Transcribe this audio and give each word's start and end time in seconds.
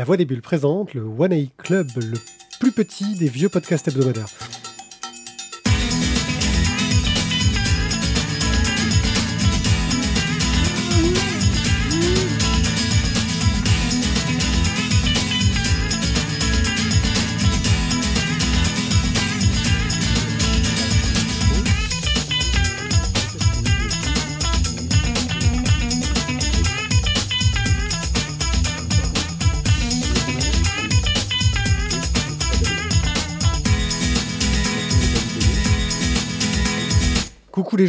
La 0.00 0.06
Voix 0.06 0.16
des 0.16 0.24
Bulles 0.24 0.40
présente 0.40 0.94
le 0.94 1.02
One 1.02 1.34
A 1.34 1.36
Club, 1.62 1.86
le 1.96 2.16
plus 2.58 2.72
petit 2.72 3.16
des 3.16 3.28
vieux 3.28 3.50
podcasts 3.50 3.86
hebdomadaires. 3.86 4.30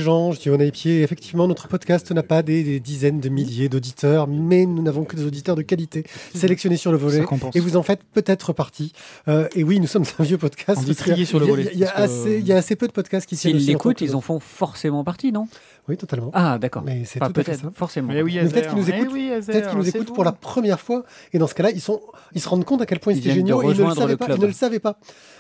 Gens, 0.02 0.32
je 0.32 0.40
suis 0.40 0.50
One 0.50 0.70
Pied. 0.72 1.02
Effectivement, 1.04 1.48
notre 1.48 1.68
podcast 1.68 2.12
n'a 2.12 2.24
pas 2.24 2.42
des, 2.44 2.64
des 2.64 2.80
dizaines 2.80 3.20
de 3.20 3.30
milliers 3.30 3.70
d'auditeurs, 3.70 4.28
mais 4.28 4.66
nous 4.66 4.82
n'avons 4.82 5.04
que 5.06 5.16
des 5.16 5.24
auditeurs 5.26 5.56
de 5.56 5.62
qualité 5.62 6.04
sélectionnés 6.36 6.78
sur 6.78 6.92
le 6.92 6.98
volet. 6.98 7.24
Et 7.54 7.60
vous 7.60 7.78
en 7.78 7.84
faites 7.84 8.02
peut-être 8.14 8.54
partie. 8.54 8.92
Euh, 9.28 9.48
et 9.56 9.64
oui, 9.64 9.80
nous 9.80 9.88
sommes 9.88 10.04
un 10.20 10.24
vieux 10.24 10.38
podcast. 10.38 10.80
On 10.82 10.84
dit 10.84 10.96
trier 10.96 11.26
sur 11.26 11.40
le 11.40 11.46
il 11.74 11.80
y 11.80 11.86
a- 11.86 11.88
y, 11.88 11.92
que- 11.92 11.98
assez- 12.02 12.38
il 12.40 12.48
y 12.48 12.54
a 12.54 12.58
assez 12.58 12.76
peu 12.76 12.88
de 12.88 12.92
podcasts 12.94 13.28
qui 13.28 13.36
S'ils 13.36 13.66
l'écoutent, 13.66 14.02
ils 14.02 14.16
en 14.16 14.22
font 14.22 14.40
forcément 14.40 15.04
partie, 15.04 15.32
non? 15.32 15.48
Oui, 15.92 15.98
totalement. 15.98 16.32
Ah, 16.34 16.58
d'accord. 16.58 16.84
Mais 16.86 17.04
c'est 17.04 17.22
Enfin, 17.22 17.34
tout 17.34 17.42
à 17.42 17.44
fait 17.44 17.52
peut-être, 17.52 17.64
ça. 17.64 17.72
forcément. 17.76 18.14
Mais 18.14 18.22
oui, 18.22 18.40
Mais 18.42 18.48
peut-être 18.50 18.70
qu'ils 18.70 18.78
nous 18.78 18.90
écoutent- 18.90 19.10
oui, 19.12 19.30
Peut-être 19.46 19.70
qu'ils 19.70 19.78
nous 19.78 19.90
écoutent 19.90 20.08
vous. 20.08 20.14
pour 20.14 20.24
la 20.24 20.32
première 20.32 20.80
fois. 20.80 21.04
Et 21.34 21.38
dans 21.38 21.48
ce 21.48 21.54
cas-là, 21.54 21.72
ils, 21.72 21.82
sont, 21.82 22.00
ils 22.34 22.40
se 22.40 22.48
rendent 22.48 22.64
compte 22.64 22.82
à 22.82 22.86
quel 22.86 23.00
point 23.00 23.12
Ils 23.12 23.20
de 23.20 23.30
génial 23.30 23.58
et 23.58 23.62
ils 23.74 23.82
ne 23.82 23.88
le 23.90 23.94
savaient 23.94 24.12
le 24.14 24.18
pas. 24.18 24.28
Ils 24.30 24.40
ne 24.42 24.46
le 24.48 24.54
savaient 24.54 24.80
pas. 24.80 24.98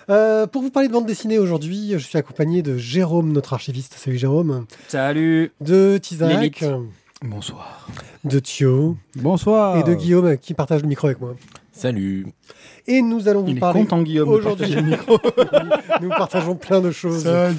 Euh, 0.10 0.46
pour 0.48 0.62
vous 0.62 0.70
parler 0.72 0.90
de 0.90 0.94
bande 0.94 1.05
dessinée 1.05 1.40
aujourd'hui, 1.40 1.91
je 1.94 1.98
suis 1.99 2.18
accompagné 2.18 2.62
de 2.63 2.76
Jérôme, 2.76 3.32
notre 3.32 3.54
archiviste. 3.54 3.96
Salut 3.98 4.18
Jérôme. 4.18 4.66
Salut. 4.90 5.54
De 5.62 5.98
Tizak. 6.02 6.66
Bonsoir. 7.24 7.88
De 8.26 8.40
Thio. 8.40 8.98
Bonsoir. 9.16 9.77
Et 9.77 9.84
de 9.90 9.94
Guillaume 9.94 10.38
qui 10.38 10.54
partage 10.54 10.82
le 10.82 10.88
micro 10.90 11.07
avec 11.07 11.22
moi. 11.22 11.35
Salut. 11.72 12.26
Et 12.88 13.02
nous 13.02 13.27
allons 13.29 13.44
vous 13.44 13.49
Il 13.52 13.57
est 13.57 13.60
parler 13.62 13.82
content, 13.82 14.02
Guillaume. 14.02 14.27
de 14.29 14.34
aujourd'hui. 14.34 14.74
partager 14.76 14.82
le 14.82 14.98
micro. 14.98 15.18
nous 16.02 16.10
partageons 16.10 16.55
plein 16.55 16.82
de 16.82 16.91
choses. 16.91 17.24
Salut. 17.24 17.55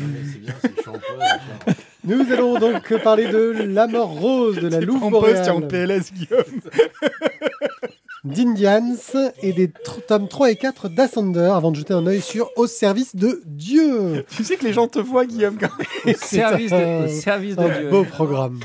Nous 2.05 2.33
allons 2.33 2.59
donc 2.59 2.93
parler 3.03 3.29
de 3.29 3.55
La 3.69 3.87
mort 3.87 4.09
rose 4.11 4.57
de 4.57 4.69
la 4.69 4.81
Louve 4.81 5.05
En 5.05 5.11
poste, 5.11 5.49
en 5.49 5.61
boréale, 5.61 5.69
PLS, 5.69 6.13
Guillaume. 6.13 6.43
d'Indians 8.25 8.97
et 9.43 9.53
des 9.53 9.71
tomes 10.07 10.29
3 10.29 10.51
et 10.53 10.57
4 10.57 10.89
d'Ascender 10.89 11.51
avant 11.53 11.71
de 11.73 11.77
jeter 11.77 11.93
un 11.95 12.07
œil 12.07 12.21
sur 12.21 12.51
Au 12.57 12.67
service 12.69 13.17
de 13.17 13.43
Dieu. 13.47 14.25
Tu 14.37 14.45
sais 14.45 14.57
que 14.57 14.65
les 14.65 14.73
gens 14.73 14.87
te 14.89 14.99
voient, 15.01 15.27
Guillaume. 15.27 15.57
quand 15.59 15.71
même. 16.05 16.15
Au 16.15 16.19
service 16.19 16.73
un- 16.73 16.79
de, 17.03 17.05
au 17.07 17.09
service 17.09 17.57
de 17.57 17.63
Un 17.63 17.79
Dieu. 17.81 17.91
beau 17.91 18.05
programme. 18.05 18.61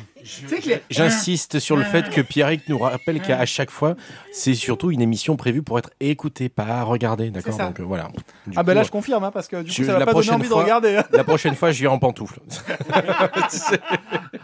J'insiste 0.89 1.59
sur 1.59 1.75
le 1.77 1.83
fait 1.83 2.09
que 2.09 2.21
Pierrick 2.21 2.67
nous 2.69 2.77
rappelle 2.79 3.21
qu'à 3.21 3.45
chaque 3.45 3.71
fois, 3.71 3.95
c'est 4.31 4.53
surtout 4.53 4.91
une 4.91 5.01
émission 5.01 5.35
prévue 5.37 5.63
pour 5.63 5.79
être 5.79 5.89
écoutée, 5.99 6.49
pas 6.49 6.63
à 6.65 6.83
regarder, 6.83 7.29
d'accord. 7.29 7.57
Donc 7.57 7.79
euh, 7.79 7.83
voilà. 7.83 8.09
Du 8.45 8.53
Ah 8.57 8.63
ben 8.63 8.73
là, 8.73 8.83
je 8.83 8.91
confirme, 8.91 9.23
hein, 9.23 9.31
parce 9.31 9.47
que 9.47 9.57
du 9.57 9.69
coup, 9.69 9.75
Je- 9.77 9.83
ça 9.83 9.93
va 9.93 9.99
la 9.99 10.05
pas 10.05 10.11
donner 10.13 10.23
prochaine 10.25 10.35
envie 10.41 10.47
fois- 10.47 10.57
de 10.57 10.63
regarder. 10.63 10.95
hein. 10.97 11.03
la 11.11 11.23
prochaine 11.23 11.55
fois, 11.55 11.71
je 11.71 11.79
viens 11.79 11.91
en 11.91 11.99
pantoufles. 11.99 12.39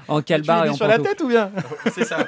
En 0.08 0.20
Tu 0.20 0.26
calbar 0.26 0.66
et 0.66 0.70
en 0.70 0.74
sur 0.74 0.88
la 0.88 1.00
tête 1.00 1.22
ou 1.22 1.28
bien 1.28 1.50
c'est 1.96 2.04
ça. 2.06 2.28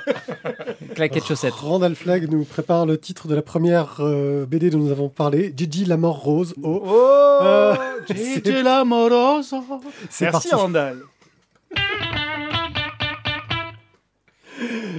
Claquette 0.96 1.26
chaussette. 1.26 1.54
Randall 1.54 1.96
Flagg 1.96 2.30
nous 2.32 2.44
prépare 2.46 2.86
le 2.86 2.98
titre 2.98 3.28
de 3.28 3.36
la 3.36 3.42
première 3.42 3.98
euh, 4.00 4.46
BD 4.46 4.70
dont 4.70 4.78
nous 4.80 4.92
avons 4.92 5.10
parlé, 5.10 5.54
Gigi 5.56 5.84
la 5.86 5.98
mort 5.98 6.20
rose. 6.22 6.54
Oh, 6.64 6.82
Oh 6.86 7.40
Euh, 7.44 7.76
Gigi 8.08 8.64
l'amoroso. 8.64 9.64
c'est 10.10 10.26
Merci, 10.26 10.50
parti. 10.50 10.56
Randall. 10.56 11.00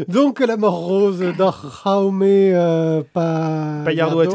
Donc 0.09 0.41
la 0.41 0.57
mort 0.57 0.77
rose 0.79 1.21
d'un 1.39 1.53
Jaume 1.85 2.23
euh, 2.25 3.03
Pa- 3.13 3.83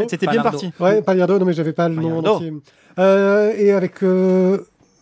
c'était 0.09 0.26
bien 0.28 0.42
parti. 0.44 0.72
Ouais, 0.80 1.02
Pagliardo, 1.02 1.38
non 1.40 1.46
mais 1.46 1.54
j'avais 1.54 1.74
pas 1.74 1.88
le 1.90 1.96
nom 1.96 2.22
entier. 2.36 2.54
Euh, 3.00 3.54
et 3.58 3.72
avec 3.72 4.04
euh, 4.04 4.59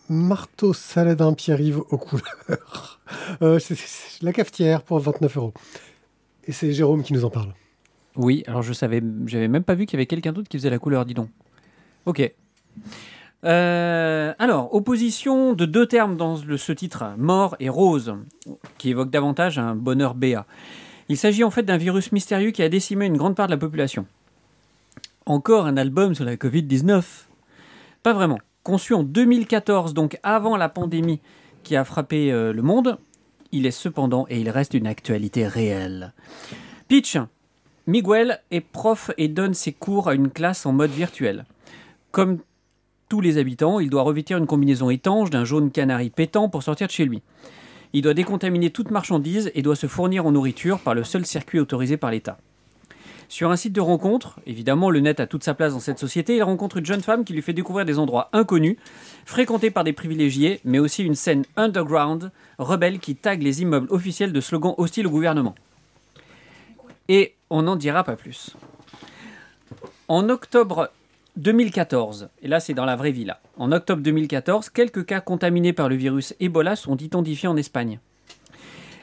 Marteau 0.08 0.72
Saladin 0.74 1.32
Pierre-Yves 1.32 1.80
aux 1.90 1.98
couleurs. 1.98 3.00
Euh, 3.42 3.58
c'est- 3.58 3.74
c'est 3.76 4.22
la 4.22 4.32
cafetière 4.32 4.82
pour 4.82 4.98
29 5.00 5.36
euros. 5.36 5.52
Et 6.46 6.52
c'est 6.52 6.72
Jérôme 6.72 7.02
qui 7.02 7.12
nous 7.12 7.24
en 7.24 7.30
parle. 7.30 7.54
Oui, 8.16 8.42
alors 8.46 8.62
je 8.62 8.72
savais, 8.72 9.02
j'avais 9.26 9.48
même 9.48 9.62
pas 9.64 9.74
vu 9.74 9.86
qu'il 9.86 9.96
y 9.96 10.00
avait 10.00 10.06
quelqu'un 10.06 10.32
d'autre 10.32 10.48
qui 10.48 10.58
faisait 10.58 10.70
la 10.70 10.78
couleur, 10.78 11.04
dis 11.04 11.14
donc. 11.14 11.28
Ok. 12.06 12.32
Euh, 13.44 14.34
alors, 14.38 14.74
opposition 14.74 15.54
de 15.54 15.64
deux 15.64 15.86
termes 15.86 16.16
dans 16.16 16.36
le- 16.46 16.56
ce 16.58 16.72
titre, 16.72 17.04
mort 17.16 17.56
et 17.58 17.68
rose, 17.68 18.14
qui 18.78 18.90
évoque 18.90 19.10
davantage 19.10 19.58
un 19.58 19.74
bonheur 19.74 20.14
béat. 20.14 20.46
Il 21.08 21.16
s'agit 21.16 21.42
en 21.42 21.50
fait 21.50 21.62
d'un 21.62 21.76
virus 21.78 22.12
mystérieux 22.12 22.50
qui 22.50 22.62
a 22.62 22.68
décimé 22.68 23.06
une 23.06 23.16
grande 23.16 23.34
part 23.34 23.46
de 23.46 23.52
la 23.52 23.58
population. 23.58 24.06
Encore 25.26 25.66
un 25.66 25.76
album 25.76 26.14
sur 26.14 26.24
la 26.24 26.36
Covid-19 26.36 27.02
Pas 28.02 28.12
vraiment. 28.12 28.38
Conçu 28.62 28.94
en 28.94 29.02
2014, 29.02 29.94
donc 29.94 30.18
avant 30.22 30.56
la 30.56 30.68
pandémie 30.68 31.20
qui 31.62 31.76
a 31.76 31.84
frappé 31.84 32.30
euh, 32.32 32.52
le 32.52 32.62
monde, 32.62 32.98
il 33.52 33.66
est 33.66 33.70
cependant, 33.70 34.26
et 34.30 34.40
il 34.40 34.48
reste 34.50 34.74
une 34.74 34.86
actualité 34.86 35.46
réelle. 35.46 36.12
Pitch 36.88 37.16
Miguel 37.86 38.40
est 38.50 38.60
prof 38.60 39.10
et 39.18 39.28
donne 39.28 39.54
ses 39.54 39.72
cours 39.72 40.08
à 40.08 40.14
une 40.14 40.30
classe 40.30 40.64
en 40.66 40.72
mode 40.72 40.90
virtuel. 40.90 41.44
Comme 42.12 42.38
tous 43.10 43.20
les 43.20 43.38
habitants, 43.38 43.80
il 43.80 43.90
doit 43.90 44.02
revêtir 44.02 44.38
une 44.38 44.46
combinaison 44.46 44.88
étanche 44.88 45.30
d'un 45.30 45.44
jaune 45.44 45.72
canari 45.72 46.10
pétant 46.10 46.48
pour 46.48 46.62
sortir 46.62 46.86
de 46.86 46.92
chez 46.92 47.04
lui. 47.04 47.20
Il 47.92 48.02
doit 48.02 48.14
décontaminer 48.14 48.70
toute 48.70 48.92
marchandise 48.92 49.50
et 49.54 49.62
doit 49.62 49.74
se 49.74 49.88
fournir 49.88 50.24
en 50.24 50.30
nourriture 50.30 50.78
par 50.78 50.94
le 50.94 51.02
seul 51.02 51.26
circuit 51.26 51.58
autorisé 51.58 51.96
par 51.96 52.12
l'État. 52.12 52.38
Sur 53.28 53.50
un 53.50 53.56
site 53.56 53.72
de 53.72 53.80
rencontre, 53.80 54.38
évidemment 54.46 54.90
le 54.90 55.00
net 55.00 55.18
a 55.18 55.26
toute 55.26 55.42
sa 55.42 55.54
place 55.54 55.72
dans 55.72 55.80
cette 55.80 55.98
société, 55.98 56.36
il 56.36 56.42
rencontre 56.44 56.76
une 56.76 56.86
jeune 56.86 57.00
femme 57.00 57.24
qui 57.24 57.32
lui 57.32 57.42
fait 57.42 57.52
découvrir 57.52 57.84
des 57.84 57.98
endroits 57.98 58.28
inconnus, 58.32 58.76
fréquentés 59.24 59.72
par 59.72 59.82
des 59.82 59.92
privilégiés, 59.92 60.60
mais 60.64 60.78
aussi 60.78 61.02
une 61.02 61.16
scène 61.16 61.44
underground, 61.56 62.30
rebelle 62.58 63.00
qui 63.00 63.16
tague 63.16 63.42
les 63.42 63.60
immeubles 63.60 63.88
officiels 63.90 64.32
de 64.32 64.40
slogans 64.40 64.74
hostiles 64.78 65.08
au 65.08 65.10
gouvernement. 65.10 65.56
Et 67.08 67.34
on 67.50 67.62
n'en 67.62 67.74
dira 67.74 68.04
pas 68.04 68.14
plus. 68.14 68.54
En 70.06 70.28
octobre 70.28 70.90
2014, 71.40 72.28
et 72.42 72.48
là 72.48 72.60
c'est 72.60 72.74
dans 72.74 72.84
la 72.84 72.96
vraie 72.96 73.12
vie 73.12 73.24
là, 73.24 73.40
en 73.56 73.72
octobre 73.72 74.02
2014, 74.02 74.68
quelques 74.68 75.06
cas 75.06 75.22
contaminés 75.22 75.72
par 75.72 75.88
le 75.88 75.96
virus 75.96 76.34
Ebola 76.38 76.76
sont 76.76 76.98
identifiés 76.98 77.48
en 77.48 77.56
Espagne. 77.56 77.98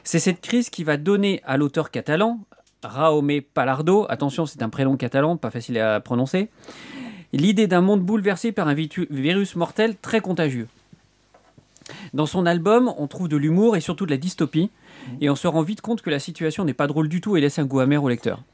C'est 0.04 0.20
cette 0.20 0.40
crise 0.40 0.70
qui 0.70 0.84
va 0.84 0.96
donner 0.98 1.42
à 1.44 1.56
l'auteur 1.56 1.90
catalan, 1.90 2.38
Raume 2.84 3.40
Palardo, 3.54 4.06
attention 4.08 4.46
c'est 4.46 4.62
un 4.62 4.68
prénom 4.68 4.96
catalan, 4.96 5.36
pas 5.36 5.50
facile 5.50 5.80
à 5.80 5.98
prononcer, 5.98 6.48
l'idée 7.32 7.66
d'un 7.66 7.80
monde 7.80 8.02
bouleversé 8.02 8.52
par 8.52 8.68
un 8.68 8.74
virus 8.74 9.56
mortel 9.56 9.96
très 10.00 10.20
contagieux. 10.20 10.68
Dans 12.14 12.26
son 12.26 12.46
album, 12.46 12.94
on 12.98 13.08
trouve 13.08 13.28
de 13.28 13.36
l'humour 13.36 13.76
et 13.76 13.80
surtout 13.80 14.06
de 14.06 14.12
la 14.12 14.16
dystopie, 14.16 14.70
et 15.20 15.28
on 15.28 15.34
se 15.34 15.48
rend 15.48 15.62
vite 15.62 15.80
compte 15.80 16.02
que 16.02 16.10
la 16.10 16.20
situation 16.20 16.64
n'est 16.64 16.72
pas 16.72 16.86
drôle 16.86 17.08
du 17.08 17.20
tout 17.20 17.36
et 17.36 17.40
laisse 17.40 17.58
un 17.58 17.64
goût 17.64 17.80
amer 17.80 18.04
au 18.04 18.08
lecteur. 18.08 18.44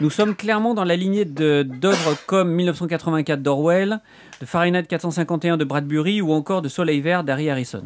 Nous 0.00 0.10
sommes 0.10 0.34
clairement 0.34 0.74
dans 0.74 0.84
la 0.84 0.96
lignée 0.96 1.24
d'œuvres 1.24 2.16
comme 2.26 2.52
1984 2.52 3.40
d'Orwell, 3.40 4.00
de 4.40 4.46
Fahrenheit 4.46 4.84
451 4.84 5.56
de 5.56 5.64
Bradbury 5.64 6.20
ou 6.20 6.32
encore 6.32 6.60
de 6.60 6.68
Soleil 6.68 7.00
Vert 7.00 7.24
d'Harry 7.24 7.48
Harrison. 7.48 7.84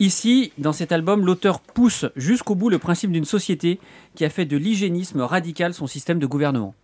Ici, 0.00 0.52
dans 0.58 0.72
cet 0.72 0.92
album, 0.92 1.24
l'auteur 1.24 1.60
pousse 1.60 2.06
jusqu'au 2.14 2.54
bout 2.54 2.68
le 2.68 2.78
principe 2.78 3.10
d'une 3.10 3.24
société 3.24 3.80
qui 4.14 4.24
a 4.24 4.30
fait 4.30 4.44
de 4.44 4.56
l'hygiénisme 4.56 5.20
radical 5.20 5.74
son 5.74 5.86
système 5.86 6.18
de 6.18 6.26
gouvernement. 6.26 6.74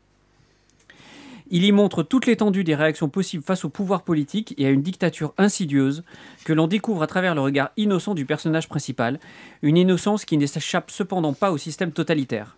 Il 1.50 1.64
y 1.64 1.72
montre 1.72 2.02
toute 2.02 2.26
l'étendue 2.26 2.64
des 2.64 2.74
réactions 2.74 3.08
possibles 3.08 3.44
face 3.44 3.64
au 3.64 3.68
pouvoir 3.68 4.02
politique 4.02 4.54
et 4.56 4.66
à 4.66 4.70
une 4.70 4.82
dictature 4.82 5.34
insidieuse 5.38 6.02
que 6.44 6.52
l'on 6.52 6.66
découvre 6.66 7.02
à 7.02 7.06
travers 7.06 7.34
le 7.34 7.42
regard 7.42 7.70
innocent 7.76 8.14
du 8.14 8.24
personnage 8.24 8.68
principal, 8.68 9.20
une 9.62 9.76
innocence 9.76 10.24
qui 10.24 10.38
ne 10.38 10.46
s'échappe 10.46 10.90
cependant 10.90 11.34
pas 11.34 11.52
au 11.52 11.58
système 11.58 11.92
totalitaire. 11.92 12.56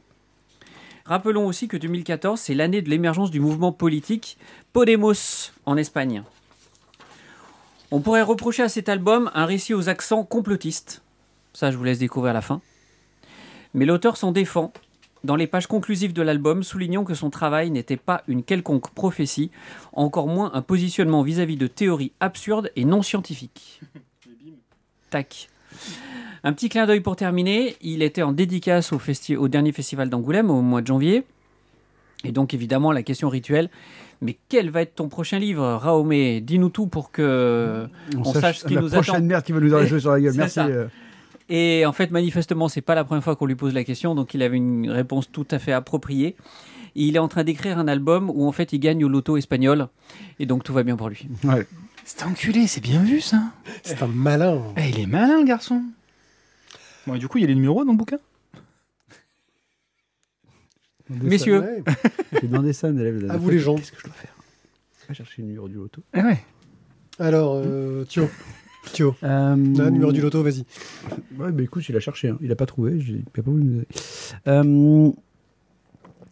Rappelons 1.06 1.47
aussi 1.47 1.69
que 1.69 1.76
2014, 1.76 2.41
c'est 2.41 2.55
l'année 2.55 2.82
de 2.82 2.91
l'émergence 2.91 3.31
du 3.31 3.38
mouvement 3.38 3.70
politique 3.70 4.38
Podemos 4.73 5.53
en 5.64 5.76
Espagne. 5.76 6.25
On 7.93 8.00
pourrait 8.00 8.23
reprocher 8.23 8.64
à 8.64 8.69
cet 8.69 8.88
album 8.88 9.31
un 9.32 9.47
récit 9.47 9.73
aux 9.73 9.88
accents 9.88 10.25
complotistes. 10.25 11.03
Ça, 11.53 11.70
je 11.70 11.76
vous 11.76 11.85
laisse 11.85 12.00
découvrir 12.00 12.31
à 12.31 12.35
la 12.35 12.41
fin. 12.41 12.61
Mais 13.73 13.85
l'auteur 13.85 14.17
s'en 14.17 14.32
défend 14.32 14.73
dans 15.23 15.37
les 15.37 15.47
pages 15.47 15.69
conclusives 15.69 16.12
de 16.12 16.23
l'album, 16.23 16.64
soulignant 16.64 17.05
que 17.05 17.14
son 17.14 17.31
travail 17.31 17.70
n'était 17.70 17.97
pas 17.97 18.25
une 18.26 18.43
quelconque 18.43 18.91
prophétie, 18.91 19.53
encore 19.93 20.26
moins 20.26 20.50
un 20.55 20.62
positionnement 20.62 21.23
vis-à-vis 21.23 21.56
de 21.56 21.69
théories 21.69 22.12
absurdes 22.19 22.73
et 22.75 22.85
non 22.85 23.03
scientifiques. 23.03 23.81
Tac. 25.11 25.50
Un 26.46 26.52
petit 26.52 26.69
clin 26.69 26.87
d'œil 26.87 27.00
pour 27.00 27.16
terminer. 27.16 27.76
Il 27.82 28.02
était 28.02 28.22
en 28.22 28.32
dédicace 28.32 28.93
au, 28.93 28.98
festi- 28.98 29.37
au 29.37 29.48
dernier 29.48 29.72
festival 29.72 30.08
d'Angoulême 30.08 30.48
au 30.50 30.62
mois 30.62 30.81
de 30.81 30.87
janvier. 30.87 31.25
Et 32.25 32.31
donc, 32.32 32.54
évidemment, 32.54 32.93
la 32.93 33.02
question 33.02 33.28
rituelle. 33.28 33.69
Mais 34.22 34.37
quel 34.48 34.70
va 34.70 34.82
être 34.82 34.94
ton 34.94 35.08
prochain 35.08 35.38
livre, 35.38 35.62
Raomé 35.75 36.40
Dis-nous 36.40 36.69
tout 36.70 36.87
pour 36.87 37.10
que 37.10 37.87
on, 38.16 38.32
sache, 38.32 38.58
ce 38.60 38.66
qui 38.66 38.75
la 38.75 38.81
nous 38.82 38.88
prochaine 38.88 39.16
attend. 39.16 39.25
merde 39.25 39.44
qui 39.44 39.52
va 39.52 39.60
nous 39.60 39.75
arriver 39.75 39.98
sur 40.00 40.12
la 40.12 40.20
gueule. 40.20 40.34
Merci. 40.34 40.54
ça. 40.54 40.66
euh. 40.66 40.87
Et 41.48 41.84
en 41.84 41.93
fait, 41.93 42.10
manifestement, 42.10 42.69
c'est 42.69 42.81
pas 42.81 42.94
la 42.94 43.04
première 43.04 43.22
fois 43.22 43.37
qu'on 43.37 43.46
lui 43.46 43.54
pose 43.56 43.75
la 43.75 43.84
question, 43.84 44.14
donc 44.14 44.32
il 44.34 44.43
avait 44.43 44.56
une 44.56 44.88
réponse 44.90 45.31
tout 45.31 45.46
à 45.50 45.58
fait 45.58 45.72
appropriée. 45.72 46.34
Et 46.96 47.02
il 47.04 47.16
est 47.16 47.20
en 47.20 47.28
train 47.28 47.44
d'écrire 47.44 47.78
un 47.78 47.87
album 47.88 48.31
où 48.34 48.48
en 48.48 48.52
fait 48.52 48.72
il 48.72 48.78
gagne 48.81 49.04
au 49.04 49.08
loto 49.08 49.37
espagnol, 49.37 49.88
et 50.40 50.46
donc 50.46 50.64
tout 50.64 50.72
va 50.72 50.82
bien 50.82 50.96
pour 50.96 51.08
lui. 51.08 51.28
Ouais. 51.44 51.66
C'est 52.04 52.22
enculé, 52.25 52.66
c'est 52.66 52.81
bien 52.81 53.02
vu 53.02 53.20
ça. 53.20 53.43
C'est 53.82 54.02
un 54.02 54.06
malin. 54.06 54.62
Eh, 54.76 54.88
il 54.90 55.00
est 55.00 55.06
malin 55.06 55.40
le 55.40 55.44
garçon. 55.44 55.82
Bon, 57.06 57.14
et 57.14 57.19
du 57.19 57.29
coup, 57.29 57.38
il 57.38 57.43
y 57.43 57.44
a 57.44 57.49
les 57.49 57.55
numéros 57.55 57.85
dans 57.85 57.93
le 57.93 57.99
bouquin 57.99 58.19
Messieurs, 61.08 61.85
J'ai 62.32 62.49
demandé 62.49 62.73
ça 62.73 62.88
à 62.88 62.91
un 62.91 62.97
élève. 62.97 63.31
À 63.31 63.37
vous 63.37 63.50
les 63.50 63.61
gens. 63.61 63.76
Qu'est-ce 63.76 63.93
que 63.93 63.99
je 64.00 64.05
dois 64.05 64.12
faire 64.12 64.35
Va 65.08 65.14
chercher 65.14 65.43
le 65.43 65.49
numéro 65.49 65.69
du 65.69 65.76
loto. 65.76 66.03
Eh 66.14 66.20
ouais. 66.20 66.38
Alors, 67.20 67.55
euh, 67.64 68.05
Thio. 68.05 68.29
Thio. 68.93 69.14
Euh, 69.23 69.55
numéro 69.55 70.11
du 70.12 70.20
loto, 70.20 70.43
vas-y. 70.43 70.64
Ouais, 71.38 71.53
bah 71.53 71.62
écoute, 71.62 71.88
il 71.88 71.97
a 71.97 72.00
cherché, 72.00 72.29
hein. 72.31 72.38
il 72.41 72.50
a 72.50 72.56
pas 72.56 72.67
trouvé, 72.67 72.99
j'ai- 73.00 73.14
il 73.14 73.25
a 73.38 73.43
pas 73.43 73.50
voulu 73.50 73.62
donner. 73.64 73.87
Euh, 74.49 75.12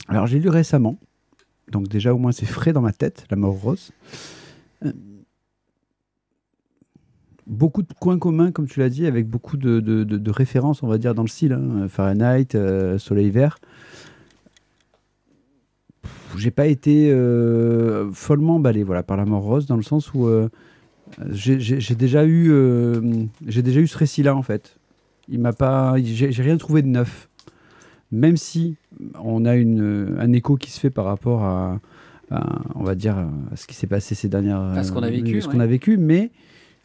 alors 0.08 0.26
j'ai 0.26 0.38
lu 0.40 0.48
récemment, 0.48 0.98
donc 1.70 1.88
déjà 1.88 2.12
au 2.12 2.18
moins 2.18 2.32
c'est 2.32 2.46
frais 2.46 2.72
dans 2.72 2.80
ma 2.82 2.92
tête, 2.92 3.26
La 3.30 3.36
mort 3.36 3.54
rose. 3.54 3.92
Euh, 4.84 4.92
beaucoup 7.46 7.82
de 7.82 7.92
coins 8.00 8.18
communs, 8.18 8.50
comme 8.52 8.66
tu 8.66 8.80
l'as 8.80 8.88
dit, 8.88 9.06
avec 9.06 9.28
beaucoup 9.28 9.56
de, 9.56 9.80
de- 9.80 10.04
de- 10.04 10.16
de 10.18 10.30
références, 10.30 10.82
on 10.82 10.86
va 10.88 10.98
dire, 10.98 11.14
dans 11.14 11.22
le 11.22 11.28
style. 11.28 11.52
hein. 11.52 11.86
Fahrenheit, 11.88 12.54
euh, 12.54 12.98
Soleil 12.98 13.30
vert. 13.30 13.58
J'ai 16.36 16.50
pas 16.50 16.66
été 16.66 17.10
euh, 17.12 18.10
follement 18.12 18.56
emballé 18.56 18.82
voilà, 18.82 19.02
par 19.02 19.16
La 19.16 19.24
mort 19.24 19.42
rose, 19.42 19.66
dans 19.66 19.76
le 19.76 19.82
sens 19.82 20.12
où 20.14 20.26
euh, 20.26 20.48
j'ai 21.30 21.56
déjà 21.94 22.26
eu 22.26 22.50
j'ai 23.46 23.62
déjà 23.62 23.80
eu 23.80 23.86
ce 23.86 23.96
récit 23.96 24.22
là 24.24 24.34
en 24.34 24.42
fait 24.42 24.76
il 25.28 25.38
m'a 25.38 25.52
pas 25.52 25.94
j'ai 26.02 26.30
rien 26.42 26.56
trouvé 26.56 26.82
de 26.82 26.88
neuf 26.88 27.28
même 28.10 28.36
si 28.36 28.76
on 29.22 29.44
a 29.44 29.54
une 29.54 30.16
un 30.18 30.32
écho 30.32 30.56
qui 30.56 30.70
se 30.72 30.80
fait 30.80 30.90
par 30.90 31.04
rapport 31.04 31.44
à, 31.44 31.78
à, 32.30 32.62
on 32.74 32.82
va 32.82 32.94
dire 32.96 33.16
à 33.18 33.56
ce 33.56 33.66
qui 33.66 33.74
s'est 33.74 33.86
passé 33.86 34.14
ces 34.16 34.28
dernières 34.28 34.60
À 34.60 34.82
ce 34.82 34.90
qu'on 34.92 35.02
a 35.02 35.10
vécu, 35.10 35.40
ce 35.40 35.46
ouais. 35.46 35.52
qu'on 35.54 35.60
a 35.60 35.66
vécu 35.66 35.98
mais 35.98 36.30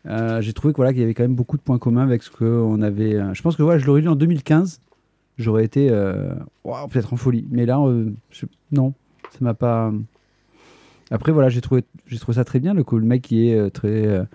euh, 0.05 0.41
j'ai 0.41 0.53
trouvé 0.53 0.73
que, 0.73 0.77
voilà 0.77 0.93
qu'il 0.93 1.01
y 1.01 1.03
avait 1.03 1.13
quand 1.13 1.23
même 1.23 1.35
beaucoup 1.35 1.57
de 1.57 1.61
points 1.61 1.77
communs 1.77 2.03
avec 2.03 2.23
ce 2.23 2.31
qu'on 2.31 2.81
avait 2.81 3.15
euh, 3.15 3.33
je 3.33 3.41
pense 3.41 3.57
que 3.57 3.63
voilà 3.63 3.79
je 3.79 3.85
l'aurais 3.85 4.01
lu 4.01 4.07
en 4.07 4.15
2015 4.15 4.79
j'aurais 5.37 5.65
été 5.65 5.89
euh, 5.91 6.33
peut-être 6.63 7.13
en 7.13 7.17
folie. 7.17 7.45
Mais 7.49 7.65
là 7.65 7.79
non 8.71 8.93
ça 9.31 9.37
m'a 9.41 9.53
pas 9.53 9.91
après 11.11 11.31
voilà 11.31 11.49
j'ai 11.49 11.61
trouvé 11.61 11.83
trouvé 12.19 12.35
ça 12.35 12.45
très 12.45 12.59
bien 12.59 12.73
le, 12.73 12.85
le 12.89 13.01
mec 13.01 13.23
qui 13.23 13.49
est 13.49 13.71
très 13.71 14.25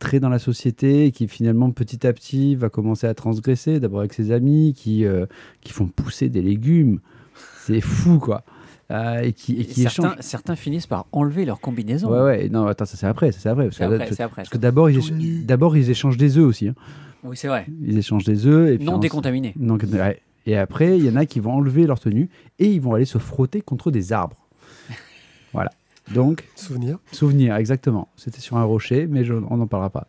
très 0.00 0.20
dans 0.20 0.28
la 0.28 0.38
société 0.38 1.06
et 1.06 1.12
qui 1.12 1.28
finalement 1.28 1.70
petit 1.70 2.06
à 2.06 2.12
petit 2.12 2.56
va 2.56 2.70
commencer 2.70 3.06
à 3.06 3.14
transgresser 3.14 3.78
d'abord 3.78 4.00
avec 4.00 4.14
ses 4.14 4.32
amis 4.32 4.74
qui 4.76 5.04
qui 5.60 5.72
font 5.72 5.86
pousser 5.86 6.28
des 6.28 6.42
légumes. 6.42 7.00
C'est 7.60 7.80
fou 7.80 8.18
quoi 8.18 8.42
Euh, 8.90 9.18
et 9.20 9.32
qui 9.34 9.54
et 9.56 9.60
Et 9.60 9.64
qui 9.66 9.82
certains, 9.82 10.02
échangent 10.12 10.16
certains 10.20 10.56
finissent 10.56 10.86
par 10.86 11.04
enlever 11.12 11.44
leur 11.44 11.60
combinaison. 11.60 12.10
ouais 12.10 12.22
ouais 12.22 12.48
non 12.48 12.66
attends 12.66 12.86
ça 12.86 12.96
c'est 12.96 13.06
après 13.06 13.32
ça 13.32 13.38
c'est 13.40 13.48
après 13.50 13.64
parce 13.66 13.76
C'est 13.76 13.86
que, 13.86 13.92
après, 13.94 14.12
c'est 14.14 14.22
après. 14.22 14.42
parce 14.42 14.48
que 14.48 14.56
d'abord 14.56 14.88
ils 14.88 14.98
éch- 14.98 15.90
échangent 15.90 16.16
des 16.16 16.38
œufs 16.38 16.46
aussi 16.46 16.68
hein. 16.68 16.74
Oui, 17.24 17.36
c'est 17.36 17.48
vrai. 17.48 17.66
ils 17.82 17.98
échangent 17.98 18.24
des 18.24 18.46
œufs 18.46 18.70
et 18.70 18.76
puis 18.78 18.86
Non 18.86 18.92
ensuite- 18.92 19.02
décontaminé. 19.02 19.52
non, 19.58 19.76
ouais. 19.76 20.22
Et 20.46 20.56
après, 20.56 20.96
il 20.96 21.04
y 21.04 21.10
en 21.10 21.16
a 21.16 21.26
qui 21.26 21.40
vont 21.40 21.52
enlever 21.52 21.86
leur 21.86 22.00
tenue 22.00 22.30
et 22.58 22.70
ils 22.72 22.80
vont 22.80 22.94
aller 22.94 23.04
se 23.04 23.18
frotter 23.18 23.60
contre 23.60 23.90
des 23.90 24.12
arbres. 24.14 24.46
voilà. 25.52 25.70
Donc, 26.14 26.44
Souvenir. 26.54 26.98
souvenir, 27.12 27.56
exactement. 27.56 28.08
C'était 28.16 28.40
sur 28.40 28.56
un 28.56 28.62
rocher, 28.64 29.06
mais 29.06 29.24
je- 29.24 29.34
on 29.34 29.58
n'en 29.58 29.66
parlera 29.66 29.90
pas. 29.90 30.06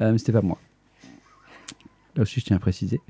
Euh, 0.00 0.12
mais 0.12 0.16
c'était 0.18 0.32
pas 0.32 0.40
moi. 0.40 0.56
Là 2.16 2.22
aussi, 2.22 2.40
je 2.40 2.46
tiens 2.46 2.56
à 2.56 2.60
préciser. 2.60 3.00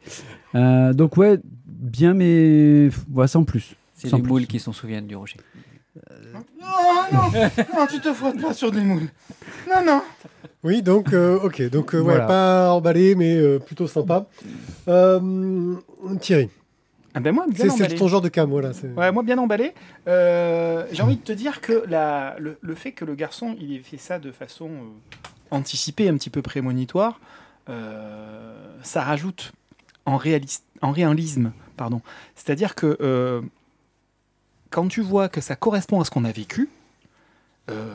Euh, 0.56 0.92
donc, 0.94 1.16
ouais, 1.16 1.38
bien, 1.66 2.14
mais 2.14 2.88
voilà, 3.10 3.28
sans 3.28 3.44
plus. 3.44 3.76
C'est 4.04 4.10
Sans 4.10 4.16
les 4.18 4.22
plus. 4.22 4.30
moules 4.32 4.46
qui 4.46 4.60
s'en 4.60 4.72
souviennent 4.72 5.06
du 5.06 5.16
rocher. 5.16 5.38
Non, 6.32 6.40
non, 6.60 7.20
non, 7.32 7.86
tu 7.90 8.00
te 8.00 8.12
frottes 8.12 8.40
pas 8.40 8.52
sur 8.52 8.70
des 8.72 8.80
moules. 8.82 9.08
Non, 9.70 9.84
non. 9.84 10.02
Oui, 10.62 10.82
donc, 10.82 11.12
euh, 11.12 11.38
ok. 11.40 11.62
Donc, 11.70 11.94
euh, 11.94 12.00
ouais, 12.00 12.18
pas 12.18 12.72
emballé, 12.72 13.14
mais 13.14 13.36
euh, 13.36 13.58
plutôt 13.58 13.86
sympa. 13.86 14.26
Euh, 14.88 15.74
Thierry, 16.20 16.48
Ah 17.14 17.20
ben 17.20 17.32
moi, 17.32 17.46
bien 17.48 17.68
c'est 17.70 17.94
ton 17.94 18.08
genre 18.08 18.20
de 18.20 18.28
cam, 18.28 18.50
voilà. 18.50 18.72
c'est- 18.72 18.88
Ouais, 18.94 19.12
moi 19.12 19.22
bien 19.22 19.38
emballé. 19.38 19.72
Euh, 20.08 20.84
J'ai 20.92 21.02
envie 21.02 21.16
de 21.16 21.22
te 21.22 21.32
dire 21.32 21.60
que 21.60 21.84
la, 21.88 22.34
le, 22.38 22.58
le 22.60 22.74
fait 22.74 22.92
que 22.92 23.04
le 23.04 23.14
garçon 23.14 23.56
il 23.60 23.72
ait 23.74 23.78
fait 23.78 23.96
ça 23.98 24.18
de 24.18 24.32
façon 24.32 24.68
euh, 24.68 25.26
anticipée, 25.52 26.08
un 26.08 26.14
petit 26.16 26.30
peu 26.30 26.42
prémonitoire, 26.42 27.20
euh, 27.68 28.54
ça 28.82 29.02
rajoute 29.02 29.52
en, 30.06 30.16
réaliste, 30.16 30.64
en 30.82 30.90
réalisme. 30.90 31.52
pardon. 31.76 32.00
C'est-à-dire 32.34 32.74
que 32.74 32.96
euh, 33.00 33.40
quand 34.74 34.88
tu 34.88 35.02
vois 35.02 35.28
que 35.28 35.40
ça 35.40 35.54
correspond 35.54 36.00
à 36.00 36.04
ce 36.04 36.10
qu'on 36.10 36.24
a 36.24 36.32
vécu, 36.32 36.68
euh, 37.70 37.94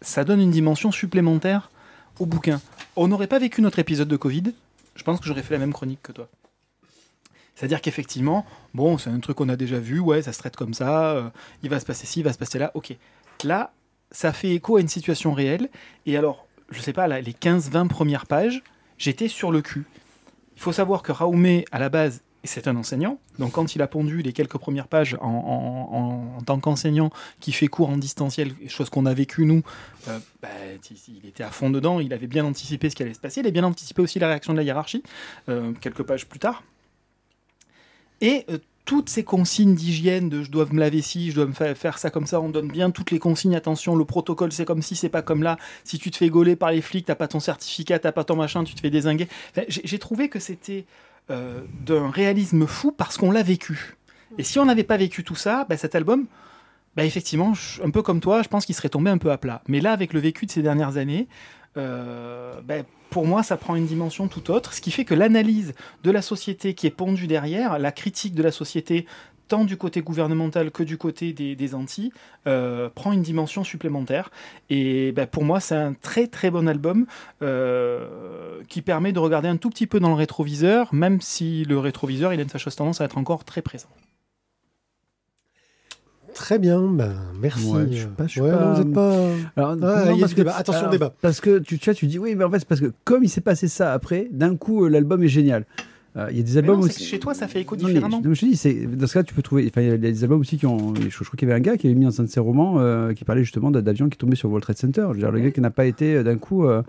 ça 0.00 0.24
donne 0.24 0.40
une 0.40 0.50
dimension 0.50 0.90
supplémentaire 0.90 1.70
au 2.18 2.24
bouquin. 2.24 2.62
On 2.96 3.06
n'aurait 3.06 3.26
pas 3.26 3.38
vécu 3.38 3.60
notre 3.60 3.80
épisode 3.80 4.08
de 4.08 4.16
Covid, 4.16 4.54
je 4.94 5.02
pense 5.02 5.20
que 5.20 5.26
j'aurais 5.26 5.42
fait 5.42 5.52
la 5.52 5.60
même 5.60 5.74
chronique 5.74 6.00
que 6.02 6.12
toi. 6.12 6.30
C'est-à-dire 7.54 7.82
qu'effectivement, 7.82 8.46
bon, 8.72 8.96
c'est 8.96 9.10
un 9.10 9.20
truc 9.20 9.36
qu'on 9.36 9.50
a 9.50 9.56
déjà 9.56 9.78
vu, 9.78 10.00
ouais, 10.00 10.22
ça 10.22 10.32
se 10.32 10.38
traite 10.38 10.56
comme 10.56 10.72
ça, 10.72 11.10
euh, 11.10 11.28
il 11.62 11.68
va 11.68 11.78
se 11.78 11.84
passer 11.84 12.06
ci, 12.06 12.20
il 12.20 12.22
va 12.22 12.32
se 12.32 12.38
passer 12.38 12.58
là, 12.58 12.70
ok. 12.72 12.96
Là, 13.44 13.74
ça 14.10 14.32
fait 14.32 14.54
écho 14.54 14.78
à 14.78 14.80
une 14.80 14.88
situation 14.88 15.34
réelle, 15.34 15.68
et 16.06 16.16
alors, 16.16 16.46
je 16.70 16.80
sais 16.80 16.94
pas, 16.94 17.08
là, 17.08 17.20
les 17.20 17.34
15-20 17.34 17.88
premières 17.88 18.24
pages, 18.24 18.62
j'étais 18.96 19.28
sur 19.28 19.52
le 19.52 19.60
cul. 19.60 19.84
Il 20.56 20.62
faut 20.62 20.72
savoir 20.72 21.02
que 21.02 21.12
Raoumé, 21.12 21.66
à 21.72 21.78
la 21.78 21.90
base, 21.90 22.22
c'est 22.44 22.68
un 22.68 22.76
enseignant, 22.76 23.18
donc 23.38 23.52
quand 23.52 23.74
il 23.74 23.82
a 23.82 23.86
pondu 23.86 24.22
les 24.22 24.32
quelques 24.32 24.56
premières 24.56 24.88
pages 24.88 25.16
en, 25.20 25.26
en- 25.28 26.38
en- 26.38 26.42
tant 26.42 26.58
qu'enseignant 26.58 27.10
qui 27.38 27.52
fait 27.52 27.68
cours 27.68 27.90
en 27.90 27.98
distanciel, 27.98 28.52
chose 28.68 28.88
qu'on 28.88 29.04
a 29.04 29.12
vécu 29.12 29.44
nous, 29.44 29.62
euh, 30.08 30.18
bah, 30.40 30.48
il 31.08 31.26
était 31.28 31.42
à 31.44 31.50
fond 31.50 31.68
dedans, 31.68 32.00
il 32.00 32.12
avait 32.14 32.26
bien 32.26 32.44
anticipé 32.46 32.88
ce 32.88 32.96
qui 32.96 33.02
allait 33.02 33.12
se 33.14 33.20
passer, 33.20 33.40
il 33.40 33.46
a 33.46 33.50
bien 33.50 33.64
anticipé 33.64 34.00
aussi 34.00 34.18
la 34.18 34.28
réaction 34.28 34.54
de 34.54 34.58
la 34.58 34.62
hiérarchie, 34.64 35.02
euh, 35.50 35.72
quelques 35.80 36.02
pages 36.02 36.26
plus 36.26 36.38
tard. 36.38 36.62
Et 38.22 38.44
euh, 38.50 38.58
toutes 38.86 39.08
ces 39.08 39.22
consignes 39.22 39.74
d'hygiène, 39.74 40.28
de 40.28 40.42
je 40.42 40.50
dois 40.50 40.66
me 40.70 40.80
laver 40.80 41.00
ci, 41.02 41.30
je 41.30 41.36
dois 41.36 41.46
me 41.46 41.52
fa- 41.52 41.74
faire 41.74 41.98
ça 41.98 42.10
comme 42.10 42.26
ça, 42.26 42.40
on 42.40 42.48
donne 42.48 42.68
bien 42.68 42.90
toutes 42.90 43.10
les 43.10 43.18
consignes, 43.18 43.54
attention, 43.54 43.94
le 43.96 44.04
protocole 44.04 44.50
c'est 44.52 44.64
comme 44.64 44.82
si, 44.82 44.96
c'est 44.96 45.08
pas 45.08 45.22
comme 45.22 45.42
là, 45.42 45.58
si 45.84 45.98
tu 45.98 46.10
te 46.10 46.16
fais 46.16 46.28
gauler 46.28 46.56
par 46.56 46.70
les 46.72 46.80
flics, 46.80 47.06
t'as 47.06 47.14
pas 47.14 47.28
ton 47.28 47.40
certificat, 47.40 47.98
t'as 47.98 48.12
pas 48.12 48.24
ton 48.24 48.36
machin, 48.36 48.64
tu 48.64 48.74
te 48.74 48.80
fais 48.80 48.90
désinguer. 48.90 49.28
J'ai 49.68 49.98
trouvé 49.98 50.28
que 50.28 50.38
c'était 50.38 50.86
euh, 51.30 51.60
d'un 51.86 52.10
réalisme 52.10 52.66
fou 52.66 52.92
parce 52.92 53.16
qu'on 53.16 53.30
l'a 53.30 53.42
vécu. 53.42 53.96
Et 54.38 54.42
si 54.42 54.58
on 54.58 54.64
n'avait 54.64 54.84
pas 54.84 54.96
vécu 54.96 55.24
tout 55.24 55.34
ça, 55.34 55.66
bah, 55.68 55.76
cet 55.76 55.94
album, 55.94 56.26
bah, 56.96 57.04
effectivement, 57.04 57.52
un 57.84 57.90
peu 57.90 58.02
comme 58.02 58.20
toi, 58.20 58.42
je 58.42 58.48
pense 58.48 58.66
qu'il 58.66 58.74
serait 58.74 58.88
tombé 58.88 59.10
un 59.10 59.18
peu 59.18 59.30
à 59.30 59.38
plat. 59.38 59.62
Mais 59.68 59.80
là, 59.80 59.92
avec 59.92 60.12
le 60.12 60.20
vécu 60.20 60.46
de 60.46 60.50
ces 60.50 60.62
dernières 60.62 60.96
années, 60.96 61.28
euh, 61.76 62.60
bah, 62.62 62.76
pour 63.10 63.26
moi, 63.26 63.42
ça 63.42 63.56
prend 63.56 63.76
une 63.76 63.86
dimension 63.86 64.28
tout 64.28 64.50
autre, 64.50 64.72
ce 64.72 64.80
qui 64.80 64.90
fait 64.90 65.04
que 65.04 65.14
l'analyse 65.14 65.74
de 66.02 66.10
la 66.10 66.22
société 66.22 66.74
qui 66.74 66.86
est 66.86 66.90
pondue 66.90 67.26
derrière, 67.26 67.78
la 67.78 67.92
critique 67.92 68.34
de 68.34 68.42
la 68.42 68.50
société, 68.52 69.06
tant 69.50 69.64
du 69.64 69.76
côté 69.76 70.00
gouvernemental 70.00 70.70
que 70.70 70.84
du 70.84 70.96
côté 70.96 71.32
des, 71.32 71.56
des 71.56 71.74
Antilles, 71.74 72.12
euh, 72.46 72.88
prend 72.94 73.10
une 73.12 73.22
dimension 73.22 73.64
supplémentaire. 73.64 74.30
Et 74.70 75.10
bah, 75.12 75.26
pour 75.26 75.42
moi, 75.44 75.58
c'est 75.58 75.74
un 75.74 75.92
très 75.92 76.28
très 76.28 76.50
bon 76.52 76.68
album 76.68 77.04
euh, 77.42 78.06
qui 78.68 78.80
permet 78.80 79.12
de 79.12 79.18
regarder 79.18 79.48
un 79.48 79.56
tout 79.56 79.68
petit 79.68 79.88
peu 79.88 79.98
dans 79.98 80.08
le 80.10 80.14
rétroviseur, 80.14 80.94
même 80.94 81.20
si 81.20 81.64
le 81.64 81.78
rétroviseur, 81.80 82.32
il 82.32 82.38
a 82.38 82.42
une 82.44 82.48
fâcheuse 82.48 82.76
tendance 82.76 83.00
à 83.00 83.04
être 83.06 83.18
encore 83.18 83.42
très 83.44 83.60
présent. 83.60 83.88
Très 86.32 86.58
bien, 86.60 86.80
ben, 86.82 87.14
merci. 87.40 87.66
Ouais, 87.70 87.86
je 87.90 87.96
suis 87.98 88.06
pas- 88.06 88.26
je 88.26 88.30
suis 88.30 88.40
Ouais, 88.40 88.50
pas- 88.52 88.64
non, 88.64 88.72
vous 88.74 88.80
êtes 88.82 88.92
pas. 88.94 89.16
Alors, 89.56 89.70
Ah, 89.70 89.76
non, 89.76 90.14
il 90.14 90.14
y 90.14 90.18
a 90.18 90.20
parce 90.20 90.28
du 90.30 90.36
que- 90.36 90.40
débat. 90.42 90.54
Attention 90.56 90.80
au 90.82 90.84
alors, 90.84 90.92
débat. 90.92 91.12
Parce 91.20 91.40
que 91.40 91.58
tu, 91.58 91.78
tu 91.78 91.84
vois, 91.90 91.94
tu 91.94 92.06
dis 92.06 92.18
oui, 92.20 92.34
mais 92.36 92.44
en 92.44 92.50
fait, 92.50 92.60
c'est 92.60 92.68
parce 92.68 92.80
que 92.80 92.92
comme 93.04 93.24
il 93.24 93.28
s'est 93.28 93.40
passé 93.40 93.66
ça 93.66 93.92
après, 93.92 94.28
d'un 94.30 94.56
coup, 94.56 94.84
euh, 94.84 94.88
l'album 94.88 95.22
est 95.24 95.28
génial. 95.28 95.66
Euh, 96.16 96.26
Il 96.30 96.36
y 96.36 96.40
a 96.40 96.42
des 96.42 96.56
albums 96.58 96.80
non, 96.80 96.86
aussi. 96.86 97.04
chez 97.04 97.20
toi, 97.20 97.34
ça 97.34 97.46
fait 97.46 97.60
écho 97.60 97.76
Non, 97.76 97.84
mais, 97.84 97.88
différemment. 97.90 98.20
non, 98.20 98.28
mais 98.30 98.34
je 98.34 98.40
te 98.40 98.46
dis, 98.46 98.56
c'est- 98.56 98.86
dans 98.96 99.06
ce 99.06 99.14
cas, 99.14 99.22
tu 99.22 99.32
peux 99.32 99.42
trouver. 99.42 99.66
Enfin, 99.68 99.80
il 99.82 99.88
y 99.88 99.92
a 99.92 99.96
des 99.96 100.24
albums 100.24 100.40
aussi 100.40 100.58
qui 100.58 100.66
ont. 100.66 100.92
Je, 100.96 101.08
je 101.08 101.16
crois 101.24 101.36
qu'il 101.36 101.48
y 101.48 101.52
avait 101.52 101.60
un 101.60 101.62
gars 101.62 101.76
qui 101.76 101.86
avait 101.86 101.94
mis 101.94 102.04
un 102.06 102.08
de 102.10 102.26
ses 102.26 102.40
romans 102.40 102.80
euh, 102.80 103.12
qui 103.12 103.24
parlait 103.24 103.44
justement 103.44 103.70
d'avions 103.70 104.08
qui 104.08 104.18
tombaient 104.18 104.34
sur 104.36 104.48
World 104.48 104.64
Trade 104.64 104.76
Center. 104.76 105.02
Je 105.10 105.14
veux 105.14 105.18
dire, 105.20 105.30
le 105.30 105.38
gars 105.40 105.50
qui 105.52 105.60
n'a 105.60 105.70
pas 105.70 105.86
été 105.86 106.16
euh, 106.16 106.22
d'un 106.24 106.36
coup. 106.36 106.64
euh, 106.66 106.82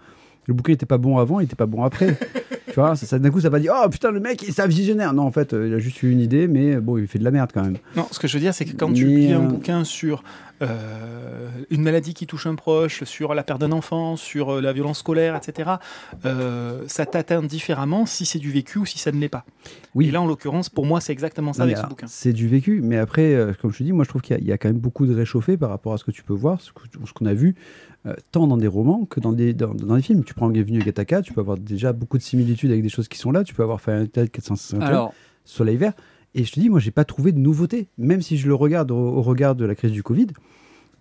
le 0.47 0.53
bouquin 0.53 0.73
n'était 0.73 0.85
pas 0.85 0.97
bon 0.97 1.17
avant, 1.17 1.39
il 1.39 1.43
n'était 1.43 1.55
pas 1.55 1.65
bon 1.65 1.83
après. 1.83 2.17
Tu 2.67 2.75
vois, 2.79 2.95
ça, 2.95 3.05
ça- 3.05 3.19
d'un 3.19 3.31
coup, 3.31 3.41
ça 3.41 3.49
va 3.49 3.59
dire 3.59 3.73
Oh 3.75 3.89
putain, 3.89 4.11
le 4.11 4.21
mec, 4.21 4.45
c'est 4.49 4.61
un 4.61 4.67
visionnaire. 4.67 5.11
Non, 5.13 5.23
en 5.23 5.31
fait, 5.31 5.51
euh, 5.51 5.67
il 5.67 5.73
a 5.73 5.77
juste 5.79 6.03
eu 6.03 6.09
une 6.11 6.21
idée, 6.21 6.47
mais 6.47 6.77
bon, 6.77 6.97
il 6.97 7.05
fait 7.05 7.19
de 7.19 7.23
la 7.25 7.31
merde 7.31 7.51
quand 7.53 7.63
même. 7.63 7.75
Non, 7.97 8.07
ce 8.11 8.17
que 8.17 8.29
je 8.29 8.33
veux 8.35 8.39
dire, 8.39 8.53
c'est 8.53 8.63
que 8.63 8.73
quand 8.77 8.93
tu 8.93 9.07
lis 9.07 9.33
un 9.33 9.41
euh, 9.43 9.45
bouquin 9.47 9.83
sur 9.83 10.23
euh, 10.61 11.49
une 11.69 11.81
maladie 11.81 12.13
qui 12.13 12.27
touche 12.27 12.45
un 12.47 12.55
proche, 12.55 13.03
sur 13.03 13.33
la 13.33 13.43
perte 13.43 13.59
d'un 13.59 13.73
enfant, 13.73 14.15
sur 14.15 14.53
euh, 14.53 14.61
la 14.61 14.71
violence 14.71 14.99
scolaire, 14.99 15.35
etc., 15.35 15.71
euh, 16.25 16.81
ça 16.87 17.05
t'atteint 17.05 17.41
différemment 17.43 18.05
si 18.05 18.25
c'est 18.25 18.39
du 18.39 18.51
vécu 18.51 18.79
ou 18.79 18.85
si 18.85 18.97
ça 18.99 19.11
ne 19.11 19.19
l'est 19.19 19.27
pas. 19.29 19.43
Oui. 19.95 20.07
Et 20.07 20.11
là, 20.11 20.21
en 20.21 20.25
l'occurrence, 20.27 20.69
pour 20.69 20.85
moi, 20.85 21.01
c'est 21.01 21.11
exactement 21.11 21.51
ça 21.53 21.63
Non, 21.65 21.71
avec 21.71 21.77
ce 21.77 21.87
bouquin. 21.87 22.07
C'est 22.07 22.31
du 22.33 22.47
vécu, 22.47 22.81
mais 22.81 22.97
après, 22.97 23.33
euh, 23.33 23.51
comme 23.61 23.71
je 23.73 23.79
te 23.79 23.83
dis, 23.83 23.91
moi 23.91 24.05
je 24.05 24.09
trouve 24.09 24.21
qu'il 24.21 24.35
y, 24.35 24.39
a- 24.39 24.41
il 24.41 24.47
y 24.47 24.51
a 24.53 24.57
quand 24.57 24.69
même 24.69 24.79
beaucoup 24.79 25.05
de 25.05 25.13
réchauffé 25.13 25.57
par 25.57 25.69
rapport 25.69 25.93
à 25.93 25.97
ce 25.97 26.05
que 26.05 26.11
tu 26.11 26.23
peux 26.23 26.33
voir, 26.33 26.61
ce 26.61 26.71
que- 26.71 26.79
ce 27.05 27.11
qu'on 27.13 27.25
a 27.25 27.33
vu, 27.33 27.55
euh, 28.05 28.13
tant 28.31 28.47
dans 28.47 28.57
des 28.57 28.67
romans 28.67 29.05
que 29.05 29.19
dans 29.19 29.31
des, 29.31 29.53
dans, 29.53 29.73
dans 29.73 29.95
des 29.95 30.01
films. 30.01 30.23
Tu 30.23 30.33
prends 30.33 30.49
Bienvenue 30.49 30.81
à 30.81 30.85
Gattaca, 30.85 31.21
tu 31.21 31.33
peux 31.33 31.41
avoir 31.41 31.57
déjà 31.57 31.93
beaucoup 31.93 32.17
de 32.17 32.23
similitudes 32.23 32.71
avec 32.71 32.83
des 32.83 32.89
choses 32.89 33.07
qui 33.07 33.17
sont 33.17 33.31
là, 33.31 33.43
tu 33.43 33.53
peux 33.53 33.63
avoir 33.63 33.81
Fahrenheit 33.81 34.27
451, 34.31 34.85
Alors, 34.85 35.13
Soleil 35.45 35.77
Vert, 35.77 35.93
et 36.33 36.43
je 36.43 36.51
te 36.51 36.59
dis, 36.59 36.69
moi 36.69 36.79
j'ai 36.79 36.91
pas 36.91 37.05
trouvé 37.05 37.31
de 37.31 37.39
nouveauté, 37.39 37.87
même 37.97 38.21
si 38.21 38.37
je 38.37 38.47
le 38.47 38.55
regarde 38.55 38.91
au, 38.91 38.97
au 38.97 39.21
regard 39.21 39.55
de 39.55 39.65
la 39.65 39.75
crise 39.75 39.91
du 39.91 40.03
Covid. 40.03 40.27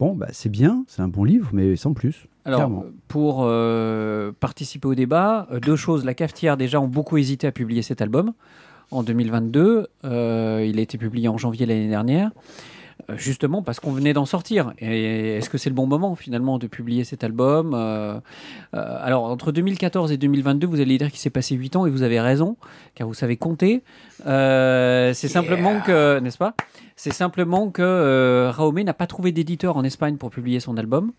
Bon, 0.01 0.15
bah, 0.15 0.29
c'est 0.33 0.49
bien, 0.49 0.85
c'est 0.89 1.03
un 1.03 1.09
bon 1.09 1.25
livre, 1.25 1.51
mais 1.53 1.77
sans 1.77 1.93
plus. 1.93 2.27
Alors, 2.47 2.61
Clairement. 2.61 2.85
pour 3.07 3.41
euh, 3.43 4.33
participer 4.41 4.89
au 4.89 4.95
débat, 4.95 5.47
euh, 5.53 5.61
deux 5.61 5.77
choses. 5.77 6.07
La 6.07 6.15
cafetière, 6.15 6.57
déjà, 6.57 6.81
ont 6.81 6.89
beaucoup 6.89 7.19
hésité 7.19 7.47
à 7.47 7.53
publier 7.53 7.83
cet 7.83 8.01
album 8.01 8.33
en 8.91 9.03
2022. 9.03 9.89
Euh, 10.05 10.67
il 10.67 10.79
a 10.79 10.83
été 10.83 10.97
publié 10.97 11.29
en 11.29 11.37
janvier 11.37 11.67
l'année 11.67 11.89
dernière. 11.91 12.31
Euh, 13.11 13.15
Justement 13.17 13.63
parce 13.63 13.81
qu'on 13.81 13.93
venait 13.93 14.13
d'en 14.13 14.25
sortir. 14.25 14.73
Et 14.79 15.37
est-ce 15.37 15.51
que 15.51 15.59
c'est 15.59 15.71
le 15.71 15.75
bon 15.75 15.87
moment 15.87 16.15
finalement 16.15 16.59
de 16.59 16.67
publier 16.67 17.05
cet 17.05 17.25
album 17.25 17.75
Euh, 17.75 18.21
euh, 18.75 18.99
Alors 19.01 19.25
entre 19.25 19.53
2014 19.53 20.13
et 20.13 20.17
2022, 20.17 20.67
vous 20.67 20.81
allez 20.81 20.99
dire 20.99 21.11
qu'il 21.11 21.19
s'est 21.19 21.31
passé 21.31 21.55
8 21.55 21.77
ans 21.77 21.87
et 21.87 21.91
vous 21.91 22.03
avez 22.03 22.21
raison, 22.21 22.57
car 22.95 23.07
vous 23.07 23.15
savez 23.15 23.37
compter. 23.37 23.83
Euh, 24.27 25.13
c'est 25.15 25.29
simplement 25.29 25.81
que, 25.81 26.19
n'est-ce 26.21 26.39
pas? 26.39 26.55
C'est 26.97 27.13
simplement 27.13 27.71
que 27.71 28.51
Raomé 28.51 28.85
n'a 28.85 28.95
pas 28.95 29.07
trouvé 29.07 29.33
d'éditeur 29.33 29.77
en 29.77 29.85
Espagne 29.85 30.17
pour 30.17 30.31
publier 30.31 30.61
son 30.61 30.77
album 30.77 31.13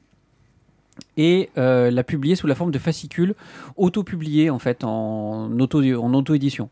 et 1.17 1.49
l'a 1.55 2.03
publié 2.03 2.35
sous 2.35 2.47
la 2.47 2.55
forme 2.55 2.71
de 2.71 2.77
fascicules 2.79 3.35
auto-publiés 3.77 4.49
en 4.49 4.59
fait 4.59 4.83
en 4.83 5.49
auto-édition. 5.59 6.69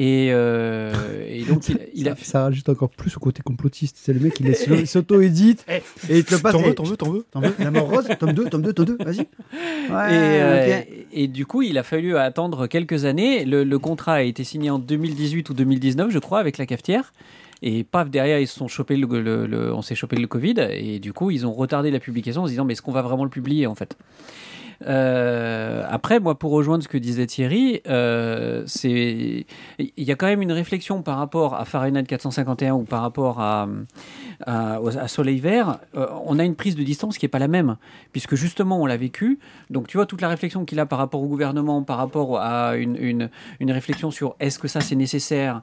Et, 0.00 0.28
euh, 0.30 1.26
et 1.28 1.42
donc 1.44 1.68
il, 1.68 1.78
il 1.92 2.08
a 2.08 2.14
ça, 2.14 2.24
ça 2.24 2.42
rajoute 2.44 2.68
encore 2.68 2.88
plus 2.88 3.16
au 3.16 3.20
côté 3.20 3.42
complotiste. 3.42 3.96
C'est 4.00 4.12
le 4.12 4.20
mec, 4.20 4.38
il 4.38 4.86
s'auto-édite 4.86 5.66
Eh, 5.68 5.82
et 6.08 6.18
il 6.18 6.24
te 6.24 6.34
le 6.36 6.40
passe. 6.40 6.52
T'en 6.52 6.62
veux, 6.62 6.72
t'en 6.74 6.84
veux, 6.84 6.96
t'en 6.96 7.10
veux 7.10 7.26
T'en 7.32 7.40
veux 7.40 7.52
La 7.58 7.72
mort 7.72 7.88
rose, 7.90 8.06
tome 8.18 8.32
2, 8.32 8.44
tome 8.48 8.62
2, 8.62 8.72
tome 8.72 8.86
2, 8.86 8.96
vas-y. 9.04 9.18
Ouais, 9.18 10.14
Et, 10.14 10.40
euh, 10.40 10.78
ok. 10.80 10.86
et 11.12 11.26
du 11.26 11.46
coup, 11.46 11.62
il 11.62 11.76
a 11.78 11.82
fallu 11.82 12.16
attendre 12.16 12.68
quelques 12.68 13.06
années. 13.06 13.44
Le, 13.44 13.64
le 13.64 13.78
contrat 13.80 14.14
a 14.14 14.22
été 14.22 14.44
signé 14.44 14.70
en 14.70 14.78
2018 14.78 15.50
ou 15.50 15.54
2019, 15.54 16.10
je 16.12 16.18
crois, 16.20 16.38
avec 16.38 16.58
la 16.58 16.66
cafetière. 16.66 17.12
Et 17.60 17.82
paf, 17.82 18.08
derrière, 18.08 18.38
ils 18.38 18.46
se 18.46 18.54
sont 18.56 18.68
chopés 18.68 18.96
le, 18.96 19.08
le- 19.20 19.46
le- 19.48 19.74
on 19.74 19.82
s'est 19.82 19.96
chopé 19.96 20.14
le 20.14 20.28
Covid. 20.28 20.54
Et 20.74 21.00
du 21.00 21.12
coup, 21.12 21.32
ils 21.32 21.44
ont 21.44 21.52
retardé 21.52 21.90
la 21.90 21.98
publication 21.98 22.42
en 22.42 22.46
se 22.46 22.50
disant, 22.52 22.64
mais 22.64 22.74
est-ce 22.74 22.82
qu'on 22.82 22.92
va 22.92 23.02
vraiment 23.02 23.24
le 23.24 23.30
publier, 23.30 23.66
en 23.66 23.74
fait? 23.74 23.96
Euh, 24.86 25.84
après, 25.90 26.20
moi, 26.20 26.38
pour 26.38 26.52
rejoindre 26.52 26.84
ce 26.84 26.88
que 26.88 26.98
disait 26.98 27.26
Thierry, 27.26 27.80
euh, 27.88 28.62
c'est 28.66 29.44
il 29.78 30.04
y 30.04 30.12
a 30.12 30.14
quand 30.14 30.26
même 30.26 30.42
une 30.42 30.52
réflexion 30.52 31.02
par 31.02 31.18
rapport 31.18 31.54
à 31.54 31.64
Fahrenheit 31.64 32.04
451 32.04 32.74
ou 32.74 32.84
par 32.84 33.02
rapport 33.02 33.40
à, 33.40 33.68
à, 34.46 34.80
au- 34.80 34.96
à 34.96 35.08
Soleil 35.08 35.40
Vert. 35.40 35.78
Euh, 35.96 36.06
on 36.26 36.38
a 36.38 36.44
une 36.44 36.54
prise 36.54 36.76
de 36.76 36.82
distance 36.82 37.18
qui 37.18 37.26
est 37.26 37.28
pas 37.28 37.38
la 37.40 37.48
même, 37.48 37.76
puisque 38.12 38.34
justement 38.36 38.80
on 38.80 38.86
l'a 38.86 38.96
vécu. 38.96 39.38
Donc 39.70 39.88
tu 39.88 39.96
vois 39.96 40.06
toute 40.06 40.20
la 40.20 40.28
réflexion 40.28 40.64
qu'il 40.64 40.78
a 40.80 40.86
par 40.86 40.98
rapport 41.00 41.22
au 41.22 41.26
gouvernement, 41.26 41.82
par 41.82 41.96
rapport 41.98 42.38
à 42.40 42.76
une, 42.76 42.96
une, 42.96 43.30
une 43.60 43.72
réflexion 43.72 44.10
sur 44.10 44.36
est-ce 44.40 44.58
que 44.60 44.68
ça 44.68 44.80
c'est 44.80 44.94
nécessaire, 44.96 45.62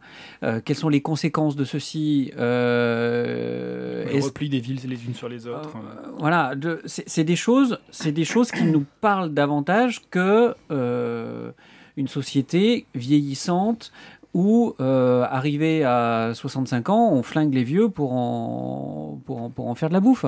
quelles 0.65 0.75
sont 0.75 0.89
les 0.89 1.01
conséquences 1.01 1.55
de 1.55 1.63
ceci. 1.63 2.31
Le 2.35 4.05
repli 4.25 4.49
des 4.49 4.59
villes 4.59 4.79
les 4.87 5.05
unes 5.05 5.13
sur 5.13 5.29
les 5.29 5.47
autres. 5.47 5.73
euh, 5.77 6.11
voilà, 6.19 6.53
de- 6.55 6.81
c'est 6.85 7.23
des 7.23 7.35
choses, 7.35 7.79
c'est 7.91 8.11
des 8.11 8.25
choses 8.25 8.51
qui 8.51 8.63
nous 8.63 8.85
parlent 9.05 9.33
davantage 9.33 10.01
que 10.09 10.55
euh, 10.71 11.51
une 11.95 12.07
société 12.07 12.85
vieillissante 12.95 13.91
où, 14.33 14.73
euh, 14.81 15.23
arrivé 15.29 15.83
à 15.83 16.31
65 16.33 16.89
ans, 16.89 17.09
on 17.13 17.21
flingue 17.21 17.53
les 17.53 17.63
vieux 17.63 17.87
pour 17.89 18.13
en, 18.13 19.19
pour 19.25 19.41
en, 19.43 19.49
pour 19.51 19.67
en 19.69 19.75
faire 19.75 19.89
de 19.89 19.93
la 19.93 19.99
bouffe. 20.01 20.25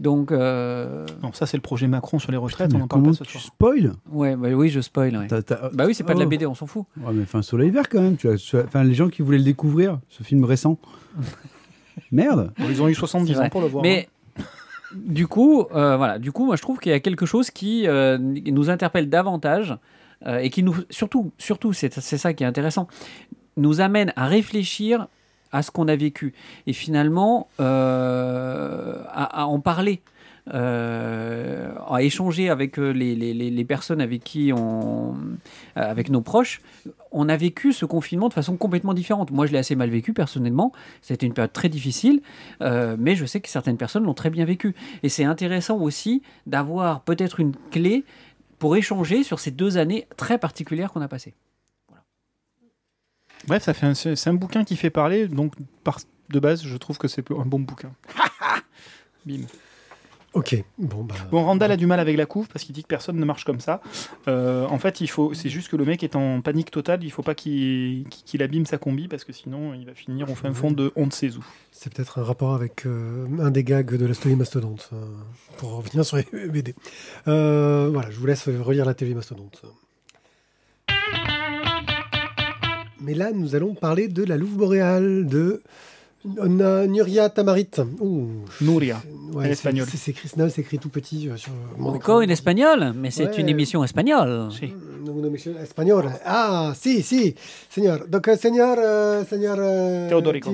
Donc, 0.00 0.30
euh, 0.32 1.06
Non, 1.22 1.32
ça, 1.32 1.46
c'est 1.46 1.56
le 1.56 1.62
projet 1.62 1.86
Macron 1.88 2.18
sur 2.18 2.30
les 2.30 2.36
retraites. 2.36 2.72
Mais 2.72 2.78
on 2.80 2.84
en 2.84 2.88
parle 2.88 3.02
comment 3.02 3.12
pas 3.14 3.18
ce 3.18 3.24
tu 3.24 3.38
soir. 3.38 3.44
spoil 3.44 3.92
ouais, 4.12 4.36
bah 4.36 4.48
oui, 4.50 4.68
je 4.68 4.80
spoil. 4.80 5.16
ouais. 5.16 5.26
T'as- 5.28 5.42
t'as- 5.42 5.70
Bah 5.72 5.84
oui, 5.86 5.94
c'est 5.94 6.04
pas 6.04 6.14
de 6.14 6.18
la 6.20 6.26
Oh. 6.26 6.28
BD, 6.28 6.46
on 6.46 6.54
s'en 6.54 6.66
fout. 6.66 6.84
Ouais, 7.00 7.12
mais 7.14 7.22
enfin, 7.22 7.40
Soleil 7.42 7.70
Vert 7.70 7.88
quand 7.88 8.02
même. 8.02 8.16
Tu 8.16 8.28
as, 8.28 8.54
enfin, 8.64 8.84
les 8.84 8.94
gens 8.94 9.08
qui 9.08 9.22
voulaient 9.22 9.38
le 9.38 9.44
découvrir, 9.44 9.98
ce 10.10 10.22
film 10.22 10.44
récent. 10.44 10.78
Merde. 12.12 12.52
Bon, 12.58 12.66
ils 12.68 12.82
ont 12.82 12.88
eu 12.88 12.94
70 12.94 13.28
C'est 13.28 13.34
vrai. 13.38 13.46
ans 13.46 13.50
pour 13.50 13.60
le 13.62 13.68
voir. 13.68 13.82
Mais 13.82 14.08
du 14.94 15.26
coup, 15.26 15.66
euh, 15.74 15.96
voilà, 15.96 16.18
du 16.18 16.32
coup, 16.32 16.46
moi 16.46 16.56
je 16.56 16.62
trouve 16.62 16.78
qu'il 16.78 16.92
y 16.92 16.94
a 16.94 17.00
quelque 17.00 17.26
chose 17.26 17.50
qui 17.50 17.86
euh, 17.86 18.18
nous 18.18 18.70
interpelle 18.70 19.08
davantage 19.08 19.76
euh, 20.26 20.38
et 20.38 20.50
qui 20.50 20.62
nous, 20.62 20.74
surtout, 20.90 21.32
surtout, 21.38 21.72
c'est 21.72 21.90
ça 22.00 22.32
qui 22.32 22.44
est 22.44 22.46
intéressant, 22.46 22.88
nous 23.56 23.80
amène 23.80 24.12
à 24.16 24.26
réfléchir 24.26 25.08
à 25.52 25.62
ce 25.62 25.70
qu'on 25.70 25.86
a 25.86 25.94
vécu 25.94 26.34
et 26.66 26.72
finalement 26.72 27.48
à 27.58 29.46
en 29.46 29.60
parler. 29.60 30.02
Euh, 30.52 31.72
à 31.88 32.02
échanger 32.02 32.50
avec 32.50 32.78
euh, 32.78 32.90
les, 32.90 33.14
les- 33.14 33.32
les- 33.32 33.50
les 33.50 33.64
personnes 33.64 34.00
avec 34.00 34.22
qui 34.24 34.52
on, 34.52 35.14
euh, 35.14 35.16
avec 35.74 36.10
nos 36.10 36.20
proches, 36.20 36.60
on 37.12 37.28
a 37.28 37.36
vécu 37.36 37.72
ce 37.72 37.86
confinement 37.86 38.28
de 38.28 38.34
façon 38.34 38.56
complètement 38.56 38.92
différente. 38.94 39.30
Moi, 39.30 39.46
je 39.46 39.52
l'ai 39.52 39.58
assez 39.58 39.74
mal 39.76 39.88
vécu 39.90 40.12
personnellement. 40.12 40.72
C'était 41.00 41.26
une 41.26 41.32
période 41.34 41.52
très 41.52 41.68
difficile. 41.68 42.20
Mais 42.60 43.14
je 43.16 43.24
sais 43.24 43.40
que 43.40 43.48
certaines 43.48 43.76
personnes 43.76 44.04
l'ont 44.04 44.14
très 44.14 44.30
bien 44.30 44.44
vécu. 44.44 44.74
Et 45.02 45.08
c'est 45.08 45.24
intéressant 45.24 45.78
aussi 45.78 46.22
d'avoir 46.46 47.00
peut-être 47.02 47.40
une 47.40 47.54
clé 47.70 48.04
pour 48.58 48.76
échanger 48.76 49.22
sur 49.24 49.38
ces 49.40 49.50
deux 49.50 49.76
années 49.78 50.06
très 50.16 50.38
particulières 50.38 50.92
qu'on 50.92 51.00
a 51.02 51.08
passées. 51.08 51.34
Bref, 53.46 53.62
ça 53.62 53.74
fait 53.74 53.86
un- 53.86 53.94
c'est 53.94 54.16
c'est 54.16 54.30
un 54.30 54.34
bouquin 54.34 54.64
qui 54.64 54.76
fait 54.76 54.90
parler, 54.90 55.28
donc 55.28 55.52
par, 55.84 55.98
de 56.30 56.40
base, 56.40 56.64
je 56.64 56.76
trouve 56.78 56.96
que 56.98 57.08
c'est 57.08 57.30
un 57.30 57.44
bon 57.44 57.60
bouquin. 57.60 57.92
Bim. 59.26 59.42
Ok, 60.34 60.64
bon, 60.78 61.04
bah. 61.04 61.14
Bon, 61.30 61.44
Randall 61.44 61.70
a 61.70 61.76
du 61.76 61.86
mal 61.86 62.00
avec 62.00 62.16
la 62.16 62.26
couve 62.26 62.48
parce 62.48 62.64
qu'il 62.64 62.74
dit 62.74 62.82
que 62.82 62.88
personne 62.88 63.16
ne 63.16 63.24
marche 63.24 63.44
comme 63.44 63.60
ça. 63.60 63.80
Euh, 64.26 64.66
en 64.66 64.78
fait, 64.80 65.00
il 65.00 65.08
faut, 65.08 65.32
c'est 65.32 65.48
juste 65.48 65.68
que 65.68 65.76
le 65.76 65.84
mec 65.84 66.02
est 66.02 66.16
en 66.16 66.40
panique 66.40 66.72
totale. 66.72 67.04
Il 67.04 67.10
faut 67.10 67.22
pas 67.22 67.36
qu'il 67.36 68.04
abîme 68.40 68.66
sa 68.66 68.76
combi 68.76 69.06
parce 69.06 69.22
que 69.22 69.32
sinon, 69.32 69.74
il 69.74 69.86
va 69.86 69.94
finir 69.94 70.28
au 70.28 70.34
fin 70.34 70.52
fond 70.52 70.72
de 70.72 70.90
on 70.96 71.06
ne 71.06 71.12
sait 71.12 71.36
où. 71.36 71.44
C'est 71.70 71.92
peut-être 71.92 72.18
un 72.18 72.24
rapport 72.24 72.52
avec 72.52 72.84
euh, 72.84 73.26
un 73.38 73.52
des 73.52 73.62
gags 73.62 73.94
de 73.94 74.06
la 74.06 74.14
story 74.14 74.34
Mastodonte, 74.34 74.90
euh, 74.92 75.06
pour 75.56 75.76
revenir 75.76 76.04
sur 76.04 76.16
les 76.16 76.48
BD. 76.48 76.74
Euh, 77.28 77.90
voilà, 77.92 78.10
je 78.10 78.18
vous 78.18 78.26
laisse 78.26 78.48
relire 78.48 78.84
la 78.84 78.94
télé 78.94 79.14
Mastodonte. 79.14 79.62
Mais 83.00 83.14
là, 83.14 83.30
nous 83.32 83.54
allons 83.54 83.74
parler 83.74 84.08
de 84.08 84.24
la 84.24 84.36
Louve 84.36 84.56
boréale 84.56 85.26
de 85.26 85.62
Nuria 86.24 87.28
Tamarit. 87.28 87.70
Ouh, 88.00 88.28
Nouria. 88.60 89.02
ouais, 89.32 89.36
En 89.36 89.42
c'est- 89.42 89.50
espagnol. 89.50 89.86
C'est 89.94 90.36
non, 90.36 90.48
c'est 90.48 90.62
écrit 90.62 90.78
tout 90.78 90.88
petit 90.88 91.28
euh, 91.28 91.36
sur 91.36 91.52
mon 91.78 91.88
Encore 91.90 91.96
écran. 91.96 92.20
une 92.22 92.30
espagnole, 92.30 92.92
mais 92.96 93.10
c'est 93.10 93.26
Ouais. 93.26 93.40
une 93.40 93.48
émission 93.48 93.84
espagnole. 93.84 94.48
Si. 94.52 94.66
Mm, 94.66 95.08
Una 95.18 95.26
emisión 95.28 95.56
española. 95.58 96.18
Ah, 96.24 96.72
sí, 96.74 97.02
sí, 97.02 97.34
señor. 97.68 98.08
Donc, 98.08 98.26
euh, 98.28 98.36
señor, 98.36 98.78
euh, 98.78 99.24
señor 99.26 99.58
euh, 99.60 100.08
Teodorico. 100.08 100.50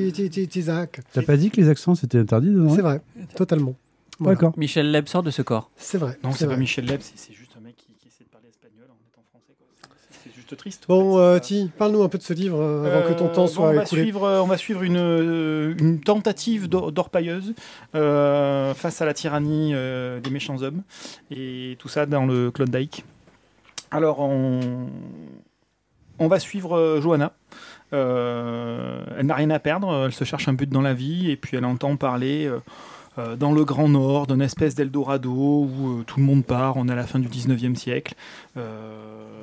Tizak. 0.51 1.01
T'as 1.13 1.23
pas 1.23 1.37
dit 1.37 1.51
que 1.51 1.61
les 1.61 1.69
accents 1.69 1.95
c'était 1.95 2.19
interdit 2.19 2.55
C'est 2.75 2.83
vrai, 2.83 3.01
totalement. 3.37 3.75
Voilà. 4.19 4.35
D'accord. 4.35 4.53
Michel 4.59 4.91
Leb 4.91 5.07
sort 5.07 5.23
de 5.23 5.31
ce 5.31 5.43
corps. 5.43 5.71
C'est 5.77 5.99
vrai. 5.99 6.19
Non, 6.25 6.33
c'est 6.33 6.47
pas. 6.49 6.57
Michel 6.57 6.85
Leb, 6.87 7.01
c'est 7.01 7.33
juste 7.33 7.53
un 7.57 7.61
mec 7.61 7.77
qui, 7.77 7.87
qui 7.99 8.09
essaie 8.09 8.25
de 8.25 8.29
parler 8.29 8.49
espagnol 8.51 8.87
en 8.91 8.99
étant 9.09 9.23
français. 9.31 9.55
quoi. 9.57 9.97
C'est- 10.11 10.31
C'est 10.35 10.35
juste 10.51 10.59
triste. 10.61 10.85
Bon, 10.89 11.15
en 11.15 11.17
fait, 11.17 11.23
euh, 11.23 11.39
Ti, 11.39 11.71
parle-nous 11.79 12.03
un 12.03 12.09
peu 12.09 12.19
de 12.19 12.23
ce 12.23 12.33
livre 12.33 12.59
euh, 12.61 12.85
avant 13.01 13.09
que 13.09 13.19
ton 13.19 13.27
Euh, 13.27 13.33
temps 13.33 13.43
bon, 13.43 13.47
soit 13.49 13.69
on 13.71 13.75
va 13.75 13.83
écoulé. 13.85 14.03
Suivre, 14.03 14.25
euh, 14.25 14.41
on 14.43 14.47
va 14.47 14.57
suivre 14.57 14.83
une, 14.83 14.97
euh, 14.97 15.75
une 15.79 16.01
tentative 16.01 16.69
d'or- 16.69 16.93
d'orpailleuse 16.93 17.55
euh, 17.95 18.75
face 18.75 19.01
à 19.01 19.05
la 19.07 19.15
tyrannie 19.15 19.73
euh, 19.75 20.21
des 20.21 20.31
méchants 20.31 20.61
hommes. 20.63 20.83
Et 21.31 21.77
tout 21.79 21.89
ça 21.89 22.07
dans 22.07 22.27
le 22.27 22.51
Klondike. 22.51 23.05
Alors, 23.91 24.21
on, 24.21 24.89
on 26.19 26.29
va 26.29 26.39
suivre 26.39 26.77
euh, 26.77 27.01
Johanna. 27.01 27.33
Euh, 27.93 29.03
elle 29.19 29.27
n'a 29.27 29.35
rien 29.35 29.51
à 29.51 29.59
perdre, 29.59 30.05
elle 30.07 30.13
se 30.13 30.23
cherche 30.25 30.47
un 30.49 30.53
but 30.53 30.71
dans 30.71 30.81
la 30.83 30.95
vie 30.95 31.29
et 31.31 31.37
puis 31.37 31.57
elle 31.57 31.65
entend 31.65 31.97
parler 31.97 32.47
euh, 32.47 32.61
euh, 33.19 33.35
dans 33.35 33.51
le 33.51 33.65
Grand 33.65 33.89
Nord, 33.89 34.29
d'une 34.29 34.43
espèce 34.43 34.77
d'Eldorado 34.77 35.33
où 35.33 35.99
euh, 35.99 36.05
tout 36.07 36.21
le 36.21 36.25
monde 36.25 36.45
part, 36.45 36.77
on 36.77 36.89
est 36.89 36.93
à 36.93 36.95
la 36.95 37.03
fin 37.09 37.19
du 37.19 37.27
19e 37.27 37.75
siècle. 37.75 38.15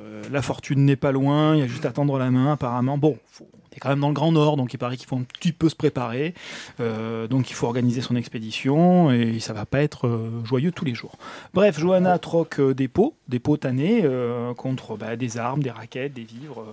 Euh, 0.08 0.22
la 0.30 0.42
fortune 0.42 0.84
n'est 0.84 0.96
pas 0.96 1.12
loin, 1.12 1.54
il 1.54 1.60
y 1.60 1.62
a 1.62 1.66
juste 1.66 1.84
à 1.84 1.92
tendre 1.92 2.18
la 2.18 2.30
main 2.30 2.52
apparemment. 2.52 2.98
Bon, 2.98 3.18
on 3.40 3.44
est 3.76 3.78
quand 3.80 3.88
même 3.88 4.00
dans 4.00 4.08
le 4.08 4.14
Grand 4.14 4.32
Nord, 4.32 4.56
donc 4.56 4.72
il 4.72 4.78
paraît 4.78 4.96
qu'il 4.96 5.06
faut 5.06 5.16
un 5.16 5.22
petit 5.22 5.52
peu 5.52 5.68
se 5.68 5.74
préparer. 5.76 6.34
Euh, 6.80 7.26
donc 7.26 7.50
il 7.50 7.54
faut 7.54 7.66
organiser 7.66 8.00
son 8.00 8.16
expédition 8.16 9.10
et 9.10 9.40
ça 9.40 9.52
va 9.52 9.66
pas 9.66 9.82
être 9.82 10.06
euh, 10.06 10.44
joyeux 10.44 10.72
tous 10.72 10.84
les 10.84 10.94
jours. 10.94 11.16
Bref, 11.54 11.78
Johanna 11.78 12.18
troque 12.18 12.60
des 12.60 12.88
pots, 12.88 13.14
des 13.28 13.38
pots 13.38 13.56
tannés, 13.56 14.04
contre 14.56 14.96
bah, 14.96 15.16
des 15.16 15.38
armes, 15.38 15.62
des 15.62 15.70
raquettes, 15.70 16.14
des 16.14 16.24
vivres. 16.24 16.64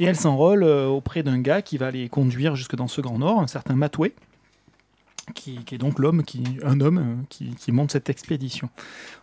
et 0.00 0.04
elle 0.04 0.16
s'enrôle 0.16 0.64
auprès 0.64 1.22
d'un 1.22 1.40
gars 1.40 1.62
qui 1.62 1.78
va 1.78 1.90
les 1.90 2.08
conduire 2.08 2.56
jusque 2.56 2.76
dans 2.76 2.88
ce 2.88 3.00
Grand 3.00 3.18
Nord, 3.18 3.40
un 3.40 3.46
certain 3.46 3.74
Matoué, 3.74 4.14
qui, 5.34 5.60
est 5.70 5.78
donc 5.78 5.98
l'homme, 5.98 6.22
un 6.64 6.80
homme 6.80 7.24
qui, 7.28 7.54
qui 7.54 7.72
monte 7.72 7.92
cette 7.92 8.08
expédition. 8.10 8.68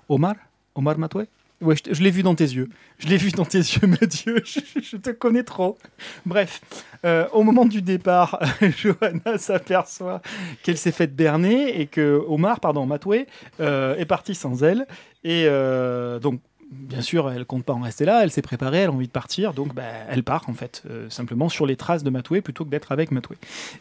Omar? 0.09 0.35
Omar 0.75 0.97
Matoué 0.97 1.27
Ouais, 1.61 1.75
je, 1.89 2.03
l'ai 2.03 2.11
vu 2.11 2.21
dans 2.21 2.35
tes 2.35 2.43
yeux. 2.43 2.69
Je 2.99 3.07
l'ai 3.07 3.17
vu 3.17 3.31
dans 3.31 3.45
tes 3.45 3.59
yeux, 3.59 3.87
Mathieu. 4.01 4.41
Je, 4.45 4.59
je 4.81 4.97
te 4.97 5.09
connais 5.09 5.43
trop. 5.43 5.77
Bref, 6.25 6.61
euh, 7.05 7.27
au 7.31 7.43
moment 7.43 7.65
du 7.65 7.81
départ, 7.81 8.39
Johanna 8.61 9.37
s'aperçoit 9.37 10.21
qu'elle 10.63 10.77
s'est 10.77 10.91
faite 10.91 11.15
berner 11.15 11.79
et 11.79 11.87
que 11.87 12.21
Omar, 12.27 12.59
pardon, 12.59 12.85
Matoué, 12.85 13.27
euh, 13.61 13.95
est 13.95 14.05
parti 14.05 14.35
sans 14.35 14.63
elle. 14.63 14.85
Et 15.23 15.45
euh, 15.47 16.19
donc, 16.19 16.41
bien 16.71 17.01
sûr, 17.01 17.31
elle 17.31 17.45
compte 17.45 17.63
pas 17.63 17.73
en 17.73 17.81
rester 17.81 18.05
là. 18.05 18.23
Elle 18.23 18.31
s'est 18.31 18.41
préparée, 18.41 18.79
elle 18.79 18.89
a 18.89 18.91
envie 18.93 19.07
de 19.07 19.11
partir. 19.11 19.53
Donc, 19.53 19.73
bah, 19.73 19.83
elle 20.09 20.23
part, 20.23 20.43
en 20.49 20.53
fait, 20.53 20.83
euh, 20.89 21.09
simplement 21.09 21.49
sur 21.49 21.65
les 21.65 21.75
traces 21.75 22.03
de 22.03 22.09
Matoué 22.09 22.41
plutôt 22.41 22.65
que 22.65 22.69
d'être 22.69 22.91
avec 22.91 23.11
Matoué. 23.11 23.37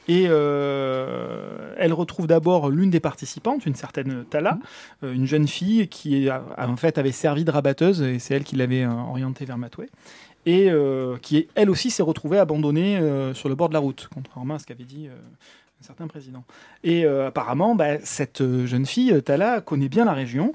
Et 0.08 0.26
euh, 0.28 1.74
elle 1.78 1.92
retrouve 1.92 2.26
d'abord 2.26 2.70
l'une 2.70 2.90
des 2.90 3.00
participantes, 3.00 3.66
une 3.66 3.74
certaine 3.74 4.24
Tala, 4.24 4.58
euh, 5.02 5.12
une 5.12 5.26
jeune 5.26 5.48
fille 5.48 5.88
qui, 5.88 6.28
a- 6.28 6.42
a- 6.56 6.68
en 6.68 6.76
fait, 6.76 6.98
avait 6.98 7.12
servi 7.12 7.44
de 7.44 7.50
rabatteuse 7.50 8.02
et 8.02 8.18
c'est 8.18 8.34
elle 8.34 8.44
qui 8.44 8.56
l'avait 8.56 8.84
orientée 8.86 9.44
vers 9.44 9.58
Matoué 9.58 9.88
et 10.46 10.70
euh, 10.70 11.16
qui 11.22 11.48
elle 11.54 11.70
aussi 11.70 11.90
s'est 11.90 12.02
retrouvée 12.02 12.38
abandonnée 12.38 12.98
euh, 12.98 13.32
sur 13.32 13.48
le 13.48 13.54
bord 13.54 13.68
de 13.70 13.74
la 13.74 13.80
route, 13.80 14.08
contrairement 14.12 14.54
à 14.54 14.58
ce 14.58 14.66
qu'avait 14.66 14.84
dit 14.84 15.08
euh, 15.08 15.14
un 15.80 15.86
certain 15.86 16.06
président. 16.06 16.44
Et 16.82 17.06
apparemment, 17.06 17.74
bah, 17.74 17.98
cette 18.04 18.42
jeune 18.66 18.86
fille, 18.86 19.22
Tala, 19.22 19.60
connaît 19.60 19.88
bien 19.88 20.04
la 20.04 20.12
région. 20.12 20.54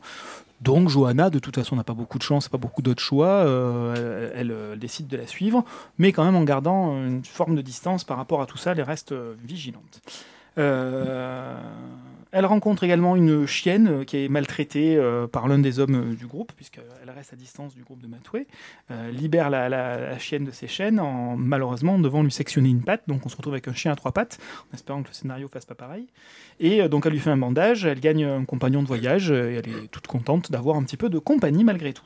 Donc 0.62 0.90
Johanna, 0.90 1.30
de 1.30 1.40
toute 1.40 1.56
façon, 1.56 1.76
n'a 1.76 1.84
pas 1.84 1.94
beaucoup 1.94 2.18
de 2.18 2.24
chance, 2.24 2.50
pas 2.50 2.58
beaucoup 2.58 2.82
d'autres 2.82 3.02
choix. 3.02 3.28
euh, 3.28 4.32
elle, 4.36 4.52
euh, 4.52 4.76
décide 4.76 5.08
de 5.08 5.18
la 5.18 5.26
suivre, 5.26 5.64
mais 5.98 6.12
quand 6.12 6.26
même 6.26 6.36
en 6.36 6.44
gardant 6.44 6.98
une 6.98 7.24
forme 7.24 7.56
de 7.56 7.62
distance 7.62 8.04
par 8.04 8.18
rapport 8.18 8.42
à 8.42 8.46
tout 8.46 8.58
ça, 8.58 8.74
elle 8.74 8.82
reste 8.82 9.14
euh, 9.14 9.36
vigilante. 9.44 10.02
Elle 12.32 12.46
rencontre 12.46 12.84
également 12.84 13.16
une 13.16 13.46
chienne 13.48 14.06
qui 14.06 14.18
est 14.18 14.30
maltraitée 14.30 14.96
euh, 14.98 15.28
par 15.28 15.48
l'un 15.48 15.60
des 15.60 15.80
hommes 15.80 15.96
euh, 16.12 16.16
du 16.16 16.28
groupe, 16.28 16.52
puisqu'elle 16.56 16.84
reste 17.16 17.34
à 17.34 17.36
distance 17.36 17.74
du 17.76 17.84
groupe 17.84 18.02
de 18.02 18.08
Matoué 18.08 18.46
euh, 18.92 19.12
libère 19.12 19.50
la, 19.50 19.68
la- 19.70 20.18
chienne 20.20 20.46
de 20.46 20.52
ses 20.52 20.68
chaînes 20.68 21.00
en 21.00 21.36
malheureusement 21.38 21.98
devant 21.98 22.22
lui 22.24 22.32
sectionner 22.32 22.70
une 22.70 22.84
patte. 22.84 23.04
Donc 23.08 23.26
on 23.26 23.30
se 23.30 23.36
retrouve 23.36 23.54
avec 23.54 23.68
un 23.68 23.74
chien 23.74 23.92
à 23.92 23.96
trois 23.96 24.12
pattes, 24.12 24.38
en 24.72 24.76
espérant 24.76 25.02
que 25.04 25.08
le 25.10 25.14
scénario 25.14 25.48
fasse 25.48 25.66
pas 25.66 25.76
pareil. 25.76 26.08
Et 26.60 26.88
donc 26.90 27.06
elle 27.06 27.14
lui 27.14 27.20
fait 27.20 27.32
un 27.32 27.38
bandage, 27.38 27.86
elle 27.86 28.00
gagne 28.00 28.26
un 28.26 28.46
compagnon 28.46 28.82
de 28.84 28.88
voyage 28.88 29.32
et 29.32 29.56
elle 29.56 29.68
est 29.70 29.88
toute 29.92 30.08
contente 30.08 30.52
d'avoir 30.52 30.76
un 30.78 30.84
petit 30.84 30.98
peu 30.98 31.10
de 31.10 31.20
compagnie 31.20 31.64
malgré 31.64 31.94
tout. 31.94 32.04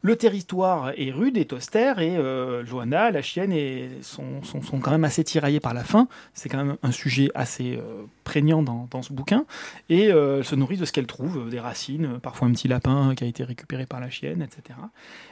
Le 0.00 0.14
territoire 0.14 0.92
est 0.96 1.10
rude, 1.10 1.36
est 1.36 1.52
austère, 1.52 1.98
et 1.98 2.16
euh, 2.16 2.64
Johanna, 2.64 3.10
la 3.10 3.20
chienne, 3.20 3.52
et 3.52 3.90
sont, 4.02 4.42
sont, 4.44 4.78
quand 4.78 4.92
même 4.92 5.04
assez 5.04 5.24
tiraillées 5.24 5.58
par 5.58 5.74
la 5.74 5.82
faim. 5.82 6.06
C'est 6.34 6.48
quand 6.48 6.64
même 6.64 6.76
un 6.84 6.92
sujet 6.92 7.30
assez 7.34 7.76
euh, 7.76 8.04
prégnant 8.28 8.62
dans, 8.62 8.86
dans 8.90 9.00
ce 9.00 9.12
bouquin. 9.12 9.46
Et 9.88 10.12
euh, 10.12 10.42
se 10.42 10.54
nourrit 10.54 10.76
de 10.76 10.84
ce 10.84 10.92
qu'elle 10.92 11.06
trouve, 11.06 11.48
des 11.48 11.58
racines, 11.58 12.20
parfois 12.20 12.46
un 12.46 12.52
petit 12.52 12.68
lapin 12.68 13.14
qui 13.16 13.24
a 13.24 13.26
été 13.26 13.42
récupéré 13.42 13.86
par 13.86 14.00
la 14.00 14.10
chienne, 14.10 14.42
etc. 14.42 14.78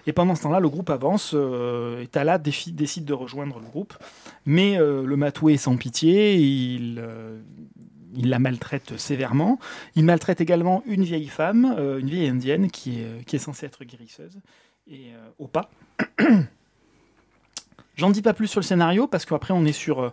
Et 0.06 0.12
pendant 0.12 0.34
ce 0.34 0.42
temps-là, 0.44 0.60
le 0.60 0.70
groupe 0.70 0.88
avance, 0.88 1.32
euh, 1.34 2.02
et 2.02 2.06
Tala 2.06 2.38
décide 2.38 3.04
de 3.04 3.12
rejoindre 3.12 3.60
le 3.60 3.66
groupe. 3.66 3.94
Mais 4.46 4.78
euh, 4.78 5.04
le 5.04 5.16
matoué 5.16 5.54
est 5.54 5.58
sans 5.58 5.76
pitié, 5.76 6.36
il, 6.36 7.04
il 8.16 8.28
la 8.30 8.38
maltraite 8.38 8.96
sévèrement. 8.96 9.58
Il 9.94 10.04
maltraite 10.04 10.40
également 10.40 10.82
une 10.86 11.04
vieille 11.04 11.28
femme, 11.28 11.74
euh, 11.78 11.98
une 11.98 12.10
vieille 12.10 12.28
indienne 12.28 12.70
qui 12.70 13.00
est, 13.00 13.24
qui 13.24 13.36
est 13.36 13.40
censée 13.40 13.66
être 13.66 13.84
guérisseuse, 13.84 14.40
et 14.88 15.12
euh, 15.14 15.28
au 15.38 15.46
pas. 15.46 15.70
J'en 17.96 18.10
dis 18.10 18.22
pas 18.22 18.34
plus 18.34 18.46
sur 18.46 18.60
le 18.60 18.64
scénario 18.66 19.06
parce 19.06 19.24
qu'après 19.24 19.54
on 19.54 19.64
est 19.64 19.72
sur 19.72 20.02
euh, 20.02 20.12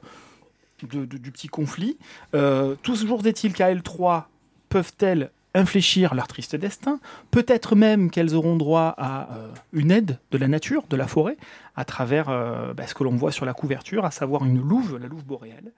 du 0.81 1.31
petit 1.31 1.47
conflit. 1.47 1.97
Euh, 2.33 2.75
toujours 2.81 3.25
est-il 3.25 3.53
qu'à 3.53 3.73
L3 3.73 4.23
peuvent-elles 4.69 5.31
infléchir 5.53 6.15
leur 6.15 6.27
triste 6.27 6.55
destin? 6.55 6.99
Peut-être 7.31 7.75
même 7.75 8.09
qu'elles 8.09 8.35
auront 8.35 8.55
droit 8.55 8.93
à 8.97 9.33
euh, 9.33 9.47
une 9.71 9.91
aide 9.91 10.19
de 10.31 10.37
la 10.37 10.47
nature, 10.47 10.85
de 10.89 10.95
la 10.95 11.07
forêt, 11.07 11.37
à 11.75 11.85
travers 11.85 12.29
euh, 12.29 12.73
bah, 12.73 12.87
ce 12.87 12.93
que 12.93 13.03
l'on 13.03 13.15
voit 13.15 13.31
sur 13.31 13.45
la 13.45 13.53
couverture, 13.53 14.05
à 14.05 14.11
savoir 14.11 14.45
une 14.45 14.59
louve, 14.59 14.97
la 14.97 15.07
louve 15.07 15.25
boréale. 15.25 15.71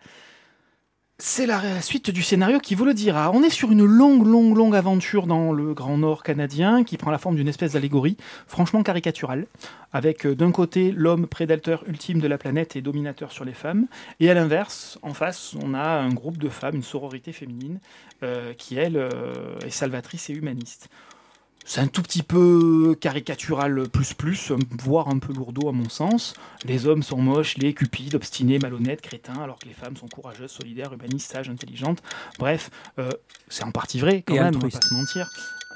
C'est 1.18 1.46
la 1.46 1.82
suite 1.82 2.10
du 2.10 2.22
scénario 2.22 2.60
qui 2.60 2.76
vous 2.76 2.84
le 2.84 2.94
dira. 2.94 3.32
On 3.32 3.42
est 3.42 3.50
sur 3.50 3.72
une 3.72 3.86
longue, 3.86 4.28
longue, 4.28 4.58
longue 4.58 4.76
aventure 4.76 5.28
dans 5.28 5.54
le 5.54 5.74
Grand 5.74 5.98
Nord 5.98 6.24
canadien 6.24 6.84
qui 6.84 6.98
prend 6.98 7.10
la 7.10 7.18
forme 7.18 7.38
d'une 7.38 7.48
espèce 7.48 7.72
d'allégorie, 7.72 8.18
franchement 8.48 8.84
caricaturale, 8.84 9.48
avec 9.94 10.26
euh, 10.26 10.36
d'un 10.36 10.52
côté 10.52 10.92
l'homme 10.92 11.26
prédateur 11.26 11.86
ultime 11.88 12.20
de 12.20 12.28
la 12.28 12.38
planète 12.38 12.76
et 12.76 12.82
dominateur 12.82 13.32
sur 13.32 13.46
les 13.46 13.54
femmes, 13.54 13.88
et 14.20 14.30
à 14.30 14.34
l'inverse, 14.34 15.00
en 15.04 15.14
face, 15.14 15.56
on 15.64 15.74
a 15.74 15.88
un 15.88 16.10
groupe 16.10 16.38
de 16.38 16.50
femmes, 16.50 16.76
une 16.76 16.84
sororité 16.84 17.32
féminine, 17.32 17.80
euh, 18.24 18.54
qui 18.54 18.76
elle 18.76 18.98
euh, 18.98 19.58
est 19.66 19.70
salvatrice 19.70 20.30
et 20.30 20.34
humaniste. 20.34 20.90
C'est 21.68 21.82
un 21.82 21.88
tout 21.88 22.04
petit 22.04 22.22
peu 22.22 22.96
caricatural 23.02 23.90
plus 23.90 24.14
plus, 24.14 24.52
voire 24.84 25.08
un 25.08 25.18
peu 25.18 25.34
lourdeau 25.34 25.68
à 25.68 25.72
mon 25.72 25.90
sens. 25.90 26.36
Les 26.64 26.86
hommes 26.86 27.02
sont 27.02 27.18
moches, 27.18 27.58
les 27.58 27.74
cupides, 27.74 28.14
obstinés, 28.14 28.60
malhonnêtes, 28.60 29.02
crétins, 29.02 29.42
alors 29.42 29.58
que 29.58 29.68
les 29.68 29.74
femmes 29.74 29.98
sont 29.98 30.08
courageuses, 30.08 30.52
solidaires, 30.52 30.94
humanistes, 30.94 31.32
sages, 31.32 31.50
intelligentes. 31.50 32.04
Bref, 32.38 32.70
euh, 33.00 33.10
c'est 33.50 33.64
en 33.64 33.72
partie 33.72 34.00
vrai 34.00 34.22
quand 34.22 34.36
Et 34.36 34.40
même, 34.40 34.56
on 34.56 34.60
va 34.60 34.70
pas 34.70 34.80
se 34.80 34.94
mentir. 34.94 35.28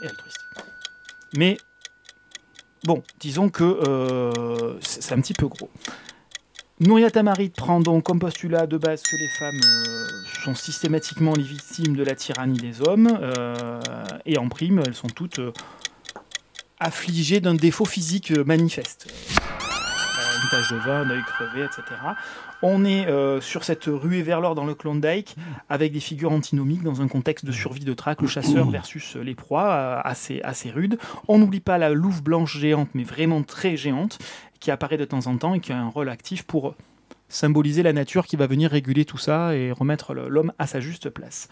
Et 0.04 0.08
altruiste. 0.08 0.38
Mais 1.36 1.58
bon, 2.84 3.02
disons 3.20 3.50
que 3.50 3.64
euh, 3.64 4.78
c'est 4.82 5.02
c'est 5.02 5.16
un 5.16 5.22
petit 5.22 5.34
peu 5.34 5.48
gros. 5.48 5.72
Nouria 6.82 7.12
Tamarit 7.12 7.50
prend 7.50 7.82
donc 7.82 8.06
comme 8.06 8.20
postulat 8.20 8.66
de 8.66 8.78
base 8.78 9.04
que 9.04 9.18
les 9.18 9.28
femmes 9.28 9.60
euh, 9.60 10.08
sont 10.46 10.56
systématiquement 10.56 11.34
les 11.34 11.44
victimes 11.44 11.94
de 11.94 12.06
la 12.06 12.16
tyrannie 12.16 12.58
des 12.58 12.82
hommes, 12.82 13.20
euh, 13.22 13.82
et 14.26 14.38
en 14.38 14.48
prime, 14.48 14.82
elles 14.86 14.96
sont 14.96 15.10
toutes 15.10 15.40
euh, 15.40 15.52
affligées 16.80 17.42
d'un 17.42 17.54
défaut 17.54 17.84
physique 17.84 18.32
manifeste. 18.32 19.12
Une 20.42 20.50
tache 20.50 20.72
de 20.72 20.78
vin, 20.78 21.02
un 21.02 21.10
œil 21.10 21.22
crevé, 21.24 21.66
etc. 21.66 21.84
On 22.62 22.86
est 22.86 23.08
sur 23.42 23.66
cette 23.66 23.86
ruée 23.88 24.22
vers 24.22 24.40
l'or 24.40 24.56
dans 24.56 24.66
le 24.66 24.74
Klondike, 24.74 25.36
avec 25.68 25.92
des 25.92 26.00
figures 26.00 26.32
antinomiques 26.32 26.82
dans 26.82 27.02
un 27.02 27.10
contexte 27.10 27.44
de 27.44 27.52
survie 27.52 27.84
de 27.84 27.94
traque, 27.94 28.22
le 28.22 28.28
chasseur 28.28 28.70
versus 28.70 29.18
les 29.18 29.36
proies, 29.36 30.00
assez, 30.00 30.42
assez 30.44 30.72
rude. 30.72 30.98
On 31.28 31.40
n'oublie 31.40 31.60
pas 31.60 31.78
la 31.78 31.90
louve 31.90 32.24
blanche 32.24 32.58
géante, 32.58 32.90
mais 32.94 33.04
vraiment 33.04 33.44
très 33.44 33.76
géante, 33.76 34.18
qui 34.60 34.72
apparaît 34.72 34.98
de 34.98 35.06
temps 35.06 35.28
en 35.28 35.38
temps 35.38 35.54
et 35.54 35.60
qui 35.60 35.72
a 35.72 35.80
un 35.80 35.88
rôle 35.90 36.10
actif 36.10 36.44
pour 36.44 36.76
symboliser 37.30 37.84
la 37.84 37.94
nature 37.94 38.26
qui 38.26 38.36
va 38.36 38.48
venir 38.48 38.72
réguler 38.72 39.06
tout 39.06 39.18
ça 39.20 39.56
et 39.56 39.72
remettre 39.72 40.14
l'homme 40.14 40.52
à 40.58 40.66
sa 40.68 40.80
juste 40.80 41.10
place. 41.10 41.48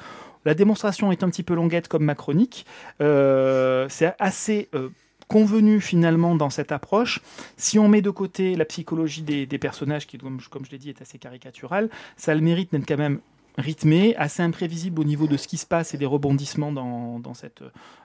La 0.46 0.54
démonstration 0.56 1.12
est 1.12 1.24
un 1.24 1.30
petit 1.30 1.44
peu 1.44 1.54
longuette 1.54 1.88
comme 1.88 2.04
ma 2.04 2.16
chronique. 2.16 2.66
Euh, 3.02 3.86
C'est 3.90 4.16
assez 4.18 4.70
euh, 4.74 4.90
convenu 5.28 5.80
finalement 5.82 6.36
dans 6.36 6.50
cette 6.50 6.72
approche. 6.72 7.22
Si 7.58 7.78
on 7.78 7.88
met 7.90 8.02
de 8.02 8.10
côté 8.10 8.56
la 8.56 8.66
psychologie 8.66 9.22
des, 9.22 9.46
des 9.46 9.58
personnages, 9.60 10.08
qui 10.08 10.18
comme, 10.18 10.40
je- 10.40 10.50
comme 10.50 10.66
je 10.66 10.72
l'ai 10.72 10.78
dit 10.80 10.90
est 10.90 11.02
assez 11.02 11.20
caricaturale, 11.20 11.90
ça 12.16 12.32
a 12.32 12.36
le 12.36 12.42
mérite 12.42 12.72
d'être 12.72 12.88
quand 12.88 12.98
même 12.98 13.20
rythmé, 13.58 14.16
assez 14.18 14.44
imprévisible 14.44 15.00
au 15.02 15.04
niveau 15.04 15.28
de 15.28 15.36
ce 15.38 15.48
qui 15.48 15.58
se 15.58 15.66
passe 15.66 15.94
et 15.94 15.98
des 15.98 16.06
rebondissements 16.06 16.72
dans, 16.72 17.20
dans 17.20 17.34
cette, 17.34 17.64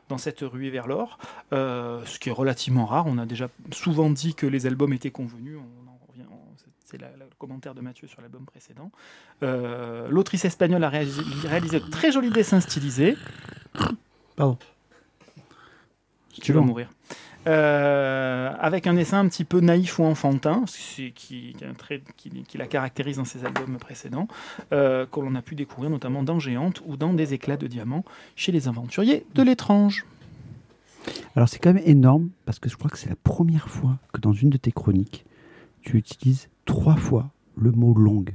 dans 0.09 0.19
cette 0.19 0.41
ruée 0.41 0.71
vers 0.71 0.87
l'or, 0.87 1.19
euh, 1.53 2.03
ce 2.07 2.19
qui 2.19 2.29
est 2.31 2.33
relativement 2.33 2.87
rare. 2.87 3.07
On 3.07 3.19
a 3.19 3.27
déjà 3.27 3.49
souvent 3.71 4.09
dit 4.11 4.35
que 4.35 4.47
les 4.47 4.67
albums 4.67 4.93
étaient 4.93 5.11
convenus. 5.11 5.57
On 5.59 5.89
en 5.91 5.99
revient, 6.09 6.27
on- 6.31 6.37
c'est- 6.57 6.99
le 6.99 7.25
commentaire 7.39 7.75
de 7.75 7.81
Mathieu 7.81 8.07
sur 8.07 8.21
l'album 8.21 8.45
précédent. 8.45 8.91
Euh, 9.43 10.09
L'autrice 10.11 10.45
espagnole 10.45 10.85
a 10.85 10.91
réalisé, 10.91 11.23
réalisé 11.47 11.81
de 11.81 11.87
très 11.87 12.13
jolis 12.13 12.31
dessins 12.31 12.61
stylisés. 12.61 13.17
Pardon. 14.37 14.59
Tu 16.41 16.53
vas 16.53 16.61
mourir. 16.61 16.89
Euh, 17.49 18.53
avec 18.61 18.87
un 18.87 18.95
dessin 18.95 19.19
un 19.19 19.29
petit 19.29 19.45
peu 19.45 19.61
naïf 19.61 19.99
ou 19.99 20.05
enfantin, 20.05 20.65
qui, 20.67 21.13
qui, 21.13 21.57
un 21.69 21.75
trait 21.75 22.01
qui 22.17 22.31
la 22.57 22.67
caractérise 22.67 23.17
dans 23.17 23.25
ses 23.25 23.45
albums 23.45 23.79
précédents, 23.79 24.29
euh, 24.73 25.07
que 25.07 25.19
l'on 25.19 25.35
a 25.35 25.43
pu 25.43 25.57
découvrir 25.57 25.91
notamment 25.91 26.23
dans 26.23 26.39
Géante 26.39 26.83
ou 26.87 26.97
dans 26.97 27.13
Des 27.13 27.35
éclats 27.35 27.57
de 27.57 27.67
diamants 27.67 28.05
chez 28.37 28.53
les 28.53 28.69
aventuriers 28.69 29.27
de 29.35 29.43
l'étrange. 29.43 30.07
Alors 31.35 31.49
c'est 31.49 31.59
quand 31.59 31.73
même 31.73 31.83
énorme 31.85 32.31
parce 32.45 32.61
que 32.61 32.69
je 32.69 32.77
crois 32.77 32.91
que 32.91 32.99
c'est 32.99 33.09
la 33.09 33.17
première 33.17 33.69
fois 33.69 33.99
que 34.13 34.21
dans 34.21 34.33
une 34.33 34.51
de 34.51 34.57
tes 34.57 34.71
chroniques, 34.71 35.25
tu 35.81 35.97
utilises 35.97 36.49
trois 36.65 36.97
fois 36.97 37.31
le 37.57 37.73
mot 37.73 37.93
longue. 37.93 38.35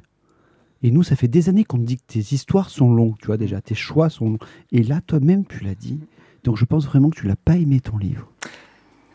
Et 0.84 0.92
nous, 0.92 1.02
ça 1.02 1.16
fait 1.16 1.28
des 1.28 1.50
années 1.50 1.64
qu'on 1.64 1.78
me 1.78 1.86
dit 1.86 1.98
que 1.98 2.04
tes 2.06 2.20
histoires 2.20 2.70
sont 2.70 2.94
longues, 2.94 3.16
tu 3.20 3.28
vois 3.28 3.38
déjà, 3.38 3.62
tes 3.62 3.74
choix 3.74 4.10
sont 4.10 4.32
longs. 4.32 4.40
Et 4.72 4.84
là, 4.84 5.02
toi-même, 5.02 5.46
tu 5.46 5.64
l'as 5.64 5.76
dit. 5.76 6.00
Donc 6.44 6.58
je 6.58 6.66
pense 6.66 6.86
vraiment 6.86 7.10
que 7.10 7.20
tu 7.20 7.28
l'as 7.28 7.36
pas 7.36 7.56
aimé 7.56 7.80
ton 7.80 7.98
livre. 7.98 8.30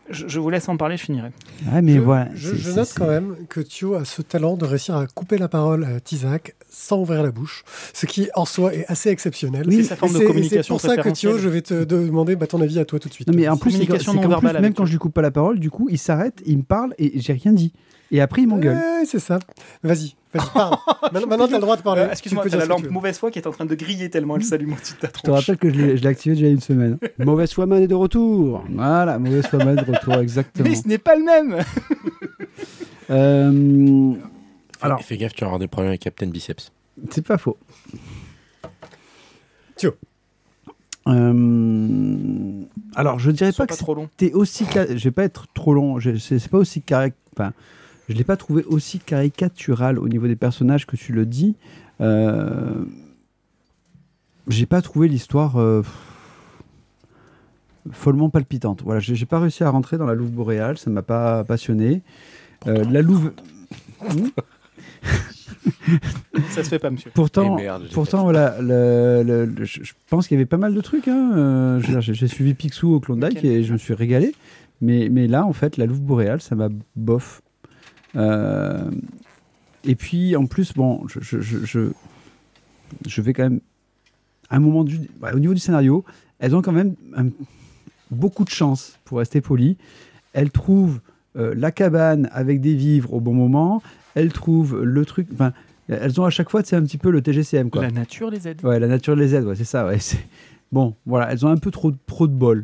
Je, 0.09 0.27
je 0.27 0.39
vous 0.39 0.49
laisse 0.49 0.67
en 0.67 0.75
parler, 0.75 0.97
je 0.97 1.03
finirai. 1.03 1.29
Ah, 1.71 1.81
mais 1.81 1.93
je, 1.95 1.99
voilà. 1.99 2.27
je- 2.35 2.71
note 2.71 2.93
quand 2.97 3.07
même 3.07 3.35
que 3.47 3.61
Thio 3.61 3.95
a 3.95 4.03
ce 4.03 4.21
talent 4.21 4.57
de 4.57 4.65
réussir 4.65 4.97
à 4.97 5.07
couper 5.07 5.37
la 5.37 5.47
parole 5.47 5.85
à 5.85 5.99
Tizak 6.01 6.55
sans 6.69 6.99
ouvrir 6.99 7.23
la 7.23 7.31
bouche, 7.31 7.63
ce 7.93 8.05
qui 8.05 8.29
en 8.35 8.45
soi 8.45 8.73
est 8.73 8.85
assez 8.87 9.09
exceptionnel. 9.09 9.65
C'est 9.69 9.77
Et 9.77 9.83
sa 9.83 9.95
forme 9.95 10.11
de 10.11 10.17
c'est- 10.17 10.23
et 10.23 10.27
communication 10.27 10.77
C'est 10.77 10.87
pour 10.87 10.95
ça 10.95 11.01
que. 11.01 11.09
Thio, 11.09 11.37
je 11.37 11.47
vais 11.47 11.61
te 11.61 11.83
demander 11.85 12.35
bah, 12.35 12.47
ton 12.47 12.59
avis 12.61 12.79
à 12.79 12.85
toi 12.85 12.99
tout 12.99 13.07
de 13.07 13.13
suite. 13.13 13.27
Non, 13.29 13.33
mais 13.35 13.47
en 13.47 13.55
plus, 13.55 13.71
Communication 13.71 14.13
non 14.13 14.19
plus, 14.21 14.29
verbale 14.29 14.61
même 14.61 14.73
quand 14.73 14.85
je 14.85 14.91
lui 14.91 14.99
coupe 14.99 15.13
pas 15.13 15.21
la 15.21 15.31
parole, 15.31 15.57
du 15.59 15.69
coup, 15.69 15.87
il 15.89 15.97
s'arrête, 15.97 16.41
il 16.45 16.57
me 16.57 16.63
parle 16.63 16.93
et 16.97 17.19
j'ai 17.21 17.33
rien 17.33 17.53
dit. 17.53 17.71
Et 18.13 18.21
après, 18.21 18.43
il 18.43 18.47
m'engueule. 18.47 18.77
Ouais, 18.77 19.05
c'est 19.05 19.19
ça. 19.19 19.39
Vas-y, 19.81 20.13
vas-y, 20.33 20.49
parle. 20.53 20.77
maintenant, 21.11 21.27
maintenant 21.27 21.47
tu 21.47 21.53
as 21.55 21.57
le 21.57 21.61
droit 21.61 21.75
de 21.77 21.81
parler. 21.81 22.01
Euh, 22.03 22.05
Tu 22.05 22.11
Excuse-moi, 22.11 22.45
t'as 22.49 22.57
la 22.57 22.65
lampe 22.65 22.87
mauvaise 22.89 23.17
foi 23.17 23.31
qui 23.31 23.39
est 23.39 23.47
en 23.47 23.51
train 23.51 23.65
de 23.65 23.73
griller 23.75 24.09
tellement 24.11 24.35
elle 24.37 24.43
s'allume 24.43 24.73
au-dessus 24.73 24.93
de 24.93 24.99
ta 24.99 25.07
Je 25.15 25.21
te 25.21 25.31
rappelle 25.31 25.57
que 25.57 25.69
je 25.69 25.75
l'ai 25.75 25.97
je 25.97 26.03
l'ai 26.03 26.07
activé 26.09 26.35
déjà 26.35 26.45
il 26.45 26.49
y 26.49 26.51
a 26.51 26.53
une 26.55 26.61
semaine. 26.61 26.97
Mauvaise 27.17 27.51
foi 27.51 27.65
man 27.65 27.81
est 27.81 27.87
de 27.87 27.95
retour. 27.95 28.63
Voilà, 28.69 29.17
mauvaise 29.19 29.47
foi 29.47 29.65
man 29.65 29.75
de 29.75 29.91
retour, 29.91 30.13
exactement. 30.15 30.69
Mais 30.69 30.75
ce 30.75 30.87
n'est 30.87 30.97
pas 30.99 31.15
le 31.15 31.23
même 31.23 31.57
Euh, 33.09 34.13
Alors- 34.81 35.01
Fais 35.01 35.17
gaffe, 35.17 35.33
tu 35.33 35.41
vas 35.41 35.47
avoir 35.47 35.59
des 35.59 35.67
problèmes 35.67 35.89
avec 35.89 36.01
Captain 36.01 36.27
Biceps. 36.27 36.71
c'est 37.11 37.25
pas 37.25 37.37
faux. 37.37 37.57
Thio. 39.75 39.91
Euh, 41.07 42.61
Alors, 42.95 43.19
je 43.19 43.31
dirais 43.31 43.51
Sois 43.51 43.65
pas 43.65 43.73
pas 43.73 43.75
que 43.77 43.83
trop 43.83 43.93
long. 43.95 44.09
c'était 44.17 44.33
aussi. 44.33 44.65
ca- 44.65 44.87
Je 44.95 45.03
vais 45.03 45.11
pas 45.11 45.23
être 45.23 45.47
trop 45.53 45.73
long. 45.73 45.99
Je- 45.99 46.15
C'est 46.17 46.47
pas 46.47 46.59
aussi 46.59 46.81
cari- 46.81 47.11
Enfin, 47.35 47.51
je 48.09 48.13
l'ai 48.15 48.23
pas 48.23 48.37
trouvé 48.37 48.63
aussi 48.65 48.99
caricatural 48.99 49.97
au 49.99 50.07
niveau 50.09 50.27
des 50.27 50.35
personnages 50.35 50.85
que 50.85 50.95
tu 50.95 51.13
le 51.13 51.25
dis. 51.25 51.55
Euh... 52.01 52.83
J'ai 54.49 54.65
pas 54.65 54.81
trouvé 54.81 55.07
l'histoire 55.07 55.57
euh, 55.57 55.83
follement 57.91 58.29
palpitante. 58.29 58.81
Voilà, 58.83 58.99
j'ai 58.99 59.25
pas 59.25 59.39
réussi 59.39 59.63
à 59.63 59.69
rentrer 59.69 59.97
dans 59.97 60.05
la 60.05 60.15
Louve 60.15 60.31
boréale. 60.31 60.77
Ça 60.77 60.89
m'a 60.89 61.01
pas 61.01 61.43
passionné. 61.45 62.01
Euh, 62.67 62.83
la 62.91 63.01
Louve. 63.01 63.31
Hmm 64.01 64.27
Ça 66.49 66.63
se 66.63 66.69
fait 66.69 66.79
pas, 66.79 66.89
monsieur. 66.89 67.09
Pourtant, 67.13 67.55
Eh 67.57 67.61
merde, 67.63 67.87
pourtant 67.93 68.23
voilà, 68.23 68.59
le- 68.61 69.23
le- 69.25 69.45
le- 69.45 69.63
je 69.65 69.83
je 69.83 69.93
pense 70.09 70.27
qu'il 70.27 70.35
y 70.35 70.37
avait 70.39 70.45
pas 70.45 70.57
mal 70.57 70.73
de 70.73 70.81
trucs. 70.81 71.07
hein, 71.07 71.31
euh, 71.35 71.79
J'ai 72.01 72.27
suivi 72.27 72.53
Picsou 72.53 72.93
au 72.95 72.99
Klondike 72.99 73.37
Ok. 73.37 73.45
et 73.45 73.63
je 73.63 73.71
me 73.73 73.77
suis 73.77 73.93
régalé. 73.93 74.33
Mais, 74.81 75.07
mais 75.09 75.27
là, 75.27 75.45
en 75.45 75.53
fait, 75.53 75.77
la 75.77 75.85
Louve 75.85 76.01
boréale, 76.01 76.41
ça 76.41 76.55
m'a 76.55 76.67
bof. 76.97 77.41
Euh, 78.15 78.89
et 79.83 79.95
puis, 79.95 80.35
en 80.35 80.45
plus, 80.45 80.73
bon, 80.73 81.07
je, 81.07 81.19
je, 81.21 81.39
je, 81.41 81.89
je, 83.07 83.21
vais 83.21 83.33
quand 83.33 83.43
même. 83.43 83.59
À 84.49 84.57
un 84.57 84.59
moment 84.59 84.83
du, 84.83 84.99
ouais, 85.21 85.33
au 85.33 85.39
niveau 85.39 85.53
du 85.53 85.59
scénario, 85.59 86.03
elles 86.39 86.55
ont 86.55 86.61
quand 86.61 86.71
même 86.71 86.95
un- 87.15 87.29
beaucoup 88.11 88.43
de 88.43 88.49
chance, 88.49 88.99
pour 89.05 89.17
rester 89.17 89.41
poli. 89.41 89.77
Elles 90.33 90.51
trouvent 90.51 90.99
euh, 91.37 91.53
la 91.57 91.71
cabane 91.71 92.29
avec 92.31 92.61
des 92.61 92.75
vivres 92.75 93.13
au 93.13 93.19
bon 93.19 93.33
moment. 93.33 93.81
Elles 94.15 94.31
trouvent 94.31 94.83
le 94.83 95.05
truc. 95.05 95.27
Enfin, 95.33 95.53
elles 95.87 96.21
ont 96.21 96.25
à 96.25 96.29
chaque 96.29 96.49
fois, 96.49 96.61
c'est 96.63 96.75
un 96.75 96.83
petit 96.83 96.97
peu 96.97 97.09
le 97.09 97.21
TGCM, 97.21 97.69
quoi. 97.69 97.81
La 97.81 97.91
nature 97.91 98.29
les 98.29 98.47
aide. 98.47 98.63
Ouais, 98.63 98.79
la 98.79 98.87
nature 98.87 99.15
les 99.15 99.33
aide, 99.35 99.45
ouais, 99.45 99.55
c'est 99.55 99.63
ça. 99.63 99.85
Ouais, 99.87 99.97
bon, 100.71 100.95
voilà, 101.05 101.31
elles 101.31 101.45
ont 101.45 101.49
un 101.49 101.57
peu 101.57 101.71
trop, 101.71 101.91
trop 102.05 102.27
de 102.27 102.33
bol. 102.33 102.63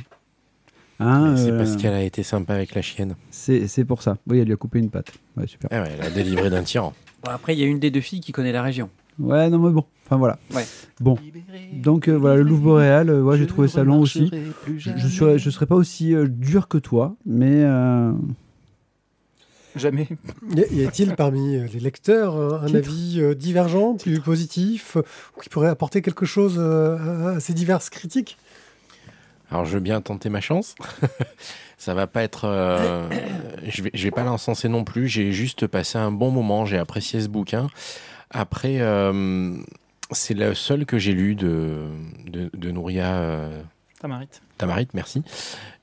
Hein, 0.99 1.31
Mais 1.31 1.37
C'est 1.37 1.51
euh, 1.51 1.57
parce 1.57 1.77
qu'elle 1.77 1.93
a 1.93 2.03
été 2.03 2.23
sympa 2.23 2.53
avec 2.55 2.75
la 2.75 2.81
chienne. 2.81 3.15
c'est 3.31 3.85
pour 3.85 4.01
ça. 4.01 4.17
Oui, 4.27 4.39
elle 4.39 4.45
lui 4.47 4.53
a 4.53 4.57
coupé 4.57 4.79
une 4.79 4.89
patte. 4.89 5.11
Ouais, 5.37 5.47
super. 5.47 5.69
Ah 5.71 5.81
ouais, 5.83 5.91
elle 5.97 6.05
a 6.05 6.09
délivré 6.09 6.49
d'un 6.49 6.63
tyran. 6.63 6.93
Bon, 7.23 7.31
après, 7.31 7.55
il 7.55 7.59
y 7.59 7.63
a 7.63 7.65
une 7.67 7.79
des 7.79 7.91
deux 7.91 8.01
filles 8.01 8.21
qui 8.21 8.31
connaît 8.31 8.51
la 8.51 8.61
région. 8.63 8.89
Ouais, 9.17 9.49
non, 9.49 9.59
mais 9.59 9.71
bon. 9.71 9.83
Enfin, 10.05 10.17
voilà. 10.17 10.39
Ouais. 10.53 10.65
Bon. 10.99 11.17
Donc, 11.73 12.07
euh, 12.07 12.13
voilà, 12.17 12.37
le 12.37 12.43
Louvre 12.43 12.63
boréal, 12.63 13.09
euh, 13.09 13.21
ouais, 13.21 13.37
j'ai 13.37 13.47
trouvé 13.47 13.67
ça 13.67 13.83
long 13.83 13.99
aussi. 13.99 14.31
Je, 14.77 14.91
je, 14.95 15.07
serais, 15.07 15.37
je 15.39 15.49
serais 15.49 15.65
pas 15.65 15.75
aussi 15.75 16.13
euh, 16.15 16.27
dur 16.27 16.67
que 16.67 16.77
toi, 16.77 17.15
mais. 17.25 17.63
euh, 17.63 18.11
Jamais. 19.75 20.07
Y 20.55 20.85
a-t-il 20.85 21.15
parmi 21.15 21.57
les 21.71 21.79
lecteurs 21.79 22.35
un 22.63 22.65
Titre. 22.65 22.77
avis 22.89 23.35
divergent, 23.35 23.95
plus 23.97 24.19
positif, 24.19 24.97
ou 25.37 25.41
qui 25.41 25.47
pourrait 25.49 25.69
apporter 25.69 26.01
quelque 26.01 26.25
chose 26.25 26.59
à 26.59 27.39
ces 27.39 27.53
diverses 27.53 27.89
critiques? 27.89 28.37
Alors 29.51 29.65
je 29.65 29.73
veux 29.73 29.79
bien 29.79 30.01
tenter 30.01 30.29
ma 30.29 30.41
chance. 30.41 30.75
Ça 31.77 31.93
va 31.93 32.07
pas 32.07 32.23
être. 32.23 32.45
euh, 32.45 33.07
je 33.67 33.81
vais, 33.83 33.91
je 33.93 34.03
vais 34.03 34.11
pas 34.11 34.23
l'encenser 34.23 34.67
non 34.69 34.83
plus. 34.83 35.07
J'ai 35.07 35.31
juste 35.31 35.65
passé 35.67 35.97
un 35.97 36.11
bon 36.11 36.29
moment. 36.31 36.65
J'ai 36.65 36.77
apprécié 36.77 37.21
ce 37.21 37.27
bouquin. 37.29 37.67
Après, 38.31 38.77
euh, 38.79 39.55
c'est 40.11 40.33
le 40.33 40.53
seul 40.53 40.85
que 40.85 40.97
j'ai 40.99 41.13
lu 41.13 41.35
de, 41.35 41.87
de, 42.27 42.49
de 42.53 42.71
Nouria 42.71 43.15
euh, 43.15 43.61
Tamarit. 43.99 44.27
Tamarit, 44.57 44.87
merci. 44.93 45.23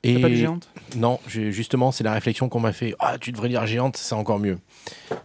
Et 0.03 0.21
pas 0.21 0.29
lu 0.29 0.37
Géante? 0.37 0.69
non, 0.97 1.19
justement, 1.27 1.91
c'est 1.93 2.05
la 2.05 2.13
réflexion 2.13 2.49
qu'on 2.49 2.61
m'a 2.61 2.73
fait. 2.73 2.95
Ah, 2.99 3.17
tu 3.19 3.33
devrais 3.33 3.49
lire 3.49 3.67
Géante, 3.67 3.97
c'est 3.97 4.15
encore 4.15 4.39
mieux. 4.39 4.59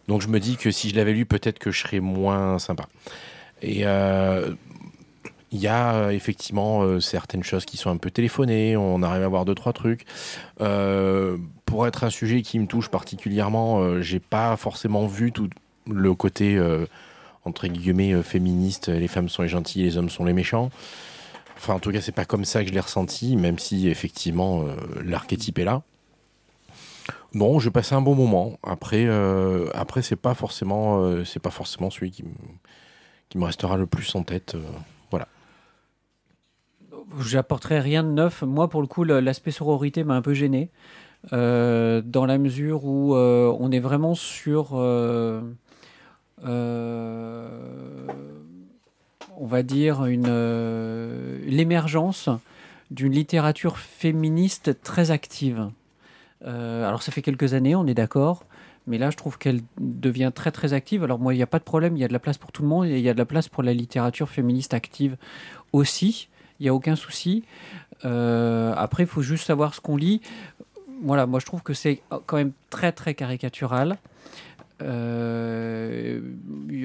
Donc 0.08 0.22
je 0.22 0.28
me 0.30 0.40
dis 0.40 0.56
que 0.58 0.72
si 0.72 0.90
je 0.90 0.96
l'avais 0.96 1.14
lu, 1.14 1.26
peut-être 1.26 1.60
que 1.60 1.70
je 1.72 1.80
serais 1.82 2.00
moins 2.00 2.58
sympa. 2.60 2.86
Et 3.62 3.82
euh, 3.86 4.54
il 5.52 5.60
y 5.60 5.68
a 5.68 5.96
euh, 5.96 6.10
effectivement 6.12 6.82
euh, 6.82 7.00
certaines 7.00 7.44
choses 7.44 7.66
qui 7.66 7.78
sont 7.78 7.90
un 7.90 7.98
peu 7.98 8.10
téléphonées. 8.10 8.78
On 8.78 9.04
arrive 9.04 9.24
à 9.24 9.28
voir 9.28 9.46
deux 9.46 9.56
trois 9.56 9.74
trucs. 9.74 10.06
Euh, 10.62 11.38
pour 11.66 11.88
être 11.88 12.04
un 12.04 12.10
sujet 12.10 12.42
qui 12.42 12.58
me 12.60 12.68
touche 12.68 12.90
particulièrement, 12.90 14.02
j'ai 14.02 14.20
pas 14.20 14.58
forcément 14.58 15.08
vu 15.08 15.32
tout 15.32 15.50
le 15.88 16.14
côté 16.14 16.62
entre 17.46 17.68
guillemets 17.68 18.22
féministe. 18.24 18.90
Les 18.90 19.08
femmes 19.08 19.30
sont 19.30 19.42
les 19.42 19.48
gentilles, 19.48 19.84
les 19.84 19.96
hommes 19.96 20.10
sont 20.10 20.26
les 20.26 20.34
méchants. 20.34 20.70
Enfin, 21.56 21.76
en 21.76 21.80
tout 21.80 21.94
cas, 21.94 22.02
c'est 22.02 22.12
pas 22.12 22.26
comme 22.26 22.44
ça 22.44 22.64
que 22.64 22.70
je 22.70 22.74
l'ai 22.74 22.80
ressenti, 22.82 23.38
même 23.38 23.58
si 23.58 23.88
effectivement 23.88 24.66
l'archétype 25.02 25.60
est 25.60 25.64
là. 25.64 25.82
Non, 27.34 27.60
j'ai 27.60 27.72
passé 27.72 27.96
un 27.96 28.02
bon 28.02 28.16
moment. 28.16 28.60
Après, 28.64 29.06
euh, 29.06 29.70
après, 29.74 30.02
c'est 30.02 30.18
pas 30.18 30.34
forcément, 30.34 31.02
pas 31.42 31.52
forcément 31.52 31.90
celui 31.90 32.12
qui, 32.12 32.26
qui 33.30 33.38
me 33.38 33.46
restera 33.46 33.78
le 33.78 33.86
plus 33.86 34.14
en 34.16 34.24
tête. 34.24 34.58
J'apporterai 37.19 37.80
rien 37.80 38.04
de 38.04 38.10
neuf. 38.10 38.41
Moi, 38.41 38.69
pour 38.69 38.82
le 38.82 38.88
coup, 38.88 39.04
l'aspect 39.04 39.52
sororité 39.52 40.04
m'a 40.04 40.15
un 40.15 40.21
peu 40.21 40.34
gêné. 40.34 40.69
euh, 41.34 42.02
dans 42.04 42.26
la 42.26 42.38
mesure 42.38 42.86
où 42.86 43.15
euh, 43.15 43.56
on 43.60 43.71
est 43.71 43.80
vraiment 43.80 44.15
sur. 44.15 44.71
euh, 44.74 45.41
on 49.38 49.45
va 49.45 49.63
dire 49.63 50.06
une 50.06 51.39
l'émergence 51.45 52.30
d'une 52.89 53.13
littérature 53.13 53.78
féministe 53.78 54.82
très 54.84 55.12
active. 55.12 55.69
Alors 56.43 57.04
ça 57.04 57.12
fait 57.12 57.21
quelques 57.21 57.54
années, 57.54 57.76
on 57.76 57.86
est 57.86 57.93
d'accord, 57.93 58.43
mais 58.88 58.97
là 58.97 59.12
je 59.12 59.17
trouve 59.17 59.38
qu'elle 59.38 59.62
devient 59.80 60.32
très 60.34 60.52
très 60.52 60.74
active. 60.74 61.04
Alors 61.04 61.19
moi 61.19 61.34
il 61.34 61.38
n'y 61.38 61.43
a 61.43 61.47
pas 61.47 61.60
de 61.60 61.63
problème, 61.63 61.95
il 61.95 62.00
y 62.00 62.04
a 62.04 62.08
de 62.08 62.13
la 62.13 62.19
place 62.19 62.38
pour 62.39 62.52
tout 62.52 62.63
le 62.63 62.67
monde 62.67 62.88
et 62.88 62.97
il 62.97 63.04
y 63.04 63.10
a 63.10 63.13
de 63.13 63.19
la 63.19 63.26
place 63.26 63.47
pour 63.47 63.62
la 63.63 63.74
littérature 63.74 64.30
féministe 64.30 64.74
active 64.74 65.17
aussi. 65.74 66.30
Il 66.62 66.65
n'y 66.65 66.69
a 66.69 66.76
aucun 66.76 66.95
souci. 66.95 67.43
Euh, 68.06 68.71
après, 68.78 69.04
il 69.04 69.10
faut 69.10 69.24
juste 69.24 69.47
savoir 69.47 69.74
ce 69.74 69.82
qu'on 69.82 69.97
lit. 69.97 70.21
Voilà, 71.02 71.26
moi 71.26 71.39
je 71.39 71.45
trouve 71.47 71.63
que 71.63 71.74
c'est 71.74 72.04
quand 72.28 72.38
même 72.38 72.52
très 72.69 72.91
très 72.91 73.15
caricatural. 73.15 73.97
Euh, 74.84 76.21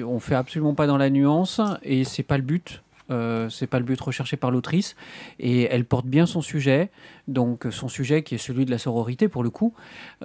on 0.03 0.19
fait 0.19 0.33
absolument 0.33 0.73
pas 0.73 0.87
dans 0.87 0.97
la 0.97 1.11
nuance 1.11 1.61
et 1.83 2.05
c'est 2.05 2.23
pas 2.23 2.37
le 2.37 2.43
but. 2.43 2.81
Euh, 3.09 3.47
c'est 3.49 3.67
pas 3.67 3.79
le 3.79 3.85
but 3.85 3.99
recherché 4.01 4.35
par 4.35 4.51
l'autrice 4.51 4.97
et 5.39 5.63
elle 5.71 5.85
porte 5.85 6.05
bien 6.07 6.25
son 6.25 6.41
sujet, 6.41 6.89
donc 7.29 7.65
son 7.71 7.87
sujet 7.87 8.21
qui 8.21 8.35
est 8.35 8.37
celui 8.37 8.65
de 8.65 8.71
la 8.71 8.77
sororité 8.77 9.29
pour 9.29 9.43
le 9.43 9.49
coup. 9.49 9.73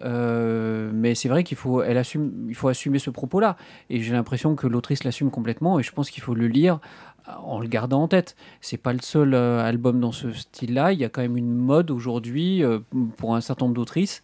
Euh, 0.03 0.91
mais 0.93 1.15
c'est 1.15 1.29
vrai 1.29 1.45
qu'il 1.45 1.57
faut, 1.57 1.83
elle 1.83 1.97
assume, 1.97 2.47
il 2.49 2.57
faut 2.57 2.69
assumer 2.69 2.99
ce 2.99 3.11
propos-là 3.11 3.57
et 3.89 4.01
j'ai 4.01 4.13
l'impression 4.13 4.57
que 4.57 4.67
l'autrice 4.67 5.05
l'assume 5.05 5.31
complètement 5.31 5.79
et 5.79 5.83
je 5.85 5.93
pense 5.93 6.11
qu'il 6.11 6.23
faut 6.23 6.35
le 6.35 6.49
lire 6.49 6.81
en 7.27 7.61
le 7.61 7.69
gardant 7.69 8.03
en 8.03 8.09
tête. 8.09 8.37
C'est 8.61 8.77
pas 8.77 8.93
le 8.93 9.01
seul 9.01 9.35
euh, 9.35 9.63
album 9.65 10.01
dans 10.01 10.13
ce 10.13 10.33
style-là. 10.33 10.93
Il 10.93 10.99
y 10.99 11.05
a 11.05 11.09
quand 11.09 11.23
même 11.23 11.37
une 11.37 11.55
mode 11.55 11.91
aujourd'hui 11.91 12.63
euh, 12.65 12.79
pour 13.17 13.35
un 13.35 13.41
certain 13.41 13.67
nombre 13.67 13.75
d'autrices 13.77 14.23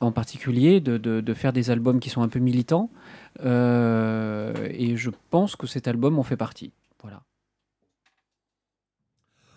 en 0.00 0.12
particulier 0.12 0.80
de, 0.80 0.98
de- 0.98 1.34
faire 1.34 1.54
des 1.54 1.70
albums 1.70 2.00
qui 2.00 2.10
sont 2.10 2.20
un 2.22 2.28
peu 2.28 2.38
militants. 2.38 2.90
Euh, 3.44 4.52
et 4.70 4.96
je 4.96 5.10
pense 5.30 5.56
que 5.56 5.66
cet 5.66 5.88
album 5.88 6.18
en 6.18 6.22
fait 6.22 6.36
partie. 6.36 6.72
Voilà. 7.02 7.22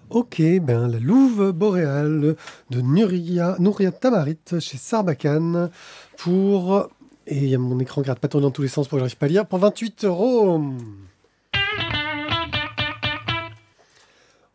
Ok, 0.10 0.42
ben 0.62 0.88
la 0.88 0.98
Louve 1.00 1.52
boréale 1.52 2.36
de 2.72 2.82
Nuria, 2.82 3.56
Nouria 3.60 3.92
Tamarit 3.92 4.38
chez 4.60 4.78
Sarbacane 4.78 5.70
pour. 6.18 6.88
Et 7.28 7.56
mon 7.58 7.78
écran 7.80 8.02
qui 8.02 8.08
n'arrête 8.08 8.22
pas 8.22 8.28
tourner 8.28 8.48
dans 8.48 8.52
tous 8.52 8.64
les 8.64 8.68
sens 8.70 8.88
pour 8.88 8.96
que 8.98 9.02
j'arrive 9.02 9.18
pas 9.18 9.28
à 9.28 9.30
lire. 9.30 9.46
Pour 9.46 9.60
28 9.60 10.06
euros. 10.06 10.64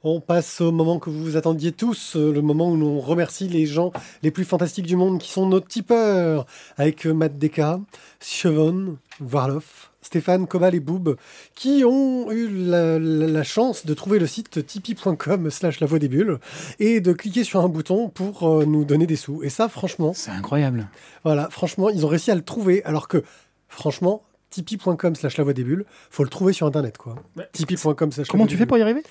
On 0.06 0.20
passe 0.20 0.60
au 0.60 0.70
moment 0.70 0.98
que 0.98 1.08
vous 1.08 1.36
attendiez 1.38 1.72
tous, 1.72 2.14
euh, 2.16 2.30
le 2.32 2.42
moment 2.42 2.70
où 2.70 2.76
l'on 2.76 3.00
remercie 3.00 3.48
les 3.48 3.64
gens 3.64 3.90
les 4.22 4.30
plus 4.30 4.44
fantastiques 4.44 4.86
du 4.86 4.96
monde 4.96 5.18
qui 5.18 5.30
sont 5.30 5.46
nos 5.46 5.60
tipeurs, 5.60 6.44
avec 6.76 7.06
euh, 7.06 7.14
Matt 7.14 7.38
Deka, 7.38 7.80
Siobhan, 8.20 8.96
Varloff, 9.20 9.90
Stéphane, 10.02 10.46
Cobal 10.46 10.74
et 10.74 10.80
Boob, 10.80 11.16
qui 11.54 11.82
ont 11.86 12.30
eu 12.30 12.48
la, 12.48 12.98
la- 12.98 13.26
la 13.26 13.42
chance 13.42 13.86
de 13.86 13.94
trouver 13.94 14.18
le 14.18 14.26
site 14.26 14.66
tipeee.com 14.66 15.50
slash 15.50 15.80
la 15.80 15.86
voix 15.86 15.98
des 15.98 16.08
bulles 16.08 16.38
et 16.78 17.00
de 17.00 17.12
cliquer 17.14 17.42
sur 17.42 17.60
un 17.60 17.68
bouton 17.68 18.10
pour 18.10 18.46
euh, 18.46 18.64
nous 18.66 18.84
donner 18.84 19.06
des 19.06 19.16
sous. 19.16 19.42
Et 19.42 19.48
ça, 19.48 19.68
franchement, 19.70 20.12
C'est 20.14 20.30
incroyable. 20.30 20.86
voilà, 21.24 21.48
franchement, 21.50 21.88
ils 21.88 22.04
ont 22.04 22.08
réussi 22.08 22.30
à 22.30 22.34
le 22.34 22.42
trouver, 22.42 22.84
alors 22.84 23.08
que, 23.08 23.22
franchement, 23.68 24.22
tipeee.com 24.50 25.14
slash 25.16 25.36
la 25.38 25.44
voix 25.44 25.52
des 25.54 25.64
bulles, 25.64 25.84
faut 26.10 26.22
le 26.22 26.28
trouver 26.28 26.52
sur 26.52 26.66
Internet, 26.66 26.98
quoi. 26.98 27.16
Ouais. 27.36 27.48
Tipeee.com 27.52 28.12
slash 28.12 28.28
la 28.28 28.30
Comment 28.30 28.46
tu 28.46 28.56
fais 28.56 28.66
pour 28.66 28.76
y 28.78 28.82
arriver? 28.82 29.02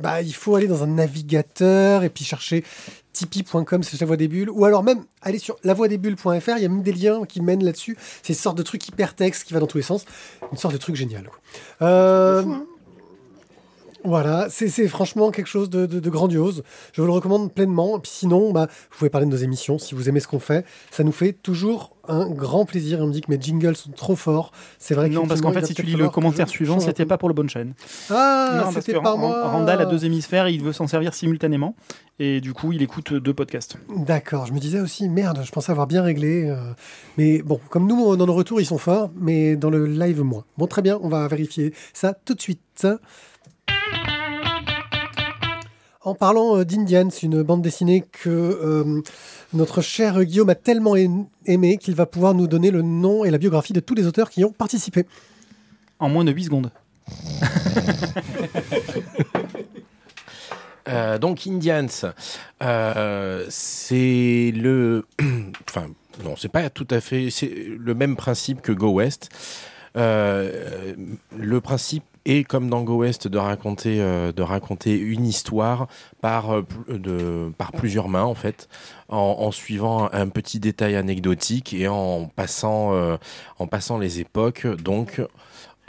Bah, 0.00 0.22
il 0.22 0.34
faut 0.34 0.56
aller 0.56 0.66
dans 0.66 0.82
un 0.82 0.86
navigateur 0.86 2.04
et 2.04 2.08
puis 2.08 2.24
chercher 2.24 2.64
tipeee.com 3.12 3.82
slash 3.82 4.00
la 4.00 4.06
voix 4.06 4.16
des 4.16 4.28
bulles, 4.28 4.50
ou 4.50 4.64
alors 4.64 4.82
même 4.82 5.04
aller 5.22 5.38
sur 5.38 5.56
lavoidesbulles.fr, 5.64 6.56
il 6.56 6.62
y 6.62 6.64
a 6.64 6.68
même 6.68 6.82
des 6.82 6.92
liens 6.92 7.24
qui 7.26 7.40
mènent 7.40 7.64
là-dessus. 7.64 7.96
C'est 8.22 8.32
une 8.32 8.38
sorte 8.38 8.56
de 8.56 8.62
truc 8.62 8.86
hyper 8.88 9.14
texte 9.14 9.44
qui 9.44 9.52
va 9.52 9.60
dans 9.60 9.66
tous 9.66 9.78
les 9.78 9.82
sens. 9.82 10.04
Une 10.52 10.58
sorte 10.58 10.74
de 10.74 10.78
truc 10.78 10.96
génial. 10.96 11.28
Euh, 11.82 12.44
Voilà, 14.04 14.46
c'est 14.50 14.88
franchement 14.88 15.30
quelque 15.30 15.46
chose 15.48 15.68
de, 15.70 15.86
de- 15.86 16.00
de 16.00 16.10
grandiose. 16.10 16.62
Je 16.92 17.00
vous 17.02 17.06
le 17.06 17.12
recommande 17.12 17.52
pleinement. 17.52 17.98
Et 17.98 18.00
puis 18.00 18.10
sinon, 18.12 18.52
bah, 18.52 18.66
vous 18.90 18.98
pouvez 18.98 19.10
parler 19.10 19.26
de 19.26 19.30
nos 19.30 19.36
émissions 19.36 19.78
si 19.78 19.94
vous 19.94 20.08
aimez 20.08 20.20
ce 20.20 20.28
qu'on 20.28 20.40
fait. 20.40 20.64
Ça 20.90 21.04
nous 21.04 21.12
fait 21.12 21.32
toujours 21.32 21.96
un 22.08 22.28
grand 22.28 22.64
plaisir. 22.64 22.98
On 23.00 23.06
me 23.06 23.12
dit 23.12 23.20
que 23.20 23.30
mes 23.30 23.40
jingles 23.40 23.76
sont 23.76 23.90
trop 23.92 24.16
forts. 24.16 24.52
C'est 24.78 24.94
vrai 24.94 25.08
Non, 25.10 25.26
parce 25.26 25.40
qu'en 25.42 25.52
fait, 25.52 25.66
si 25.66 25.74
tu 25.74 25.82
lis 25.82 25.94
le 25.96 26.08
que 26.08 26.12
commentaire 26.14 26.48
suivant, 26.48 26.80
c'était 26.80 27.04
pas 27.06 27.18
pour 27.18 27.28
le 27.28 27.34
bonne 27.34 27.48
chaîne. 27.50 27.74
Ah, 28.10 28.64
que 28.68 28.74
c'était 28.80 28.94
pas 29.00 29.16
moi. 29.16 29.48
Randall 29.48 29.80
a 29.82 29.86
deux 29.86 30.04
hémisphères, 30.04 30.48
il 30.48 30.62
veut 30.62 30.72
s'en 30.72 30.86
servir 30.86 31.14
simultanément, 31.14 31.76
et 32.18 32.40
du 32.40 32.52
coup, 32.52 32.72
il 32.72 32.82
écoute 32.82 33.12
deux 33.12 33.34
podcasts. 33.34 33.76
D'accord, 33.94 34.46
je 34.46 34.52
me 34.52 34.58
disais 34.58 34.80
aussi, 34.80 35.08
merde, 35.08 35.40
je 35.44 35.52
pensais 35.52 35.70
avoir 35.70 35.86
bien 35.86 36.02
réglé. 36.02 36.48
euh, 36.48 36.56
mais 37.18 37.42
bon, 37.42 37.60
comme 37.68 37.86
nous, 37.86 38.16
dans 38.16 38.26
nos 38.26 38.34
retours, 38.34 38.60
ils 38.60 38.66
sont 38.66 38.78
forts, 38.78 39.10
mais 39.16 39.56
dans 39.56 39.70
le 39.70 39.86
live, 39.86 40.22
moins. 40.22 40.44
Bon, 40.58 40.66
très 40.66 40.82
bien, 40.82 40.98
on 41.02 41.08
va 41.08 41.28
vérifier 41.28 41.72
ça 41.92 42.14
tout 42.24 42.34
de 42.34 42.40
suite. 42.40 42.86
En 46.02 46.14
parlant 46.14 46.56
euh, 46.56 46.64
d'Indians, 46.64 47.10
une 47.22 47.42
bande 47.42 47.60
dessinée 47.62 48.02
que 48.10 48.30
euh, 48.30 49.02
notre 49.52 49.82
cher 49.82 50.24
Guillaume 50.24 50.48
a 50.48 50.54
tellement 50.54 50.96
aim- 50.96 51.26
aimé 51.46 51.76
qu'il 51.76 51.94
va 51.94 52.06
pouvoir 52.06 52.32
nous 52.34 52.46
donner 52.46 52.70
le 52.70 52.80
nom 52.82 53.24
et 53.24 53.30
la 53.30 53.36
biographie 53.38 53.74
de 53.74 53.80
tous 53.80 53.94
les 53.94 54.06
auteurs 54.06 54.30
qui 54.30 54.40
y 54.40 54.44
ont 54.44 54.52
participé. 54.52 55.04
En 55.98 56.08
moins 56.08 56.24
de 56.24 56.32
8 56.32 56.44
secondes. 56.44 56.70
Euh, 60.88 61.18
donc 61.18 61.46
Indians, 61.46 61.86
euh, 62.62 63.46
c'est 63.50 64.50
le, 64.56 65.04
enfin 65.68 65.86
non, 66.24 66.34
c'est 66.36 66.48
pas 66.48 66.68
tout 66.70 66.88
à 66.90 67.00
fait, 67.00 67.28
c'est 67.30 67.52
le 67.78 67.94
même 67.94 68.16
principe 68.16 68.60
que 68.62 68.72
Go 68.72 68.88
West. 68.94 69.28
Euh, 69.96 70.94
le 71.38 71.60
principe 71.60 72.02
est 72.24 72.44
comme 72.44 72.68
dans 72.70 72.82
Go 72.82 72.98
West 72.98 73.28
de 73.28 73.38
raconter, 73.38 74.00
euh, 74.00 74.32
de 74.32 74.42
raconter 74.42 74.98
une 74.98 75.26
histoire 75.26 75.88
par, 76.20 76.50
euh, 76.50 76.62
pl- 76.62 77.00
de, 77.00 77.52
par 77.58 77.72
plusieurs 77.72 78.08
mains 78.08 78.24
en 78.24 78.34
fait, 78.34 78.68
en, 79.08 79.50
suivant 79.50 80.08
un 80.12 80.28
petit 80.28 80.60
détail 80.60 80.96
anecdotique 80.96 81.72
et 81.74 81.88
en 81.88 82.26
passant, 82.26 82.94
euh, 82.94 83.16
en 83.58 83.66
passant 83.66 83.98
les 83.98 84.20
époques. 84.20 84.66
Donc 84.66 85.20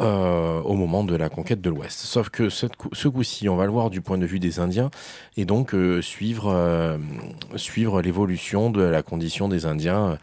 euh, 0.01 0.61
au 0.61 0.73
moment 0.73 1.03
de 1.03 1.15
la 1.15 1.29
conquête 1.29 1.61
de 1.61 1.69
l'Ouest. 1.69 1.99
Sauf 1.99 2.29
que 2.29 2.49
ce 2.49 3.07
coup-ci, 3.07 3.49
on 3.49 3.55
va 3.55 3.65
le 3.65 3.71
voir 3.71 3.89
du 3.91 4.01
point 4.01 4.17
de 4.17 4.25
vue 4.25 4.39
des 4.39 4.59
Indiens, 4.59 4.89
et 5.37 5.45
donc 5.45 5.75
euh, 5.75 6.01
suivre, 6.01 6.51
euh, 6.51 6.97
suivre 7.55 8.01
l'évolution 8.01 8.71
de 8.71 8.81
la 8.81 9.03
condition 9.03 9.47
des 9.47 9.65
Indiens 9.67 10.17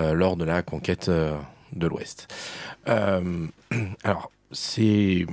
euh, 0.00 0.14
lors 0.14 0.36
de 0.36 0.44
la 0.44 0.62
conquête 0.62 1.08
euh, 1.08 1.36
de 1.74 1.86
l'Ouest. 1.86 2.26
Euh, 2.88 3.46
alors, 4.04 4.32
c'est 4.50 5.26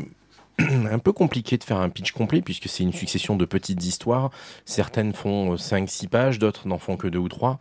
un 0.92 1.00
peu 1.00 1.12
compliqué 1.14 1.58
de 1.58 1.64
faire 1.64 1.78
un 1.78 1.90
pitch 1.90 2.12
complet, 2.12 2.42
puisque 2.42 2.68
c'est 2.68 2.84
une 2.84 2.94
succession 2.94 3.36
de 3.36 3.46
petites 3.46 3.84
histoires. 3.86 4.32
Certaines 4.66 5.14
font 5.14 5.56
5-6 5.56 6.08
pages, 6.08 6.40
d'autres 6.40 6.68
n'en 6.68 6.80
font 6.80 6.98
que 6.98 7.08
2 7.08 7.20
ou 7.20 7.30
3. 7.30 7.60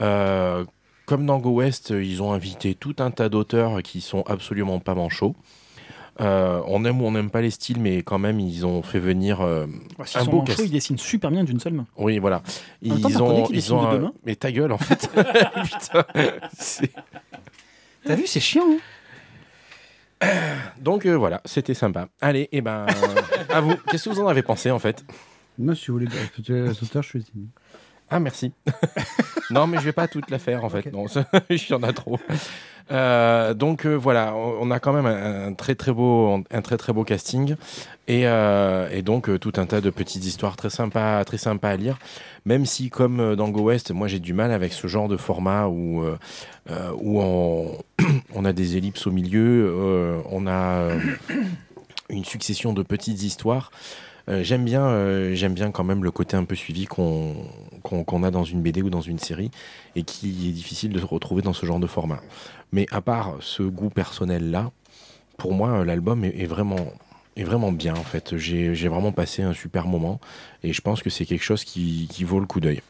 Euh, 0.00 0.64
comme 1.06 1.26
dans 1.26 1.38
Go 1.38 1.50
West, 1.50 1.90
ils 1.90 2.22
ont 2.22 2.32
invité 2.32 2.74
tout 2.74 2.96
un 2.98 3.10
tas 3.10 3.28
d'auteurs 3.28 3.82
qui 3.82 4.00
sont 4.00 4.22
absolument 4.22 4.78
pas 4.80 4.94
manchots. 4.94 5.34
Euh, 6.20 6.60
on 6.66 6.84
aime 6.84 7.00
ou 7.00 7.06
on 7.06 7.12
n'aime 7.12 7.30
pas 7.30 7.40
les 7.40 7.50
styles, 7.50 7.80
mais 7.80 8.02
quand 8.02 8.18
même, 8.18 8.38
ils 8.38 8.66
ont 8.66 8.82
fait 8.82 8.98
venir. 8.98 9.40
euh, 9.40 9.66
Un 10.14 10.24
beau 10.24 10.38
manchots, 10.42 10.64
ils 10.64 10.70
dessinent 10.70 10.98
super 10.98 11.30
bien 11.30 11.42
d'une 11.42 11.58
seule 11.58 11.72
main. 11.72 11.86
oui, 11.96 12.18
voilà. 12.18 12.40
temps, 12.40 12.50
Ils 12.82 13.22
ont, 13.22 13.46
ils 13.48 13.54
dessinent 13.54 13.74
ont. 13.76 13.88
un- 13.88 14.12
Mais 14.26 14.34
ta 14.36 14.52
gueule, 14.52 14.72
en 14.72 14.78
fait. 14.78 15.08
Putain. 15.64 16.04
T'as 18.04 18.14
vu, 18.14 18.26
c'est 18.26 18.40
chiant. 18.40 18.64
hein 18.68 18.78
Donc 20.80 21.06
euh, 21.06 21.16
voilà, 21.16 21.40
c'était 21.44 21.74
sympa. 21.74 22.08
Allez, 22.20 22.48
et 22.52 22.60
ben, 22.60 22.86
à 23.48 23.60
vous. 23.60 23.74
Qu'est-ce 23.88 24.08
que 24.08 24.14
vous 24.14 24.20
en 24.20 24.28
avez 24.28 24.42
pensé, 24.42 24.70
en 24.70 24.78
fait? 24.78 25.04
Moi, 25.58 25.74
si 25.74 25.88
vous 25.88 25.98
voulez, 25.98 26.08
auteurs, 26.82 27.02
je 27.02 27.08
suis. 27.08 27.24
Ah, 28.12 28.20
merci. 28.20 28.52
non, 29.50 29.66
mais 29.66 29.78
je 29.78 29.84
vais 29.84 29.92
pas 29.92 30.06
toute 30.06 30.30
la 30.30 30.38
faire, 30.38 30.64
en 30.64 30.68
fait. 30.68 30.86
Ok. 30.86 30.92
Non, 30.92 31.06
il 31.50 31.68
y 31.68 31.72
en 31.72 31.82
a 31.82 31.92
trop. 31.92 32.18
Euh, 32.90 33.54
donc 33.54 33.86
euh, 33.86 33.94
voilà, 33.94 34.34
on 34.34 34.70
a 34.70 34.80
quand 34.80 34.92
même 34.92 35.06
un, 35.06 35.48
un 35.48 35.52
très 35.54 35.74
très 35.74 35.92
beau, 35.92 36.42
un 36.50 36.62
très 36.62 36.76
très 36.76 36.92
beau 36.92 37.04
casting 37.04 37.54
et, 38.08 38.26
euh, 38.26 38.88
et 38.90 39.02
donc 39.02 39.38
tout 39.38 39.52
un 39.56 39.66
tas 39.66 39.80
de 39.80 39.88
petites 39.90 40.24
histoires 40.24 40.56
très 40.56 40.68
sympas, 40.68 41.24
très 41.24 41.38
sympas 41.38 41.70
à 41.70 41.76
lire. 41.76 41.98
Même 42.44 42.66
si 42.66 42.90
comme 42.90 43.36
dans 43.36 43.48
Go 43.48 43.62
West, 43.62 43.92
moi 43.92 44.08
j'ai 44.08 44.18
du 44.18 44.34
mal 44.34 44.50
avec 44.50 44.72
ce 44.72 44.88
genre 44.88 45.08
de 45.08 45.16
format 45.16 45.68
où 45.68 46.04
où 47.00 47.20
on, 47.20 47.78
on 48.34 48.44
a 48.44 48.52
des 48.52 48.76
ellipses 48.76 49.06
au 49.06 49.12
milieu, 49.12 50.22
on 50.30 50.46
a 50.46 50.88
une 52.10 52.24
succession 52.24 52.72
de 52.72 52.82
petites 52.82 53.22
histoires. 53.22 53.70
Euh, 54.28 54.42
j'aime 54.42 54.64
bien, 54.64 54.86
euh, 54.86 55.48
bien 55.50 55.70
quand 55.70 55.84
même 55.84 56.04
le 56.04 56.10
côté 56.10 56.36
un 56.36 56.44
peu 56.44 56.54
suivi 56.54 56.86
qu'on 56.86 57.34
qu'on 57.82 58.22
a 58.22 58.30
dans 58.30 58.44
une 58.44 58.62
BD 58.62 58.80
ou 58.80 58.90
dans 58.90 59.00
une 59.00 59.18
série 59.18 59.50
et 59.96 60.04
qui 60.04 60.48
est 60.48 60.52
difficile 60.52 60.92
de 60.92 61.00
se 61.00 61.04
retrouver 61.04 61.42
dans 61.42 61.52
ce 61.52 61.66
genre 61.66 61.80
de 61.80 61.88
format. 61.88 62.20
Mais 62.70 62.86
à 62.92 63.00
part 63.00 63.36
ce 63.40 63.64
goût 63.64 63.90
personnel 63.90 64.52
là, 64.52 64.70
pour 65.36 65.52
moi 65.52 65.80
euh, 65.80 65.84
l'album 65.84 66.24
est, 66.24 66.46
vraiment 66.46 66.92
est 67.36 67.42
vraiment 67.42 67.72
bien 67.72 67.94
en 67.94 68.04
fait. 68.04 68.36
J'ai 68.36 68.88
vraiment 68.88 69.10
passé 69.10 69.42
un 69.42 69.52
super 69.52 69.88
moment 69.88 70.20
et 70.62 70.72
je 70.72 70.80
pense 70.80 71.02
que 71.02 71.10
c'est 71.10 71.26
quelque 71.26 71.42
chose 71.42 71.64
qui, 71.64 72.06
qui 72.08 72.22
vaut 72.22 72.38
le 72.38 72.46
coup 72.46 72.60
d'œil. 72.60 72.82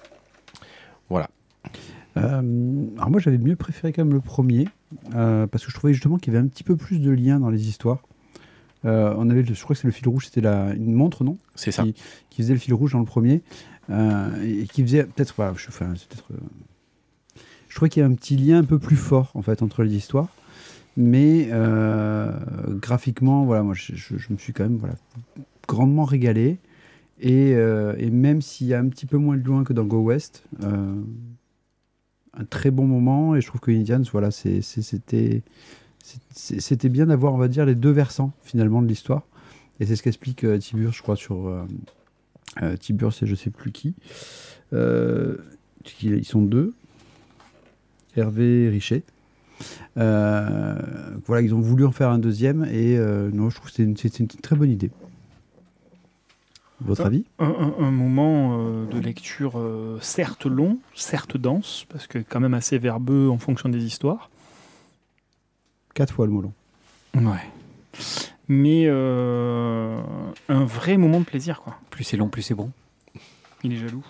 Voilà. 1.09 1.31
Alors 2.15 2.43
moi 3.11 3.19
j'avais 3.19 3.39
mieux 3.39 3.57
préféré 3.57 3.95
quand 3.95 4.05
même 4.05 4.13
le 4.13 4.21
premier 4.21 4.69
parce 5.11 5.65
que 5.65 5.71
je 5.71 5.75
trouvais 5.75 5.95
justement 5.95 6.19
qu'il 6.19 6.35
y 6.35 6.37
avait 6.37 6.45
un 6.45 6.49
petit 6.49 6.65
peu 6.65 6.77
plus 6.77 6.99
de 6.99 7.11
liens 7.11 7.41
dans 7.41 7.51
les 7.51 7.67
histoires. 7.67 8.03
Euh, 8.85 9.15
on 9.17 9.31
avait, 9.31 9.45
je 9.45 9.63
crois 9.63 9.75
que 9.75 9.81
c'est 9.81 9.87
le 9.89 9.93
fil 9.93 10.09
rouge, 10.09 10.27
c'était 10.27 10.41
la, 10.41 10.75
une 10.75 10.93
montre, 10.95 11.23
non? 11.25 11.39
C'est 11.55 11.71
ça. 11.73 11.83
Qui- 11.85 11.95
Qui 12.31 12.43
faisait 12.43 12.55
le 12.55 12.59
fil 12.59 12.75
rouge 12.75 12.93
dans 12.93 12.99
le 12.99 13.05
premier 13.05 13.43
euh, 13.91 14.29
et 14.43 14.67
qui 14.67 14.83
faisait 14.83 15.05
peut-être, 15.05 15.35
voilà, 15.37 15.53
je, 15.57 15.69
enfin, 15.69 15.93
c'est 15.97 16.09
peut-être, 16.09 16.27
euh, 16.33 17.41
je 17.69 17.75
trouvais 17.77 17.89
qu'il 17.89 18.01
y 18.03 18.05
avait 18.05 18.13
un 18.13 18.17
petit 18.17 18.37
lien 18.37 18.59
un 18.59 18.65
peu 18.65 18.79
plus 18.79 18.97
fort 18.97 19.31
en 19.35 19.43
fait 19.43 19.63
entre 19.63 19.83
les 19.83 19.95
histoires, 19.95 20.29
mais 20.97 21.49
graphiquement, 22.81 23.45
voilà, 23.45 23.63
moi 23.63 23.75
je, 23.75 23.95
je- 23.95 24.17
je 24.19 24.33
me 24.33 24.39
suis 24.39 24.53
quand 24.53 24.65
même 24.65 24.77
voilà 24.77 24.95
grandement 25.69 26.05
régalé 26.05 26.59
et, 27.21 27.51
et 27.53 28.11
même 28.11 28.43
s'il 28.43 28.67
y 28.67 28.75
a 28.75 28.79
un 28.81 28.89
petit 28.89 29.07
peu 29.07 29.17
moins 29.17 29.37
de 29.37 29.43
loin 29.45 29.65
que 29.65 29.73
dans 29.73 29.85
Go 29.85 30.01
West. 30.03 30.45
un 30.63 32.45
très 32.49 32.71
bon 32.71 32.87
moment 32.87 33.37
et 33.37 33.41
je 33.41 33.47
trouve 33.47 33.61
que 33.61 33.71
Indians 33.71 34.03
voilà 34.11 34.31
c'était 34.31 35.43
c'était 36.03 36.89
bien 36.89 37.07
d'avoir 37.07 37.33
on 37.35 37.39
va 37.39 37.49
dire 37.49 37.65
les 37.65 37.75
deux 37.75 37.91
versants 37.91 38.33
finalement 38.43 38.83
de 38.83 38.89
l'histoire. 38.89 39.23
Et 39.81 39.87
c'est 39.87 39.97
ce 39.97 40.03
qu'explique 40.03 40.45
euh, 40.45 40.59
Tiburce 40.59 40.97
je 40.97 41.03
crois 41.03 41.17
sur 41.17 41.47
euh, 41.49 41.65
euh, 42.63 42.77
Tiburce 42.77 43.23
et 43.23 43.27
je 43.27 43.35
sais 43.35 43.51
plus 43.51 43.73
qui. 43.73 43.95
Ils 44.73 46.25
sont 46.25 46.43
deux. 46.43 46.75
Hervé 48.17 48.65
et 48.65 48.69
Richet. 48.69 49.03
Voilà 49.97 51.41
ils 51.41 51.55
ont 51.55 51.61
voulu 51.61 51.85
en 51.85 51.93
faire 51.93 52.11
un 52.11 52.19
deuxième 52.19 52.65
et 52.65 52.97
non 53.33 53.49
je 53.51 53.57
trouve 53.57 53.71
que 53.71 53.77
c'était 53.97 54.19
une, 54.19 54.27
très 54.29 54.57
bonne 54.57 54.71
idée. 54.71 54.91
Votre 56.85 57.07
avis? 57.07 57.25
Un, 57.39 57.47
un- 57.47 57.75
un 57.85 57.91
moment 57.93 58.59
euh, 58.59 58.87
de 58.87 58.99
lecture 58.99 59.53
euh, 59.57 59.99
certes 60.01 60.47
long, 60.47 60.79
certes 60.97 61.37
dense, 61.37 61.87
parce 61.89 62.09
que 62.09 62.19
quand 62.19 62.41
même 62.41 62.55
assez 62.55 62.77
verbeux 62.79 63.29
en 63.31 63.39
fonction 63.39 63.69
des 63.69 63.85
histoires. 63.85 64.31
Quatre 65.95 66.13
fois 66.15 66.27
le 66.27 66.33
mot 66.33 66.43
long 66.43 66.53
Ouais. 67.15 67.41
Mais 68.49 68.85
euh, 68.87 70.01
un 70.49 70.65
vrai 70.65 70.97
moment 70.97 71.21
de 71.21 71.25
plaisir, 71.25 71.61
quoi. 71.63 71.77
Plus 71.91 72.05
c'est 72.05 72.17
long, 72.17 72.29
plus 72.29 72.43
c'est 72.43 72.55
bon. 72.55 72.71
Il 73.65 73.73
est 73.73 73.77
jaloux. 73.77 74.05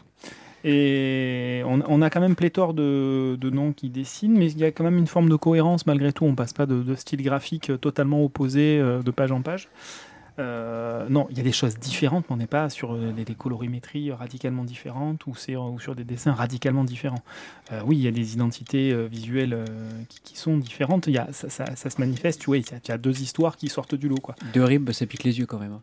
Et 0.65 1.63
on, 1.67 1.83
on 1.89 2.03
a 2.03 2.11
quand 2.11 2.21
même 2.21 2.37
pléthore 2.37 2.73
de, 2.73 3.37
de 3.41 3.51
noms 3.51 3.73
qui 3.73 3.89
dessinent, 3.89 4.39
mais 4.39 4.51
il 4.51 4.59
y 4.59 4.65
a 4.65 4.71
quand 4.71 4.85
même 4.85 4.97
une 4.97 5.09
forme 5.09 5.29
de 5.29 5.35
cohérence 5.37 5.87
malgré 5.87 6.13
tout. 6.13 6.25
On 6.25 6.37
passe 6.37 6.53
pas 6.53 6.67
de, 6.67 6.83
de 6.83 6.95
style 6.95 7.23
graphique 7.23 7.73
totalement 7.81 8.25
opposé 8.25 8.79
euh, 8.79 9.03
de 9.03 9.11
page 9.11 9.33
en 9.33 9.43
page. 9.43 9.69
Euh, 10.39 11.07
non, 11.11 11.27
il 11.31 11.37
y 11.37 11.41
a 11.41 11.43
des 11.43 11.53
choses 11.53 11.79
différentes, 11.79 12.25
mais 12.29 12.35
on 12.35 12.37
n'est 12.39 12.47
pas 12.47 12.71
sur 12.71 12.95
euh, 12.95 13.13
des, 13.13 13.25
des 13.25 13.35
colorimétries 13.35 14.11
radicalement 14.13 14.65
différentes 14.65 15.27
ou, 15.27 15.33
ou 15.33 15.79
sur 15.81 15.95
des 15.95 16.05
dessins 16.05 16.33
radicalement 16.33 16.85
différents. 16.85 17.23
Euh, 17.71 17.83
oui, 17.85 17.97
il 17.99 18.03
y 18.03 18.09
a 18.09 18.13
des 18.13 18.33
identités 18.33 18.95
visuelles 19.09 19.65
qui, 20.09 20.21
qui 20.23 20.37
sont 20.39 20.57
différentes. 20.57 21.07
Y 21.07 21.19
a, 21.19 21.33
ça, 21.33 21.51
ça- 21.51 21.77
ça 21.77 21.91
se 21.91 22.01
manifeste, 22.01 22.41
tu 22.41 22.47
vois, 22.47 22.57
il 22.59 22.67
y 22.67 22.75
a, 22.75 22.79
il 22.83 22.89
y 22.89 22.93
a 22.93 22.99
deux 22.99 23.21
histoires 23.21 23.57
qui 23.57 23.69
sortent 23.69 23.95
du 23.95 24.09
lot. 24.09 24.17
Quoi. 24.17 24.35
Deux 24.55 24.65
ribs, 24.65 24.91
ça 24.93 25.05
pique 25.07 25.25
les 25.25 25.39
yeux 25.39 25.47
quand 25.47 25.59
même. 25.59 25.73
hein. 25.73 25.83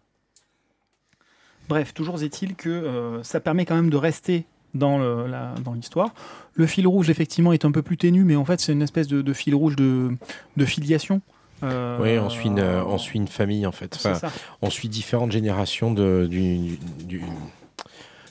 Bref, 1.68 1.94
toujours 1.94 2.22
est-il 2.24 2.56
que 2.56 3.20
ça 3.22 3.40
permet 3.40 3.66
quand 3.66 3.76
même 3.76 3.92
de 3.92 3.98
rester 3.98 4.46
dans 4.74 4.98
le- 4.98 5.28
la- 5.28 5.54
dans 5.64 5.74
l'histoire. 5.74 6.14
Le 6.54 6.66
fil 6.66 6.88
rouge, 6.88 7.10
effectivement, 7.12 7.54
est 7.54 7.66
un 7.66 7.72
peu 7.72 7.82
plus 7.84 7.98
ténu, 7.98 8.24
mais 8.24 8.36
en 8.36 8.46
fait, 8.46 8.60
c'est 8.60 8.72
une 8.74 8.82
espèce 8.82 9.08
de, 9.08 9.22
de 9.22 9.34
fil 9.34 9.54
rouge 9.54 9.76
de, 9.76 10.12
de 10.58 10.66
filiation. 10.66 11.22
Euh, 11.64 11.98
Oui, 12.02 12.18
on 12.20 12.30
suit, 12.30 12.48
une, 12.48 12.60
on 12.62 12.98
suit 12.98 13.20
une 13.20 13.28
famille 13.28 13.66
en 13.66 13.72
fait. 13.72 13.96
Enfin, 13.96 14.20
on 14.62 14.70
suit 14.70 14.90
différentes 14.90 15.32
générations 15.32 15.92
de, 15.92 16.28
du. 16.30 16.58
du- 16.58 16.78
du- 17.06 17.22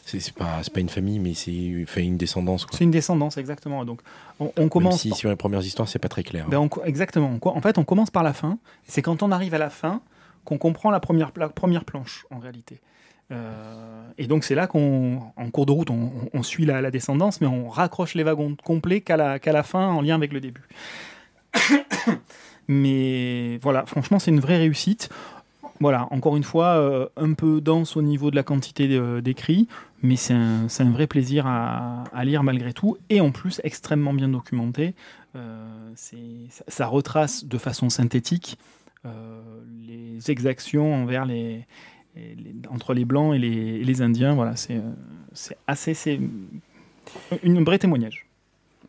c'est 0.05 0.33
pas, 0.33 0.63
une 0.77 0.89
famille, 0.89 1.19
mais 1.19 1.35
c'est 1.35 1.53
une 1.53 2.17
descendance. 2.17 2.67
C'est 2.73 2.85
une 2.85 2.91
descendance, 2.91 3.37
exactement. 3.37 3.85
Donc, 3.85 4.01
on, 4.41 4.51
on 4.57 4.61
Même 4.61 4.71
commence. 4.71 5.03
si 5.03 5.11
sur 5.13 5.29
les 5.29 5.37
premières 5.37 5.61
histoires, 5.61 5.87
c'est 5.87 5.99
pas 5.99 6.09
très 6.09 6.23
clair. 6.23 6.47
Ben, 6.49 6.57
on 6.59 6.71
exactement. 6.85 7.39
En 7.45 7.61
fait, 7.61 7.77
on 7.77 7.85
commence 7.85 8.11
par 8.11 8.23
la 8.23 8.33
fin. 8.33 8.59
C'est 8.87 9.03
quand 9.03 9.23
on 9.23 9.31
arrive 9.33 9.53
à 9.53 9.59
la 9.59 9.69
fin 9.69 10.01
qu'on 10.47 10.57
comprend 10.57 10.91
la 10.91 10.99
première, 11.01 11.31
la 11.37 11.51
première 11.51 11.85
planche, 11.85 12.25
en 12.31 12.39
réalité. 12.39 12.81
Euh, 13.31 14.03
et 14.17 14.27
donc, 14.27 14.45
c'est 14.45 14.55
là 14.55 14.67
qu'on, 14.67 15.21
en 15.37 15.51
cours 15.51 15.67
de 15.67 15.73
route, 15.73 15.91
on, 15.91 16.43
suit 16.43 16.65
la, 16.65 16.81
la 16.81 16.91
descendance, 16.91 17.43
mais 17.43 17.47
on 17.47 17.69
raccroche 17.69 18.15
les 18.15 18.23
wagons 18.23 18.57
complets 18.65 19.03
qu'à 19.03 19.19
la, 19.19 19.39
qu'à 19.39 19.53
la 19.53 19.63
fin, 19.63 19.89
en 19.89 20.01
lien 20.01 20.15
avec 20.15 20.33
le 20.33 20.41
début. 20.41 20.67
Mais 22.69 23.59
voilà, 23.63 23.87
franchement, 23.87 24.19
c'est 24.19 24.31
une 24.31 24.41
vraie 24.41 24.59
réussite. 24.59 25.09
Voilà, 25.81 26.09
encore 26.11 26.37
une 26.37 26.43
fois, 26.43 26.77
euh, 26.77 27.07
un 27.17 27.35
peu 27.35 27.61
dense 27.61 27.97
au 27.97 28.03
niveau 28.03 28.31
de 28.31 28.37
la 28.37 28.43
quantité 28.43 28.89
de- 28.89 29.21
d'écrits, 29.21 29.69
mais 30.03 30.17
c'est 30.17 30.35
un, 30.35 30.91
vrai 30.91 31.07
plaisir 31.07 31.47
à, 31.47 32.05
lire 32.25 32.43
malgré 32.43 32.73
tout, 32.73 32.97
et 33.11 33.21
en 33.21 33.31
plus 33.31 33.61
extrêmement 33.65 34.13
bien 34.13 34.29
documenté. 34.29 34.95
Euh, 35.37 35.93
ça, 36.67 36.87
retrace 36.87 37.45
de 37.45 37.59
façon 37.59 37.91
synthétique 37.91 38.59
euh, 39.07 39.41
les 39.87 40.31
exactions 40.31 40.95
envers 40.95 41.25
les, 41.25 41.65
entre 42.71 42.95
les 42.95 43.05
blancs 43.05 43.35
et 43.35 43.39
les, 43.39 44.03
indiens. 44.03 44.35
Voilà, 44.35 44.57
c'est 44.57 44.77
euh, 44.77 44.93
c'est 45.33 45.57
assez, 45.67 45.95
c'est 45.95 46.21
un 47.45 47.65
vrai 47.65 47.79
témoignage. 47.79 48.27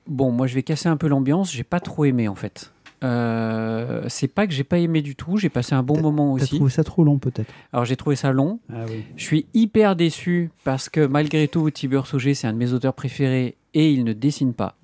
Bon, 0.08 0.32
moi 0.32 0.48
je 0.48 0.56
vais 0.56 0.64
casser 0.64 0.90
un 0.90 0.98
peu 0.98 1.08
l'ambiance. 1.08 1.52
J'ai 1.54 1.64
pas 1.64 1.80
trop 1.80 2.06
aimé 2.06 2.28
en 2.28 2.36
fait. 2.36 2.72
Euh, 3.04 4.04
c'est 4.10 4.28
pas 4.28 4.46
que 4.46 4.54
j'ai 4.54 4.64
pas 4.64 4.78
aimé 4.78 5.02
du 5.02 5.16
tout. 5.16 5.38
J'ai 5.38 5.50
passé 5.50 5.74
un 5.74 5.84
bon 5.84 6.02
moment 6.02 6.36
T'as 6.38 6.44
aussi. 6.44 6.56
trouvé 6.56 6.70
ça 6.72 6.84
trop 6.84 7.04
long 7.04 7.18
peut-être 7.18 7.52
Alors 7.72 7.86
j'ai 7.86 7.96
trouvé 7.96 8.16
ça 8.16 8.32
long. 8.32 8.60
Ah 8.72 8.86
oui. 8.90 9.04
Je 9.16 9.24
suis 9.24 9.46
hyper 9.54 9.96
déçu 9.96 10.52
parce 10.64 10.90
que 10.90 11.06
malgré 11.06 11.48
tout, 11.48 11.70
Tibur 11.72 12.08
Sauger, 12.08 12.34
c'est 12.34 12.48
un 12.48 12.54
de 12.54 12.58
mes 12.58 12.74
auteurs 12.74 12.94
préférés 12.94 13.56
et 13.74 13.92
il 13.92 14.04
ne 14.04 14.14
dessine 14.14 14.54
pas 14.54 14.76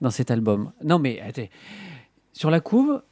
dans 0.00 0.10
cet 0.10 0.30
album. 0.30 0.70
Non 0.84 0.98
mais 0.98 1.20
attends, 1.20 1.48
sur 2.32 2.50
la 2.50 2.60
couve, 2.60 3.02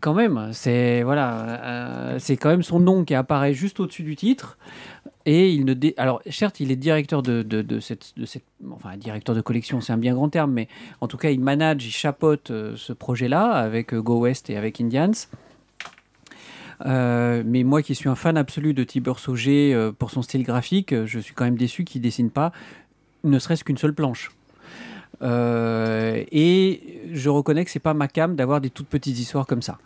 quand 0.00 0.14
même, 0.14 0.50
c'est 0.52 1.02
voilà, 1.02 1.62
euh, 1.64 2.18
c'est 2.18 2.36
quand 2.36 2.48
même 2.50 2.62
son 2.62 2.80
nom 2.80 3.04
qui 3.04 3.14
apparaît 3.14 3.54
juste 3.54 3.80
au-dessus 3.80 4.02
du 4.02 4.16
titre. 4.16 4.56
Et 5.26 5.52
il 5.52 5.64
ne 5.64 5.74
alors 5.96 6.22
certes, 6.30 6.60
il 6.60 6.70
est 6.70 6.76
directeur 6.76 7.20
de, 7.20 7.42
directeur 7.42 9.34
de 9.34 9.40
collection, 9.40 9.80
c'est 9.80 9.92
un 9.92 9.98
bien 9.98 10.14
grand 10.14 10.28
terme, 10.28 10.52
mais 10.52 10.68
en 11.00 11.08
tout 11.08 11.16
cas, 11.16 11.30
il 11.30 11.40
manage, 11.40 11.84
il 11.84 11.90
chapeaute 11.90 12.52
euh, 12.52 12.74
ce 12.76 12.92
projet-là 12.92 13.50
avec 13.50 13.92
euh, 13.92 14.00
Go 14.00 14.20
West 14.20 14.48
et 14.50 14.56
avec 14.56 14.80
Indians. 14.80 15.10
Euh, 16.84 17.42
mais 17.44 17.64
moi 17.64 17.82
qui 17.82 17.96
suis 17.96 18.08
un 18.08 18.14
fan 18.14 18.36
absolu 18.36 18.72
de 18.72 18.84
Tibur 18.84 19.18
Sauger 19.18 19.90
pour 19.98 20.12
son 20.12 20.22
style 20.22 20.44
graphique, 20.44 20.94
je 21.06 21.18
suis 21.18 21.34
quand 21.34 21.44
même 21.44 21.56
déçu 21.56 21.84
qu'il 21.84 22.02
dessine 22.02 22.30
pas 22.30 22.52
ne 23.24 23.38
serait-ce 23.40 23.64
qu'une 23.64 23.78
seule 23.78 23.94
planche. 23.94 24.30
Euh, 25.22 26.22
et 26.30 27.00
je 27.12 27.30
reconnais 27.30 27.64
que 27.64 27.70
c'est 27.70 27.78
pas 27.78 27.94
ma 27.94 28.08
cam 28.08 28.36
d'avoir 28.36 28.60
des 28.60 28.70
toutes 28.70 28.88
petites 28.88 29.18
histoires 29.18 29.46
comme 29.46 29.62
ça. 29.62 29.78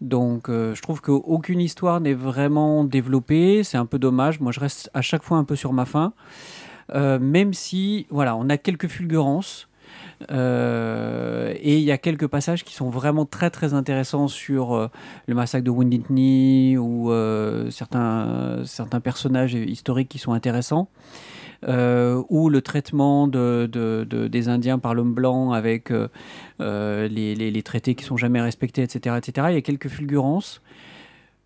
Donc 0.00 0.48
euh, 0.48 0.74
je 0.74 0.82
trouve 0.82 1.00
qu'aucune 1.00 1.60
histoire 1.60 2.00
n'est 2.00 2.14
vraiment 2.14 2.84
développée, 2.84 3.62
c'est 3.64 3.78
un 3.78 3.86
peu 3.86 3.98
dommage. 3.98 4.40
Moi 4.40 4.52
je 4.52 4.60
reste 4.60 4.90
à 4.94 5.02
chaque 5.02 5.22
fois 5.22 5.38
un 5.38 5.44
peu 5.44 5.56
sur 5.56 5.72
ma 5.72 5.84
faim. 5.84 6.12
Euh, 6.94 7.18
même 7.18 7.54
si 7.54 8.06
voilà, 8.10 8.36
on 8.36 8.48
a 8.48 8.58
quelques 8.58 8.88
fulgurances. 8.88 9.68
Et 10.30 11.78
il 11.78 11.82
y 11.82 11.92
a 11.92 11.98
quelques 11.98 12.26
passages 12.26 12.64
qui 12.64 12.72
sont 12.74 12.88
vraiment 12.88 13.26
très 13.26 13.50
très 13.50 13.74
intéressants 13.74 14.28
sur 14.28 14.90
le 15.26 15.34
massacre 15.34 15.64
de 15.64 15.70
Wounded 15.70 16.04
Knee 16.08 16.78
ou 16.78 17.12
certains, 17.70 18.62
certains 18.64 19.00
personnages 19.00 19.54
historiques 19.54 20.08
qui 20.08 20.18
sont 20.18 20.32
intéressants. 20.32 20.88
Euh, 21.66 22.22
ou 22.28 22.50
le 22.50 22.60
traitement 22.60 23.26
de, 23.26 23.68
de- 23.70 24.06
de- 24.08 24.28
des 24.28 24.48
Indiens 24.48 24.78
par 24.78 24.94
l'homme 24.94 25.14
blanc 25.14 25.52
avec 25.52 25.90
euh, 25.90 26.08
euh, 26.60 27.08
les, 27.08 27.62
traités 27.62 27.94
qui 27.94 28.04
sont 28.04 28.18
jamais 28.18 28.40
respectés, 28.40 28.82
etc., 28.82 29.16
etc. 29.16 29.46
Il 29.50 29.54
y 29.54 29.58
a 29.58 29.62
quelques 29.62 29.88
fulgurances, 29.88 30.60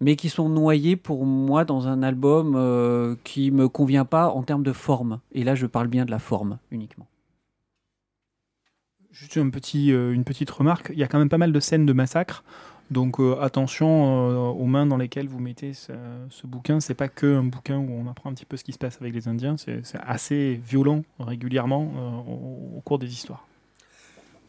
mais 0.01 0.17
qui 0.17 0.29
sont 0.29 0.49
noyées 0.49 0.97
pour 0.97 1.25
moi 1.25 1.65
dans 1.65 1.87
un 1.87 2.03
album 2.03 2.55
euh, 2.57 3.15
qui 3.23 3.53
me 3.53 3.69
convient 3.69 4.05
pas 4.05 4.29
en 4.29 4.43
termes 4.43 4.65
de 4.65 4.73
forme. 4.73 5.21
Et 5.33 5.45
là, 5.45 5.55
je 5.55 5.67
parle 5.67 5.87
bien 5.87 6.05
de 6.05 6.11
la 6.11 6.19
forme 6.19 6.59
uniquement. 6.73 7.07
Juste 9.13 9.37
une 9.37 9.51
petite 9.51 10.51
remarque, 10.51 10.91
il 10.93 10.99
y 10.99 11.03
a 11.03 11.09
quand 11.09 11.19
même 11.19 11.29
pas 11.29 11.39
mal 11.39 11.53
de 11.53 11.61
scènes 11.61 11.87
de 11.87 11.93
massacre. 11.93 12.45
Donc 12.91 13.21
euh, 13.21 13.39
attention 13.41 14.31
euh, 14.31 14.35
aux 14.37 14.65
mains 14.65 14.87
dans 14.87 14.97
lesquelles 14.97 15.29
vous 15.29 15.41
mettez 15.41 15.75
ce, 15.75 15.93
ce 16.31 16.47
bouquin. 16.47 16.81
C'est 16.81 16.95
pas 16.95 17.09
que 17.09 17.27
un 17.37 17.43
bouquin 17.43 17.77
où 17.77 17.91
on 17.91 18.09
apprend 18.09 18.31
un 18.31 18.35
petit 18.35 18.47
peu 18.47 18.57
ce 18.57 18.65
qui 18.65 18.73
se 18.73 18.79
passe 18.79 18.99
avec 19.01 19.15
les 19.15 19.29
Indiens. 19.29 19.57
C'est 19.59 19.83
assez 20.07 20.61
violent 20.67 21.03
régulièrement 21.19 21.93
euh, 21.97 22.77
au, 22.77 22.81
cours 22.81 22.99
des 22.99 23.13
histoires. 23.13 23.47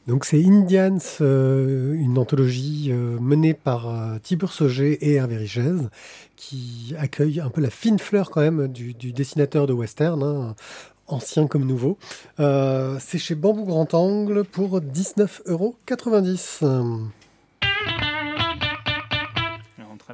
Donc 0.07 0.25
c'est 0.25 0.43
Indians, 0.43 0.97
une 1.19 2.17
anthologie 2.17 2.91
menée 2.91 3.53
par 3.53 4.19
Tibur 4.23 4.51
Sauger 4.51 4.93
et 4.93 5.15
Hervé 5.15 5.37
Richez, 5.37 5.75
qui 6.35 6.95
accueille 6.97 7.39
un 7.41 7.49
peu 7.49 7.61
la 7.61 7.69
fine 7.69 7.99
fleur 7.99 8.31
quand 8.31 8.41
même 8.41 8.69
du, 8.69 8.93
dessinateur 8.93 9.67
de 9.67 9.73
western, 9.73 10.23
hein, 10.23 10.55
ancien 11.05 11.45
comme 11.45 11.63
nouveau. 11.63 11.99
C'est 12.39 13.19
chez 13.19 13.35
Bambou 13.35 13.65
Grand 13.65 13.93
Angle 13.93 14.45
pour 14.45 14.79
19,90 14.79 15.45
euros. 15.45 15.75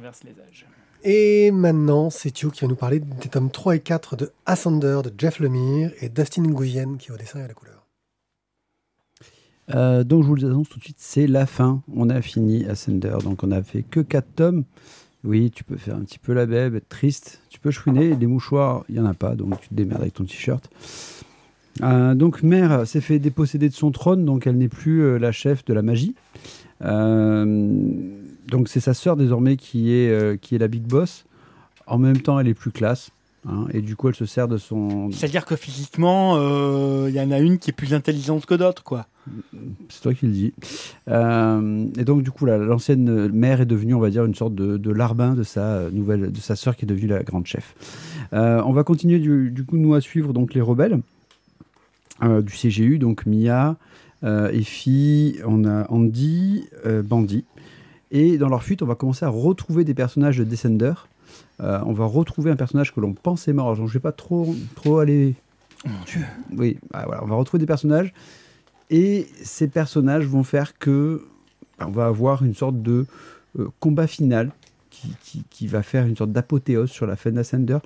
Traverse 0.06 0.22
les 0.22 0.40
âges. 0.40 0.66
Et 1.02 1.50
maintenant, 1.50 2.10
c'est 2.10 2.30
Thio 2.30 2.50
qui 2.50 2.60
va 2.60 2.68
nous 2.68 2.76
parler 2.76 3.00
des 3.00 3.28
tomes 3.28 3.50
3 3.50 3.74
et 3.74 3.80
4 3.80 4.14
de 4.14 4.30
Ascender 4.44 5.00
de 5.02 5.12
Jeff 5.18 5.40
Lemire 5.40 5.90
et 6.00 6.08
Dustin 6.08 6.42
Nguyen 6.42 6.96
qui 6.96 7.08
est 7.08 7.12
au 7.12 7.16
dessin 7.16 7.40
et 7.40 7.42
à 7.42 7.48
la 7.48 7.54
couleur. 7.54 7.84
Euh, 9.74 10.04
donc 10.04 10.22
je 10.22 10.28
vous 10.28 10.36
le 10.36 10.46
annonce 10.46 10.68
tout 10.68 10.78
de 10.78 10.84
suite, 10.84 11.00
c'est 11.00 11.26
la 11.26 11.44
fin. 11.44 11.82
On 11.92 12.08
a 12.08 12.22
fini 12.22 12.66
Ascender, 12.66 13.16
donc 13.24 13.42
on 13.42 13.50
a 13.50 13.60
fait 13.64 13.82
que 13.82 13.98
4 13.98 14.26
tomes. 14.36 14.62
Oui, 15.24 15.50
tu 15.50 15.64
peux 15.64 15.76
faire 15.76 15.96
un 15.96 16.02
petit 16.02 16.20
peu 16.20 16.32
la 16.34 16.46
bête, 16.46 16.72
être 16.72 16.88
triste. 16.88 17.40
Tu 17.48 17.58
peux 17.58 17.72
chouiner, 17.72 18.14
des 18.14 18.28
mouchoirs, 18.28 18.84
il 18.88 18.94
n'y 18.94 19.00
en 19.00 19.06
a 19.06 19.14
pas, 19.14 19.34
donc 19.34 19.60
tu 19.60 19.70
te 19.70 19.74
démerdes 19.74 20.02
avec 20.02 20.14
ton 20.14 20.24
t-shirt. 20.24 20.70
Euh, 21.82 22.14
donc 22.14 22.44
Mère 22.44 22.86
s'est 22.86 23.00
fait 23.00 23.18
déposséder 23.18 23.68
de 23.68 23.74
son 23.74 23.90
trône, 23.90 24.24
donc 24.24 24.46
elle 24.46 24.56
n'est 24.56 24.68
plus 24.68 25.00
euh, 25.00 25.18
la 25.18 25.32
chef 25.32 25.64
de 25.64 25.74
la 25.74 25.82
magie. 25.82 26.14
Euh, 26.82 28.24
donc 28.48 28.68
c'est 28.68 28.80
sa 28.80 28.94
sœur 28.94 29.16
désormais 29.16 29.56
qui 29.56 29.92
est, 29.92 30.10
euh, 30.10 30.36
qui 30.36 30.54
est 30.54 30.58
la 30.58 30.68
big 30.68 30.82
boss. 30.84 31.24
En 31.86 31.98
même 31.98 32.20
temps, 32.20 32.38
elle 32.40 32.48
est 32.48 32.54
plus 32.54 32.70
classe. 32.72 33.10
hein, 33.48 33.66
et 33.72 33.80
du 33.80 33.94
coup, 33.96 34.08
elle 34.08 34.14
se 34.16 34.26
sert 34.26 34.48
de 34.48 34.56
son, 34.58 35.10
C'est-à-dire 35.12 35.44
que 35.44 35.54
physiquement, 35.56 36.34
euh, 36.36 37.06
il 37.08 37.14
y 37.14 37.20
en 37.20 37.30
a 37.30 37.38
une 37.38 37.58
qui 37.58 37.70
est 37.70 37.72
plus 37.72 37.94
intelligente 37.94 38.44
que 38.46 38.54
d'autres, 38.54 38.82
quoi. 38.82 39.06
C'est 39.88 40.02
toi 40.02 40.14
qui 40.14 40.26
le 40.26 40.32
dis. 40.32 40.52
Euh, 41.08 41.86
et 41.98 42.04
donc, 42.04 42.22
du 42.22 42.30
coup, 42.30 42.44
la- 42.46 42.58
l'ancienne 42.58 43.28
mère 43.32 43.60
est 43.60 43.66
devenue, 43.66 43.94
on 43.94 44.00
va 44.00 44.10
dire, 44.10 44.24
une 44.24 44.34
sorte 44.34 44.54
de, 44.54 44.76
de 44.76 44.90
larbin 44.90 45.34
de 45.34 45.42
sa 45.42 45.60
euh, 45.76 45.90
nouvelle, 45.90 46.30
de 46.32 46.40
sa 46.40 46.56
sœur 46.56 46.76
qui 46.76 46.84
est 46.84 46.88
devenue 46.88 47.08
la 47.08 47.22
grande 47.22 47.46
chef. 47.46 47.74
Euh, 48.32 48.62
on 48.64 48.72
va 48.72 48.82
continuer, 48.84 49.18
du, 49.18 49.50
du 49.50 49.64
coup, 49.64 49.76
nous 49.76 49.94
à 49.94 50.00
suivre 50.00 50.32
donc 50.32 50.54
les 50.54 50.60
rebelles 50.60 51.00
euh, 52.22 52.40
du 52.42 52.52
CGU, 52.52 52.98
donc 52.98 53.26
Mia, 53.26 53.76
euh, 54.24 54.48
Effie, 54.50 55.38
on 55.44 55.64
a 55.64 55.86
Andy, 55.90 56.64
euh, 56.84 57.02
Bandy. 57.02 57.44
Et 58.10 58.38
dans 58.38 58.48
leur 58.48 58.62
fuite, 58.62 58.82
on 58.82 58.86
va 58.86 58.94
commencer 58.94 59.24
à 59.24 59.28
retrouver 59.28 59.84
des 59.84 59.94
personnages 59.94 60.38
de 60.38 60.44
Descender. 60.44 60.92
Euh, 61.60 61.80
on 61.84 61.92
va 61.92 62.04
retrouver 62.06 62.50
un 62.50 62.56
personnage 62.56 62.94
que 62.94 63.00
l'on 63.00 63.12
pensait 63.14 63.52
mort. 63.52 63.66
Alors, 63.66 63.76
je 63.76 63.82
ne 63.82 63.88
vais 63.88 63.98
pas 64.00 64.12
trop, 64.12 64.54
trop 64.74 64.98
aller 64.98 65.34
Oh 65.84 65.88
mon 65.88 66.04
dieu. 66.04 66.20
oui, 66.56 66.78
bah 66.92 67.02
voilà, 67.06 67.22
on 67.22 67.26
va 67.26 67.34
retrouver 67.36 67.60
des 67.60 67.66
personnages 67.66 68.12
et 68.90 69.26
ces 69.42 69.68
personnages 69.68 70.24
vont 70.26 70.42
faire 70.42 70.78
que 70.78 71.24
bah, 71.78 71.86
on 71.88 71.92
va 71.92 72.06
avoir 72.06 72.44
une 72.44 72.54
sorte 72.54 72.80
de 72.82 73.06
euh, 73.58 73.68
combat 73.78 74.06
final 74.06 74.50
qui, 74.90 75.08
qui- 75.22 75.44
qui 75.50 75.66
va 75.66 75.82
faire 75.82 76.06
une 76.06 76.16
sorte 76.16 76.32
d'apothéose 76.32 76.90
sur 76.90 77.06
la 77.06 77.14
fin 77.16 77.30
d'Ascender. 77.30 77.78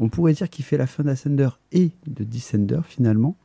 On 0.00 0.08
pourrait 0.08 0.32
dire 0.32 0.50
qu'il 0.50 0.64
fait 0.64 0.76
la 0.76 0.86
fin 0.86 1.04
d'Ascender 1.04 1.48
et 1.72 1.90
de 2.06 2.24
Descender 2.24 2.80
finalement. 2.88 3.36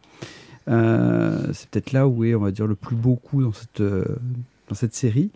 Euh, 0.68 1.52
c'est 1.54 1.70
peut-être 1.70 1.92
là 1.92 2.08
où 2.08 2.24
est, 2.24 2.36
on 2.36 2.40
va 2.42 2.52
dire, 2.52 2.68
le 2.68 2.76
plus 2.76 2.96
beau 2.96 3.16
coup 3.16 3.44
dans 3.44 3.54
cette, 3.54 3.82
dans 3.82 4.76
cette 4.76 4.96
série. 4.96 5.30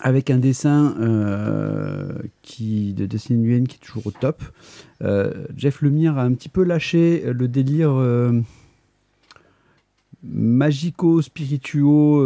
Avec 0.00 0.30
un 0.30 0.38
dessin 0.38 0.94
euh, 1.00 2.08
qui, 2.42 2.92
de 2.94 3.06
Destiny 3.06 3.38
Nguyen 3.42 3.64
qui 3.66 3.76
est 3.76 3.84
toujours 3.86 4.06
au 4.06 4.10
top. 4.10 4.42
Euh, 5.02 5.46
Jeff 5.56 5.82
Lemire 5.82 6.18
a 6.18 6.22
un 6.24 6.32
petit 6.34 6.48
peu 6.48 6.62
lâché 6.64 7.22
le 7.32 7.48
délire 7.48 7.92
euh, 7.92 8.32
magico-spirituo 10.22 12.22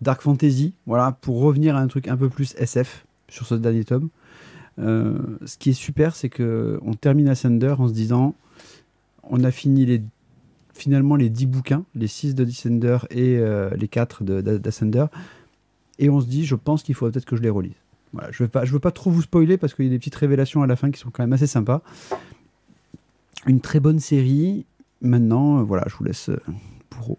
dark 0.00 0.22
fantasy, 0.22 0.72
voilà, 0.86 1.12
pour 1.20 1.40
revenir 1.40 1.76
à 1.76 1.80
un 1.80 1.86
truc 1.86 2.08
un 2.08 2.16
peu 2.16 2.28
plus 2.28 2.54
SF 2.58 3.06
sur 3.28 3.46
ce 3.46 3.54
dernier 3.54 3.84
tome. 3.84 4.08
Ce 4.78 5.56
qui 5.58 5.70
est 5.70 5.74
super, 5.74 6.14
c'est 6.16 6.28
que 6.28 6.78
on 6.82 6.94
termine 6.94 7.28
Ascender 7.28 7.74
en 7.78 7.88
se 7.88 7.92
disant, 7.94 8.34
on 9.22 9.44
a 9.44 9.50
fini 9.50 9.86
les 9.86 10.02
finalement 10.74 11.16
les 11.16 11.30
10 11.30 11.46
bouquins, 11.46 11.84
les 11.94 12.08
6 12.08 12.34
de 12.34 12.44
Descender 12.44 12.98
et 13.10 13.40
les 13.76 13.88
4 13.88 14.24
de- 14.24 14.40
de- 14.40 14.58
d'Ascender, 14.58 15.06
et 15.98 16.10
on 16.10 16.20
se 16.20 16.26
dit, 16.26 16.44
je 16.44 16.54
pense 16.54 16.82
qu'il 16.82 16.94
faut 16.94 17.10
peut-être 17.10 17.24
que 17.24 17.36
je 17.36 17.42
les 17.42 17.50
relise. 17.50 17.74
Voilà, 18.12 18.30
je 18.30 18.42
ne 18.42 18.46
veux, 18.46 18.50
pas- 18.50 18.64
je 18.64 18.72
veux 18.72 18.78
pas 18.80 18.90
trop 18.92 19.10
vous 19.10 19.22
spoiler 19.22 19.56
parce 19.58 19.74
qu'il 19.74 19.84
y 19.86 19.88
a 19.88 19.90
des 19.90 19.98
petites 19.98 20.14
révélations 20.14 20.62
à 20.62 20.66
la 20.66 20.76
fin 20.76 20.90
qui 20.90 21.00
sont 21.00 21.10
quand 21.10 21.22
même 21.22 21.32
assez 21.32 21.46
sympas. 21.46 21.82
Une 23.46 23.60
très 23.60 23.80
bonne 23.80 23.98
série. 24.00 24.66
Maintenant, 25.00 25.58
euh, 25.58 25.62
voilà, 25.62 25.84
je 25.88 25.96
vous 25.96 26.04
laisse 26.04 26.28
euh, 26.30 26.40
pour. 26.90 27.18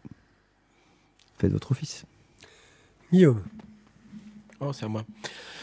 Faites 1.37 1.51
votre 1.51 1.71
office. 1.71 2.05
Guillaume. 3.11 3.41
Oh, 4.61 4.71
c'est 4.73 4.85
à 4.85 4.87
moi. 4.87 5.03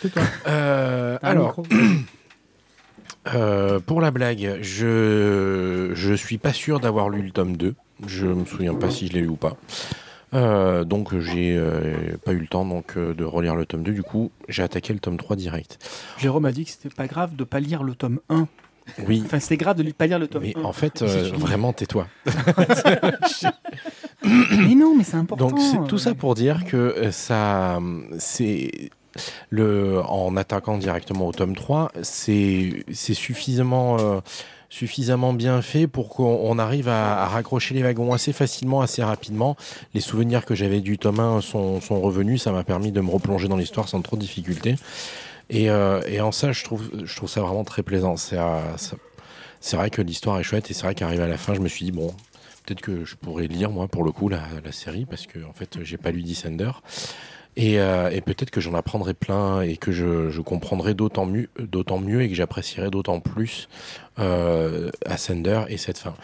C'est 0.02 0.10
toi. 0.12 0.22
Euh, 0.46 1.18
alors, 1.22 1.62
euh, 3.34 3.80
pour 3.80 4.00
la 4.00 4.10
blague, 4.10 4.58
je 4.62 5.90
je 5.94 6.12
suis 6.14 6.38
pas 6.38 6.52
sûr 6.52 6.78
d'avoir 6.80 7.08
lu 7.08 7.22
le 7.22 7.30
tome 7.30 7.56
2. 7.56 7.74
Je 8.06 8.26
me 8.26 8.44
souviens 8.44 8.74
pas 8.74 8.90
si 8.90 9.06
je 9.08 9.12
l'ai 9.14 9.20
lu 9.22 9.28
ou 9.28 9.36
pas. 9.36 9.56
Euh, 10.34 10.84
donc 10.84 11.18
j'ai 11.18 11.54
euh, 11.56 12.16
pas 12.24 12.32
eu 12.32 12.38
le 12.38 12.46
temps 12.46 12.64
donc 12.64 12.96
euh, 12.96 13.12
de 13.12 13.22
relire 13.24 13.54
le 13.54 13.66
tome 13.66 13.82
2 13.82 13.92
du 13.92 14.02
coup 14.02 14.30
j'ai 14.48 14.62
attaqué 14.62 14.92
le 14.94 14.98
tome 14.98 15.18
3 15.18 15.36
direct. 15.36 15.78
Jérôme 16.18 16.46
a 16.46 16.52
dit 16.52 16.64
que 16.64 16.70
c'était 16.70 16.88
pas 16.94 17.06
grave 17.06 17.36
de 17.36 17.44
pas 17.44 17.60
lire 17.60 17.82
le 17.82 17.94
tome 17.94 18.18
1. 18.30 18.48
Oui, 19.06 19.22
Enfin, 19.24 19.38
c'était 19.38 19.56
grave 19.58 19.76
de 19.76 19.82
li- 19.84 19.92
pas 19.92 20.06
lire 20.06 20.18
le 20.18 20.26
tome 20.28 20.42
mais 20.42 20.54
1. 20.56 20.62
en 20.64 20.72
fait 20.72 20.98
c'est 21.06 21.30
vraiment 21.36 21.72
tais-toi. 21.72 22.06
Mais 24.24 24.74
non, 24.74 24.94
mais 24.96 25.04
c'est 25.04 25.16
important. 25.16 25.48
Donc 25.48 25.58
c'est 25.60 25.84
tout 25.88 25.98
ça 25.98 26.14
pour 26.14 26.34
dire 26.34 26.64
que 26.64 27.10
ça 27.10 27.78
c'est 28.18 28.90
le 29.50 30.00
en 30.00 30.36
attaquant 30.36 30.78
directement 30.78 31.26
au 31.28 31.32
tome 31.32 31.54
3, 31.54 31.90
c'est 32.02 32.84
c'est 32.92 33.14
suffisamment 33.14 34.22
suffisamment 34.72 35.34
bien 35.34 35.60
fait 35.60 35.86
pour 35.86 36.08
qu'on 36.08 36.40
on 36.42 36.58
arrive 36.58 36.88
à, 36.88 37.26
raccrocher 37.26 37.74
les 37.74 37.82
wagons 37.82 38.14
assez 38.14 38.32
facilement, 38.32 38.80
assez 38.80 39.02
rapidement. 39.02 39.54
Les 39.92 40.00
souvenirs 40.00 40.46
que 40.46 40.54
j'avais 40.54 40.80
du 40.80 40.96
tome 40.96 41.20
1 41.20 41.42
sont, 41.42 41.82
sont 41.82 42.00
revenus, 42.00 42.42
ça 42.42 42.52
m'a 42.52 42.64
permis 42.64 42.90
de 42.90 43.02
me 43.02 43.10
replonger 43.10 43.48
dans 43.48 43.58
l'histoire 43.58 43.86
sans 43.86 44.00
trop 44.00 44.16
de 44.16 44.22
difficultés. 44.22 44.76
Et, 45.50 45.68
euh, 45.68 46.00
en 46.22 46.32
ça, 46.32 46.52
je 46.52 46.64
trouve, 46.64 46.88
je 47.04 47.14
trouve 47.14 47.28
ça 47.28 47.42
vraiment 47.42 47.64
très 47.64 47.82
plaisant. 47.82 48.16
C'est 48.16 48.38
euh, 48.38 48.60
c'est 49.60 49.76
vrai 49.76 49.90
que 49.90 50.00
l'histoire 50.00 50.40
est 50.40 50.42
chouette 50.42 50.70
et 50.70 50.74
c'est 50.74 50.84
vrai 50.84 50.94
qu'arrivé 50.94 51.22
à 51.22 51.28
la 51.28 51.36
fin, 51.36 51.52
je 51.52 51.60
me 51.60 51.68
suis 51.68 51.84
dit, 51.84 51.92
bon, 51.92 52.08
peut-être 52.64 52.80
que 52.80 53.04
je 53.04 53.14
pourrais 53.14 53.48
lire, 53.48 53.70
moi, 53.70 53.88
pour 53.88 54.04
le 54.04 54.10
coup, 54.10 54.30
la, 54.30 54.40
la 54.64 54.72
série, 54.72 55.04
parce 55.04 55.26
que, 55.26 55.38
en 55.44 55.52
fait, 55.52 55.84
j'ai 55.84 55.98
pas 55.98 56.10
lu 56.12 56.22
Descender. 56.22 56.70
Et, 57.56 57.80
euh, 57.80 58.10
et 58.10 58.20
peut-être 58.22 58.50
que 58.50 58.60
j'en 58.60 58.74
apprendrai 58.74 59.14
plein 59.14 59.60
et 59.60 59.76
que 59.76 59.92
je, 59.92 60.40
comprendrai 60.40 60.94
d'autant 60.94 61.26
mieux, 61.26 61.48
d'autant 61.58 61.98
mieux 61.98 62.22
et 62.22 62.28
que 62.28 62.34
j'apprécierai 62.34 62.90
d'autant 62.90 63.20
plus 63.20 63.68
euh, 64.18 64.90
Ascender 65.04 65.62
et 65.68 65.76
cette 65.76 65.98
fin. 65.98 66.14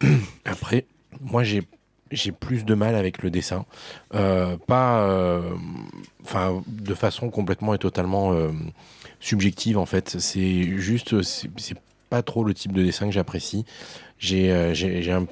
Après, 0.44 0.86
moi, 1.20 1.42
j'ai 1.44 1.62
plus 2.32 2.64
de 2.64 2.74
mal 2.74 2.94
avec 2.94 3.22
le 3.22 3.30
dessin, 3.30 3.66
Euh, 4.14 4.56
pas, 4.56 5.02
euh, 5.02 5.42
enfin, 6.22 6.62
de 6.66 6.94
façon 6.94 7.30
complètement 7.30 7.74
et 7.74 7.78
totalement 7.78 8.34
subjective 9.20 9.76
en 9.76 9.86
fait. 9.86 10.16
C'est 10.18 10.78
juste, 10.78 11.22
c'est 11.22 11.78
pas 12.08 12.22
trop 12.22 12.42
le 12.42 12.54
type 12.54 12.72
de 12.72 12.82
dessin 12.82 13.06
que 13.06 13.12
j'apprécie. 13.12 13.66
J'ai 14.18 14.72
j'ai 14.74 14.98
eu 14.98 15.12
un 15.12 15.24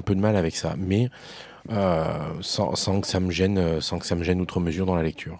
peu 0.00 0.14
de 0.14 0.20
mal 0.20 0.36
avec 0.36 0.54
ça, 0.54 0.74
mais 0.78 1.10
sans, 1.68 2.74
sans 2.74 3.00
que 3.00 3.06
ça 3.06 3.20
me 3.20 3.30
gêne, 3.30 3.58
euh, 3.58 3.80
sans 3.80 3.98
que 3.98 4.06
ça 4.06 4.14
me 4.14 4.22
gêne 4.22 4.40
outre 4.40 4.60
mesure 4.60 4.86
dans 4.86 4.94
la 4.96 5.02
lecture. 5.02 5.38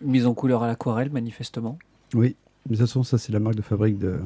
Mise 0.00 0.26
en 0.26 0.34
couleur 0.34 0.62
à 0.62 0.66
l'aquarelle, 0.66 1.10
manifestement. 1.10 1.78
Oui, 2.14 2.36
mais 2.68 2.76
de 2.76 2.80
toute 2.80 2.86
façon, 2.86 3.02
ça, 3.02 3.18
c'est 3.18 3.32
la 3.32 3.40
marque 3.40 3.56
de 3.56 3.62
fabrique 3.62 3.98
de. 3.98 4.20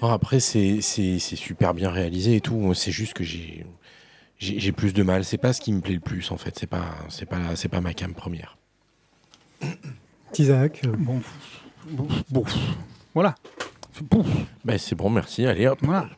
Alors 0.00 0.12
après, 0.12 0.40
c'est 0.40 0.80
super 0.80 1.74
bien 1.74 1.90
réalisé 1.90 2.36
et 2.36 2.40
tout. 2.40 2.72
C'est 2.74 2.92
juste 2.92 3.14
que 3.14 3.24
j'ai 3.24 4.72
plus 4.72 4.92
de 4.92 5.02
mal. 5.02 5.24
C'est 5.24 5.38
pas 5.38 5.52
ce 5.52 5.60
qui 5.60 5.72
me 5.72 5.80
plaît 5.80 5.94
le 5.94 6.00
plus 6.00 6.30
en 6.30 6.36
fait. 6.36 6.56
C'est 6.58 6.68
pas 6.68 6.94
c'est 7.08 7.26
pas 7.26 7.56
c'est 7.56 7.68
pas 7.68 7.80
ma 7.80 7.94
cam 7.94 8.14
première. 8.14 8.56
Isaac. 10.38 10.82
Bon, 10.98 11.20
bon, 11.90 12.06
bon. 12.30 12.44
Voilà. 13.14 13.34
Bon, 14.02 14.24
Ben 14.64 14.78
c'est 14.78 14.94
bon, 14.94 15.10
merci. 15.10 15.44
Allez 15.46 15.66
hop, 15.66 15.80
voilà. 15.82 16.08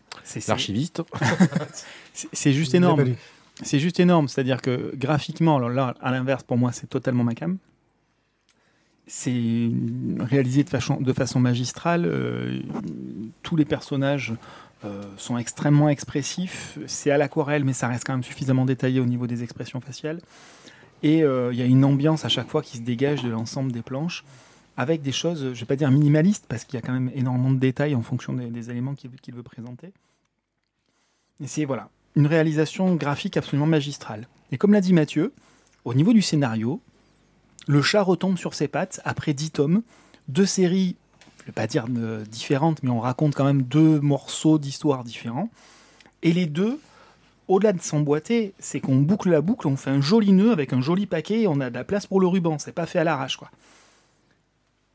L'archiviste. 0.47 1.03
C'est 2.13 2.29
c'est 2.33 2.53
juste 2.53 2.75
énorme. 2.75 3.15
C'est 3.63 3.79
juste 3.79 4.01
énorme. 4.01 4.29
C'est-à-dire 4.29 4.63
que 4.63 4.93
graphiquement, 4.97 5.57
alors 5.57 5.69
là, 5.69 5.95
à 6.01 6.11
l'inverse, 6.11 6.43
pour 6.43 6.57
moi, 6.57 6.73
c'est 6.73 6.89
totalement 6.89 7.25
ma 7.25 7.35
cam. 7.35 7.59
C'est 9.07 9.71
réalisé 10.21 10.65
de 10.65 11.13
façon, 11.13 11.41
magistrale. 11.41 12.07
euh, 12.07 12.61
tous 13.43 13.57
les 13.57 13.65
personnages 13.65 14.35
euh, 14.85 15.03
sont 15.17 15.37
extrêmement 15.37 15.89
expressifs. 15.89 16.79
C'est 16.87 17.11
à 17.11 17.19
l'aquarelle, 17.19 17.65
mais 17.65 17.73
ça 17.73 17.89
reste 17.89 18.05
quand 18.05 18.15
même 18.15 18.25
suffisamment 18.25 18.65
détaillé 18.65 19.01
au 19.01 19.05
niveau 19.05 19.27
des 19.27 19.43
expressions 19.43 19.81
faciales. 19.81 20.21
Et 21.03 21.23
euh, 21.23 21.53
il 21.53 21.59
y 21.59 21.63
a 21.63 21.67
une 21.67 21.85
ambiance 21.85 22.25
à 22.25 22.29
chaque 22.29 22.49
fois 22.49 22.63
qui 22.63 22.79
se 22.79 22.83
dégage 22.83 23.23
de 23.23 23.31
l'ensemble 23.31 23.73
des 23.73 23.83
planches, 23.83 24.25
avec 24.77 25.03
des 25.03 25.13
choses, 25.13 25.41
je 25.43 25.49
ne 25.49 25.55
vais 25.55 25.67
pas 25.67 25.77
dire 25.77 25.91
minimalistes, 25.91 26.47
parce 26.49 26.65
qu'il 26.65 26.79
y 26.79 26.83
a 26.83 26.87
quand 26.87 26.93
même 26.93 27.11
énormément 27.15 27.51
de 27.51 27.59
détails 27.59 27.95
en 27.95 28.03
fonction 28.03 28.33
des, 28.33 28.71
éléments 28.71 28.95
qu'il 28.95 29.35
veut 29.35 29.43
présenter. 29.43 29.93
Et 31.43 31.47
c'est 31.47 31.65
voilà, 31.65 31.91
une 32.17 32.27
réalisation 32.27 32.95
graphique 32.97 33.37
absolument 33.37 33.67
magistrale. 33.67 34.27
Et 34.53 34.59
comme 34.59 34.73
l'a 34.73 34.81
dit 34.81 34.93
Mathieu, 34.93 35.33
au 35.85 35.95
niveau 35.95 36.13
du 36.13 36.23
scénario, 36.23 36.81
le 37.67 37.83
chat 37.83 38.03
retombe 38.03 38.37
sur 38.37 38.55
ses 38.55 38.69
pattes 38.69 39.01
après 39.05 39.33
10 39.33 39.51
tomes, 39.53 39.83
deux 40.29 40.47
séries, 40.47 40.97
je 41.39 41.43
ne 41.43 41.47
vais 41.47 41.53
pas 41.53 41.67
dire 41.67 41.87
euh, 41.97 42.25
différentes, 42.25 42.83
mais 42.83 42.91
on 42.91 43.01
raconte 43.01 43.35
quand 43.35 43.45
même 43.45 43.63
deux 43.63 44.01
morceaux 44.01 44.59
d'histoire 44.59 45.05
différents. 45.05 45.49
Et 46.23 46.33
les 46.33 46.47
deux, 46.47 46.79
au-delà 47.49 47.73
de 47.73 47.81
s'emboîter, 47.81 48.53
c'est 48.59 48.81
qu'on 48.81 48.97
boucle 48.97 49.31
la 49.31 49.41
boucle, 49.41 49.67
on 49.69 49.77
fait 49.77 49.91
un 49.91 50.01
joli 50.01 50.33
nœud 50.33 50.53
avec 50.53 50.73
un 50.73 50.81
joli 50.81 51.07
paquet 51.07 51.43
et 51.43 51.47
on 51.49 51.61
a 51.61 51.71
de 51.71 51.75
la 51.75 51.85
place 51.85 52.07
pour 52.07 52.21
le 52.21 52.27
ruban. 52.27 52.59
C'est 52.59 52.73
pas 52.73 52.87
fait 52.87 52.99
à 52.99 53.05
l'arrache, 53.05 53.37
quoi. 53.37 53.51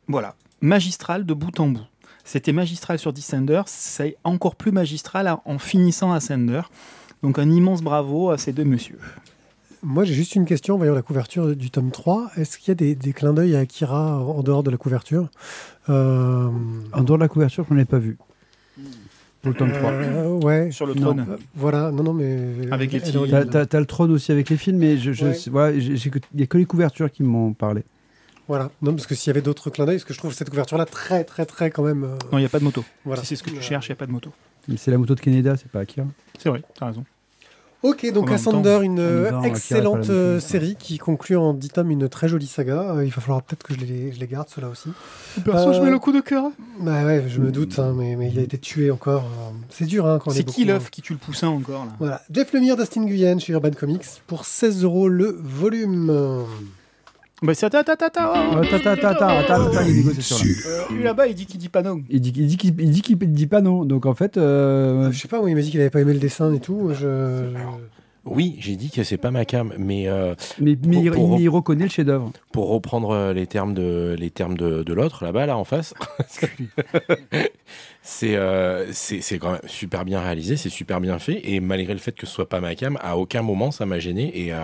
Voilà, 0.08 0.36
magistral 0.62 1.26
de 1.26 1.34
bout 1.34 1.60
en 1.60 1.68
bout. 1.70 1.86
C'était 2.24 2.54
magistral 2.54 2.98
sur 3.00 3.14
Descender, 3.14 3.62
c'est 3.68 4.18
encore 4.24 4.56
plus 4.56 4.72
magistral 4.72 5.28
à- 5.28 5.42
en 5.46 5.60
finissant 5.60 6.12
Ascender. 6.12 6.62
Donc 7.24 7.40
un 7.40 7.50
immense 7.50 7.82
bravo 7.82 8.30
à 8.30 8.38
ces 8.38 8.54
deux 8.54 8.64
messieurs. 8.66 9.00
Moi, 9.84 10.04
j'ai 10.04 10.14
juste 10.16 10.36
une 10.36 10.46
question 10.46 10.76
en 10.76 10.78
voyant 10.78 10.96
la 10.96 11.02
couverture 11.04 11.56
du 11.56 11.70
tome 11.70 11.92
3. 11.92 12.32
Est-ce 12.38 12.58
qu'il 12.58 12.70
y 12.70 12.72
a 12.72 12.76
des, 12.76 12.96
des 12.96 13.14
clins 13.14 13.34
d'œil 13.34 13.56
à 13.56 13.60
Akira 13.60 14.18
en 14.20 14.42
dehors 14.42 14.64
de 14.64 14.72
la 14.72 14.78
couverture 14.78 15.30
Euh, 15.90 16.50
En 16.94 17.04
dehors 17.04 17.18
de 17.18 17.24
la 17.24 17.28
couverture, 17.28 17.66
je 17.70 17.74
ne 17.74 17.80
l'ai 17.80 17.86
pas 17.86 18.00
vu. 18.00 18.18
Pour 19.44 19.52
le 19.52 19.54
tome 19.58 19.72
3. 19.72 19.92
euh, 19.92 20.40
Ouais. 20.40 20.72
Sur 20.72 20.88
le 20.88 20.96
Non. 20.96 21.02
trône. 21.02 21.26
Euh, 21.30 21.38
Voilà, 21.56 21.92
non, 21.92 22.02
non, 22.04 22.14
mais. 22.14 22.68
Avec 22.72 22.92
les 22.92 23.00
en 23.16 23.28
T'as, 23.28 23.42
ligne. 23.42 23.50
t'as- 23.52 23.66
t'as 23.68 23.80
le 23.80 23.86
trône 23.86 24.12
aussi 24.12 24.32
avec 24.32 24.50
les 24.50 24.58
films, 24.58 24.78
mais 24.80 24.98
je, 24.98 25.12
je- 25.14 25.26
Ouais. 25.26 25.38
voilà, 25.52 25.76
il 25.76 26.00
n'y 26.34 26.44
a 26.44 26.48
que 26.48 26.58
les 26.58 26.66
couvertures 26.66 27.12
qui 27.12 27.22
m'ont 27.22 27.54
parlé. 27.54 27.84
Voilà. 28.48 28.72
Non, 28.82 28.92
parce 28.94 29.06
que 29.06 29.14
s'il 29.14 29.28
y 29.30 29.32
avait 29.32 29.42
d'autres 29.42 29.70
clins 29.70 29.86
d'œil, 29.86 29.96
parce 29.98 30.06
que 30.06 30.14
je 30.16 30.20
trouve 30.20 30.34
cette 30.34 30.50
couverture-là 30.50 30.86
très, 30.86 31.24
très, 31.24 31.46
très 31.46 31.70
quand 31.70 31.84
même. 31.84 32.04
euh, 32.04 32.16
Non, 32.32 32.38
il 32.40 32.42
n'y 32.42 32.46
a 32.46 32.50
pas 32.50 32.60
de 32.60 32.64
moto. 32.64 32.84
voilà. 33.04 33.22
Si 33.22 33.28
c'est 33.30 33.36
ce 33.36 33.44
que 33.44 33.50
tu 33.52 33.58
Euh, 33.58 33.62
cherches, 33.62 33.88
il 33.88 33.92
n'y 33.92 33.94
a 33.94 33.98
pas 33.98 34.06
de 34.08 34.12
moto. 34.12 34.32
Mais 34.68 34.78
C'est 34.78 34.92
la 34.92 34.98
moto 34.98 35.16
de 35.16 35.20
Canada, 35.22 35.56
c'est 35.58 35.70
pas 35.72 35.80
Akira. 35.82 36.06
C'est 36.40 36.50
vrai, 36.50 36.62
t'as 36.78 36.88
raison. 36.88 37.04
Ok, 37.84 38.12
donc 38.12 38.32
Ascender, 38.32 38.80
une 38.82 39.00
euh, 39.00 39.42
excellente 39.44 40.10
euh, 40.10 40.40
série 40.40 40.76
qui 40.76 40.98
conclut 40.98 41.38
en 41.38 41.54
10 41.54 41.70
tomes 41.70 41.92
une 41.92 42.10
très 42.10 42.28
jolie 42.28 42.48
saga. 42.48 42.96
Euh, 42.96 43.06
il 43.06 43.12
va 43.12 43.22
falloir 43.22 43.44
peut-être 43.44 43.62
que 43.62 43.76
je 43.76 43.80
les, 43.80 44.12
je 44.12 44.20
les 44.20 44.26
garde, 44.26 44.48
ceux-là 44.50 44.70
aussi. 44.70 44.90
Perso, 45.44 45.72
je 45.72 45.82
mets 45.82 45.92
le 45.92 46.00
coup 46.00 46.12
de 46.12 46.20
cœur. 46.20 46.46
Bah 46.80 47.06
ouais, 47.06 47.26
je 47.28 47.40
me 47.40 47.52
doute, 47.52 47.78
hein, 47.78 47.94
mais, 47.96 48.16
mais 48.16 48.32
il 48.32 48.40
a 48.40 48.42
été 48.42 48.58
tué 48.58 48.90
encore. 48.90 49.26
euh, 49.26 49.52
C'est 49.70 49.86
dur 49.86 50.08
hein, 50.08 50.18
quand 50.24 50.32
C'est 50.32 50.44
qui 50.46 50.66
l'œuf 50.66 50.90
qui 50.90 51.04
tue 51.04 51.14
le 51.14 51.20
poussin 51.20 51.50
encore 51.50 51.86
là 51.86 51.92
Voilà, 52.00 52.22
Jeff 52.32 52.54
Lemire, 52.54 52.76
Dustin 52.76 53.02
Nguyen 53.02 53.38
chez 53.40 53.54
Urban 53.54 53.70
Comics 53.72 54.06
pour 54.26 54.46
16 54.46 54.84
euros 54.84 55.08
le 55.08 55.38
volume. 55.44 56.10
Bah 57.46 57.54
c'est 57.54 57.66
attends, 57.68 57.80
attends, 57.80 58.06
attends. 58.06 58.34
Oh, 58.34 58.58
Attends, 58.58 58.76
attends, 58.78 58.90
attends, 58.90 59.08
attends, 59.10 59.28
attends, 59.28 59.54
attends, 59.54 59.72
il 59.72 59.76
y 59.76 59.78
a 59.78 59.84
des 59.84 59.94
négociations 59.94 60.38
là. 60.38 60.44
Euh, 60.68 60.94
lui 60.96 61.04
là-bas, 61.04 61.28
il 61.28 61.36
dit 61.36 61.46
qu'il 61.46 61.60
dit 61.60 61.70
pas 61.70 61.82
non. 61.84 62.02
Il 62.10 62.20
dit, 62.22 62.34
il 62.36 62.48
dit 62.48 62.58
qu'il 62.58 62.74
il 62.82 62.90
dit 62.92 63.02
qu'il 63.02 63.18
dit 63.18 63.48
pas 63.48 63.62
non. 63.62 63.86
Donc 63.86 64.06
en 64.06 64.14
fait, 64.16 64.38
euh, 64.38 65.12
Je 65.12 65.20
sais 65.20 65.28
pas, 65.28 65.40
il 65.46 65.56
m'a 65.56 65.62
dit 65.62 65.72
qu'il 65.72 65.80
avait 65.80 65.90
pas 65.90 66.02
aimé 66.02 66.14
le 66.14 66.20
dessin 66.20 66.54
et 66.54 66.60
tout. 66.60 66.92
Je... 67.00 67.52
Oui, 68.26 68.56
j'ai 68.60 68.76
dit 68.76 68.90
que 68.90 69.04
c'est 69.04 69.18
pas 69.18 69.30
ma 69.32 69.46
cam, 69.46 69.72
mais 69.78 70.08
euh, 70.08 70.34
Mais, 70.60 70.76
pour- 71.12 71.40
il- 71.40 71.48
reconnaît 71.48 71.84
le 71.86 71.90
chef-d'œuvre. 71.92 72.32
pour 72.52 72.70
reprendre 72.70 73.12
euh, 73.12 73.34
les 73.34 73.46
termes 73.46 73.74
de 73.76 74.16
les 74.18 74.32
termes 74.32 74.58
de, 74.58 74.82
de 74.84 74.94
l'autre 74.94 75.24
là-bas 75.24 75.46
là 75.46 75.58
en 75.58 75.64
face, 75.64 75.94
c'est 78.02 78.36
euh, 78.36 78.92
c'est 78.92 79.38
quand 79.40 79.52
même 79.52 79.62
super 79.68 80.06
bien 80.06 80.22
réalisé, 80.22 80.58
c'est 80.58 80.70
super 80.70 81.02
bien 81.02 81.20
fait 81.20 81.42
et 81.44 81.60
malgré 81.60 81.94
le 81.94 82.00
fait 82.00 82.14
que 82.14 82.26
ce 82.26 82.34
soit 82.34 82.50
pas 82.50 82.62
ma 82.62 82.76
cam, 82.76 82.98
à 83.02 83.18
aucun 83.18 83.42
moment 83.42 83.72
ça 83.72 83.86
m'a 83.86 84.00
gêné 84.00 84.32
et, 84.46 84.54
euh, 84.54 84.60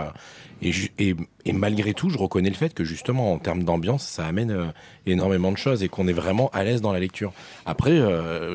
et, 0.62 0.72
et 0.99 1.16
et 1.45 1.53
malgré 1.53 1.93
tout, 1.95 2.09
je 2.12 2.18
reconnais 2.20 2.49
le 2.49 2.55
fait 2.55 2.74
que 2.74 2.84
justement 2.84 3.34
en 3.34 3.39
termes 3.39 3.64
d'ambiance, 3.64 4.03
ça 4.07 4.26
amène 4.26 4.72
énormément 5.07 5.51
de 5.51 5.57
choses 5.57 5.82
et 5.82 5.88
qu'on 5.89 6.07
est 6.07 6.14
vraiment 6.14 6.49
à 6.53 6.64
l'aise 6.64 6.82
dans 6.82 6.93
la 6.93 6.99
lecture. 6.99 7.34
Après, 7.66 7.99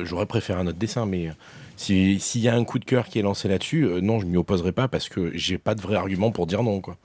j'aurais 0.05 0.25
préféré 0.25 0.57
un 0.61 0.67
autre 0.67 0.77
dessin, 0.77 1.05
mais 1.05 1.29
si- 1.77 2.19
s'il 2.19 2.41
y 2.41 2.49
a 2.49 2.55
un 2.55 2.63
coup 2.65 2.79
de 2.79 2.85
cœur 2.85 3.07
qui 3.07 3.19
est 3.19 3.21
lancé 3.21 3.47
là-dessus, 3.47 3.83
euh, 3.85 4.01
non, 4.01 4.19
je 4.19 4.25
m'y 4.25 4.35
opposerai 4.37 4.71
pas 4.73 4.87
parce 4.87 5.07
que 5.07 5.31
j'ai 5.33 5.57
pas 5.57 5.75
de 5.75 5.81
vrai 5.81 5.95
argument 5.95 6.31
pour 6.31 6.45
dire 6.47 6.63
non 6.63 6.81
quoi. 6.81 6.97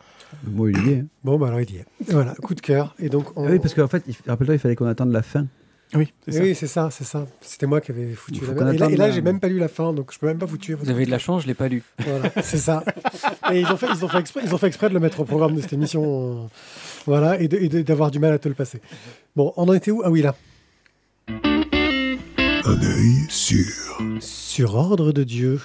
Bon, 0.45 0.67
il 0.67 0.87
y 0.87 0.91
est. 0.93 0.97
hein. 1.01 1.07
Bon, 1.25 1.39
bah 1.39 1.49
alors 1.49 1.61
il 1.61 1.71
y 1.71 1.77
est. 1.77 1.85
Voilà, 2.11 2.35
coup 2.35 2.55
de 2.55 2.61
cœur. 2.63 2.95
Et 2.99 3.09
donc, 3.11 3.27
on- 3.37 3.47
Ah 3.47 3.51
oui, 3.53 3.59
parce 3.59 3.75
qu'en 3.75 3.87
fait, 3.87 4.03
rappelle-toi, 4.27 4.55
il 4.55 4.59
fallait 4.59 4.75
qu'on 4.77 4.87
attende 4.87 5.13
la 5.13 5.23
fin. 5.23 5.47
Oui, 5.95 6.11
c'est 6.25 6.33
ça. 6.33 6.41
Oui, 6.43 6.55
c'est 6.55 6.67
ça, 6.69 6.89
c'est 6.91 7.05
ça. 7.05 7.27
C'était 7.43 7.67
moi 7.67 7.83
qui 7.83 7.91
avais 7.93 8.15
foutu 8.15 8.41
la 8.47 8.55
merde. 8.55 8.75
Et 8.75 8.79
là, 8.79 8.89
là, 8.89 9.11
j'ai 9.11 9.21
même 9.21 9.41
pas 9.41 9.49
lu 9.49 9.59
la 9.59 9.69
fin, 9.69 9.93
donc 9.93 10.11
je 10.11 10.19
peux 10.19 10.27
même 10.27 10.39
pas 10.39 10.47
vous 10.47 10.57
tuer. 10.57 10.73
Vous 10.73 10.89
avez 10.89 11.05
de 11.05 11.11
la 11.11 11.19
chance, 11.19 11.43
je 11.43 11.47
l'ai 11.49 11.53
pas 11.53 11.69
lu. 11.69 11.83
Voilà, 11.99 12.31
c'est 12.43 12.57
ça. 12.57 12.83
Et 13.53 13.61
ils 13.61 13.67
ont, 13.67 13.77
fait, 13.77 13.89
ils, 13.95 14.03
ont 14.03 14.09
fait 14.09 14.19
exprès, 14.21 14.41
ils 14.43 14.55
ont 14.55 14.59
fait 14.59 14.69
exprès 14.69 14.89
de 14.89 14.95
le 14.95 15.01
mettre 15.01 15.21
au 15.21 15.27
programme 15.27 15.55
de 15.55 15.61
cette 15.61 15.75
émission. 15.75 16.45
euh, 16.45 16.47
voilà, 17.05 17.39
et 17.39 17.47
d'avoir 17.49 18.11
du 18.11 18.21
mal 18.21 18.33
à 18.33 18.39
te 18.39 18.49
le 18.49 18.55
passer. 18.55 18.81
Bon, 19.37 19.53
on 19.59 19.69
en 19.69 19.75
était 19.75 19.91
où? 19.91 20.01
Ah 20.03 20.11
oui, 20.11 20.23
là. 20.23 20.35
Un 22.65 22.81
œil 22.83 23.27
sûr. 23.29 23.99
Sur 24.53 24.75
Ordre 24.75 25.13
de 25.13 25.25
Dieu, 25.25 25.63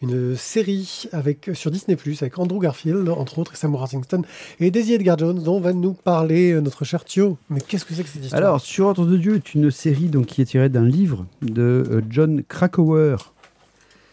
une 0.00 0.36
série 0.36 1.08
sur 1.54 1.72
Disney 1.72 1.96
avec 2.20 2.38
Andrew 2.38 2.60
Garfield, 2.60 3.08
entre 3.08 3.40
autres, 3.40 3.54
et 3.54 3.56
Sam 3.56 3.74
Worthington 3.74 4.22
et 4.60 4.70
Daisy 4.70 4.94
Edgar 4.94 5.18
Jones, 5.18 5.42
dont 5.42 5.58
va 5.58 5.72
nous 5.72 5.92
parler 5.92 6.52
euh, 6.52 6.60
notre 6.60 6.84
cher 6.84 7.04
Thio. 7.04 7.36
Mais 7.50 7.60
qu'est-ce 7.60 7.84
que 7.84 7.94
c'est 7.94 8.04
que 8.04 8.08
cette 8.08 8.22
histoire? 8.22 8.40
Alors, 8.40 8.60
Sur 8.60 8.86
Ordre 8.86 9.06
de 9.06 9.16
Dieu 9.16 9.34
est 9.34 9.54
une 9.54 9.72
série 9.72 10.06
donc, 10.06 10.26
qui 10.26 10.40
est 10.40 10.44
tirée 10.44 10.68
d'un 10.68 10.84
livre 10.86 11.26
de 11.42 11.84
euh, 11.90 12.00
John 12.08 12.44
Krakauer. 12.44 13.16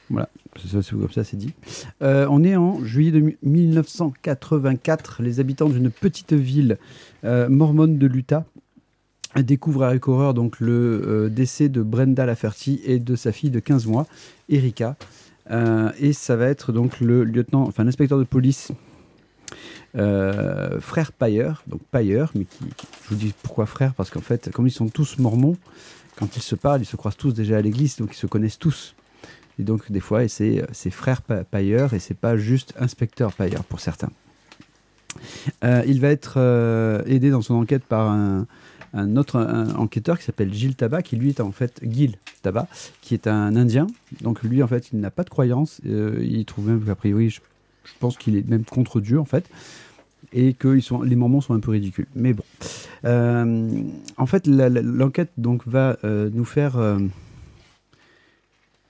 Voilà, 0.10 0.28
c'est 0.60 0.90
comme 0.90 1.12
ça 1.12 1.24
c'est 1.24 1.38
dit. 1.38 1.54
Euh, 2.02 2.26
on 2.32 2.44
est 2.44 2.56
en 2.56 2.84
juillet 2.84 3.12
de 3.12 3.20
mi- 3.20 3.38
1984. 3.44 5.22
Les 5.22 5.40
habitants 5.40 5.70
d'une 5.70 5.92
petite 5.92 6.34
ville 6.34 6.80
mormone 7.24 8.00
de 8.00 8.08
l'Utah 8.08 8.46
découvrent 9.44 9.84
avec 9.84 10.08
horreur 10.08 10.34
donc, 10.34 10.60
le 10.60 11.02
euh, 11.06 11.30
décès 11.30 11.70
de 11.70 11.82
Brenda 11.82 12.26
Laferty 12.26 12.82
et 12.86 13.00
de 13.00 13.16
sa 13.16 13.32
fille 13.32 13.50
de 13.50 13.60
15 13.60 13.86
mois, 13.88 14.08
Erika. 14.50 14.96
Euh, 15.52 15.92
et 16.00 16.14
ça 16.14 16.36
va 16.36 16.48
être 16.48 16.72
donc 16.72 17.00
le 17.00 17.24
lieutenant, 17.24 17.64
enfin 17.64 17.84
l'inspecteur 17.84 18.18
de 18.18 18.24
police 18.24 18.72
euh, 19.96 20.80
frère 20.82 21.12
Payer, 21.12 21.52
donc 21.68 21.82
Payer, 21.92 22.26
mais 22.34 22.46
qui, 22.46 22.66
je 23.04 23.10
vous 23.10 23.16
dis 23.16 23.34
pourquoi 23.44 23.66
frère, 23.66 23.94
parce 23.94 24.10
qu'en 24.10 24.22
fait, 24.22 24.52
comme 24.52 24.68
ils 24.68 24.72
sont 24.72 24.90
tous 24.90 25.18
mormons, 25.20 25.56
quand 26.18 26.36
ils 26.36 26.42
se 26.42 26.56
parlent, 26.56 26.82
ils 26.82 26.86
se 26.86 26.96
croisent 26.96 27.18
tous 27.18 27.34
déjà 27.34 27.58
à 27.58 27.62
l'église, 27.62 27.98
donc 27.98 28.10
ils 28.14 28.18
se 28.18 28.28
connaissent 28.28 28.60
tous. 28.60 28.96
Et 29.60 29.64
donc, 29.64 29.90
des 29.92 30.02
fois, 30.02 30.28
c'est 30.28 30.66
frère 30.90 31.22
Pa- 31.22 31.44
Payer, 31.46 31.88
et 31.94 32.00
c'est 32.00 32.18
pas 32.18 32.36
juste 32.38 32.74
inspecteur 32.80 33.32
Payer 33.34 33.58
pour 33.70 33.80
certains. 33.80 34.10
Il 35.64 36.02
va 36.02 36.10
être 36.10 37.04
aidé 37.06 37.30
dans 37.30 37.42
son 37.42 37.54
enquête 37.54 37.84
par 37.86 38.10
un, 38.10 38.48
un 38.96 39.18
autre 39.18 39.40
enquêteur 39.78 40.18
qui 40.18 40.26
s'appelle 40.26 40.54
Gilles 40.54 40.76
Tabat, 40.76 41.02
qui 41.02 41.18
lui 41.18 41.30
est 41.30 41.42
en 41.42 41.52
fait 41.52 41.80
Gil 41.84 42.16
Tabat, 42.42 42.68
qui 43.02 43.14
est 43.14 43.28
un 43.28 43.56
Indien. 43.56 43.88
Donc 44.22 44.42
lui, 44.42 44.64
en 44.64 44.68
fait, 44.68 44.90
il 44.94 45.00
n'a 45.00 45.12
pas 45.12 45.24
de 45.24 45.30
croyance. 45.30 45.82
Euh, 45.86 46.18
il 46.22 46.46
trouve 46.46 46.70
même 46.70 46.82
qu'a 46.82 46.96
priori, 46.96 47.30
je, 47.30 47.42
pense 48.00 48.18
qu'il 48.18 48.36
est 48.38 48.48
même 48.48 48.64
contre 48.64 49.02
Dieu, 49.02 49.20
en 49.20 49.26
fait 49.26 49.48
et 50.34 50.54
que 50.54 50.76
ils 50.76 50.82
sont, 50.82 51.04
les 51.04 51.16
Mormons 51.16 51.40
sont 51.40 51.54
un 51.54 51.60
peu 51.60 51.70
ridicules. 51.70 52.08
Mais 52.16 52.34
bon. 52.34 52.44
Euh, 53.06 53.70
en 54.18 54.26
fait, 54.26 54.48
l'enquête 54.48 55.30
donc 55.38 55.66
va 55.68 55.98
euh, 56.04 56.32
nous 56.34 56.46
faire, 56.46 56.78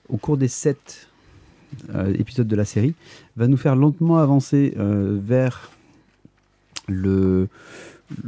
au 0.08 0.16
cours 0.16 0.38
des 0.38 0.48
sept 0.48 1.08
épisodes 2.18 2.48
de 2.48 2.56
la 2.56 2.64
série, 2.64 2.94
va 3.36 3.48
nous 3.48 3.58
faire 3.58 3.76
lentement 3.76 4.16
avancer 4.16 4.74
vers 4.76 5.70
le, 6.88 7.48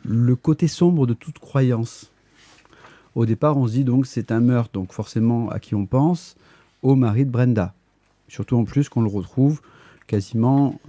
le 0.04 0.36
côté 0.36 0.68
sombre 0.68 1.06
de 1.06 1.14
toute 1.14 1.38
croyance. 1.38 2.10
Au 3.14 3.26
départ, 3.26 3.56
on 3.56 3.66
se 3.66 3.72
dit 3.72 3.84
donc 3.84 4.06
c'est 4.06 4.30
un 4.30 4.40
meurtre, 4.40 4.70
donc 4.72 4.92
forcément 4.92 5.50
à 5.50 5.58
qui 5.58 5.74
on 5.74 5.86
pense? 5.86 6.36
Au 6.82 6.94
mari 6.94 7.24
de 7.24 7.30
Brenda. 7.30 7.74
Surtout 8.28 8.56
en 8.56 8.64
plus 8.64 8.88
qu'on 8.88 9.02
le 9.02 9.08
retrouve 9.08 9.60
quasiment 10.06 10.80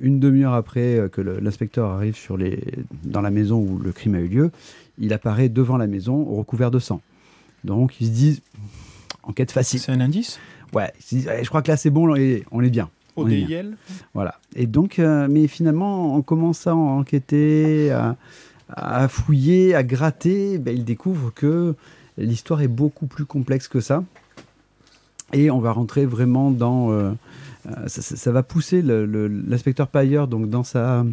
une 0.00 0.20
demi-heure 0.20 0.54
après 0.54 0.96
euh, 0.96 1.08
que 1.08 1.20
l'inspecteur 1.20 1.90
arrive 1.90 2.16
sur 2.16 2.36
les, 2.36 2.62
dans 3.04 3.20
la 3.20 3.30
maison 3.30 3.58
où 3.58 3.78
le 3.78 3.92
crime 3.92 4.14
a 4.14 4.20
eu 4.20 4.28
lieu, 4.28 4.50
il 4.98 5.12
apparaît 5.12 5.48
devant 5.48 5.76
la 5.76 5.86
maison 5.86 6.24
recouvert 6.24 6.70
de 6.70 6.78
sang. 6.78 7.00
Donc 7.64 8.00
ils 8.00 8.06
se 8.06 8.12
disent, 8.12 8.40
enquête 9.24 9.50
facile. 9.50 9.80
C'est 9.80 9.92
un 9.92 10.00
indice? 10.00 10.38
Ouais, 10.72 10.92
ils 10.98 11.02
se 11.02 11.14
disent, 11.16 11.26
Ouais, 11.26 11.42
je 11.42 11.48
crois 11.48 11.62
que 11.62 11.70
là 11.70 11.76
c'est 11.76 11.90
bon, 11.90 12.08
on 12.50 12.62
est 12.62 12.70
bien. 12.70 12.88
Voilà. 14.14 14.34
Et 14.56 14.66
donc, 14.66 14.98
euh, 14.98 15.26
mais 15.30 15.46
finalement, 15.48 16.14
en 16.14 16.22
commençant 16.22 16.88
à 16.88 16.92
enquêter, 17.00 17.90
à, 17.90 18.16
à 18.68 19.08
fouiller, 19.08 19.74
à 19.74 19.82
gratter, 19.82 20.58
ben, 20.58 20.74
il 20.76 20.84
découvre 20.84 21.32
que 21.34 21.74
l'histoire 22.16 22.60
est 22.62 22.68
beaucoup 22.68 23.06
plus 23.06 23.24
complexe 23.24 23.68
que 23.68 23.80
ça. 23.80 24.04
Et 25.32 25.50
on 25.50 25.58
va 25.60 25.72
rentrer 25.72 26.06
vraiment 26.06 26.50
dans. 26.50 26.90
euh, 26.90 27.12
euh, 27.66 27.86
ça, 27.88 28.00
ça- 28.02 28.16
ça 28.16 28.32
va 28.32 28.42
pousser 28.42 28.80
l'inspecteur 28.82 29.88
Payer 29.88 30.24
donc 30.28 30.48
dans 30.48 30.64
sa 30.64 31.04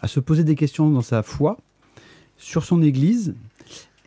à 0.00 0.08
se 0.08 0.20
poser 0.20 0.44
des 0.44 0.54
questions 0.54 0.90
dans 0.90 1.02
sa 1.02 1.22
foi 1.22 1.56
sur 2.36 2.64
son 2.64 2.82
Église 2.82 3.34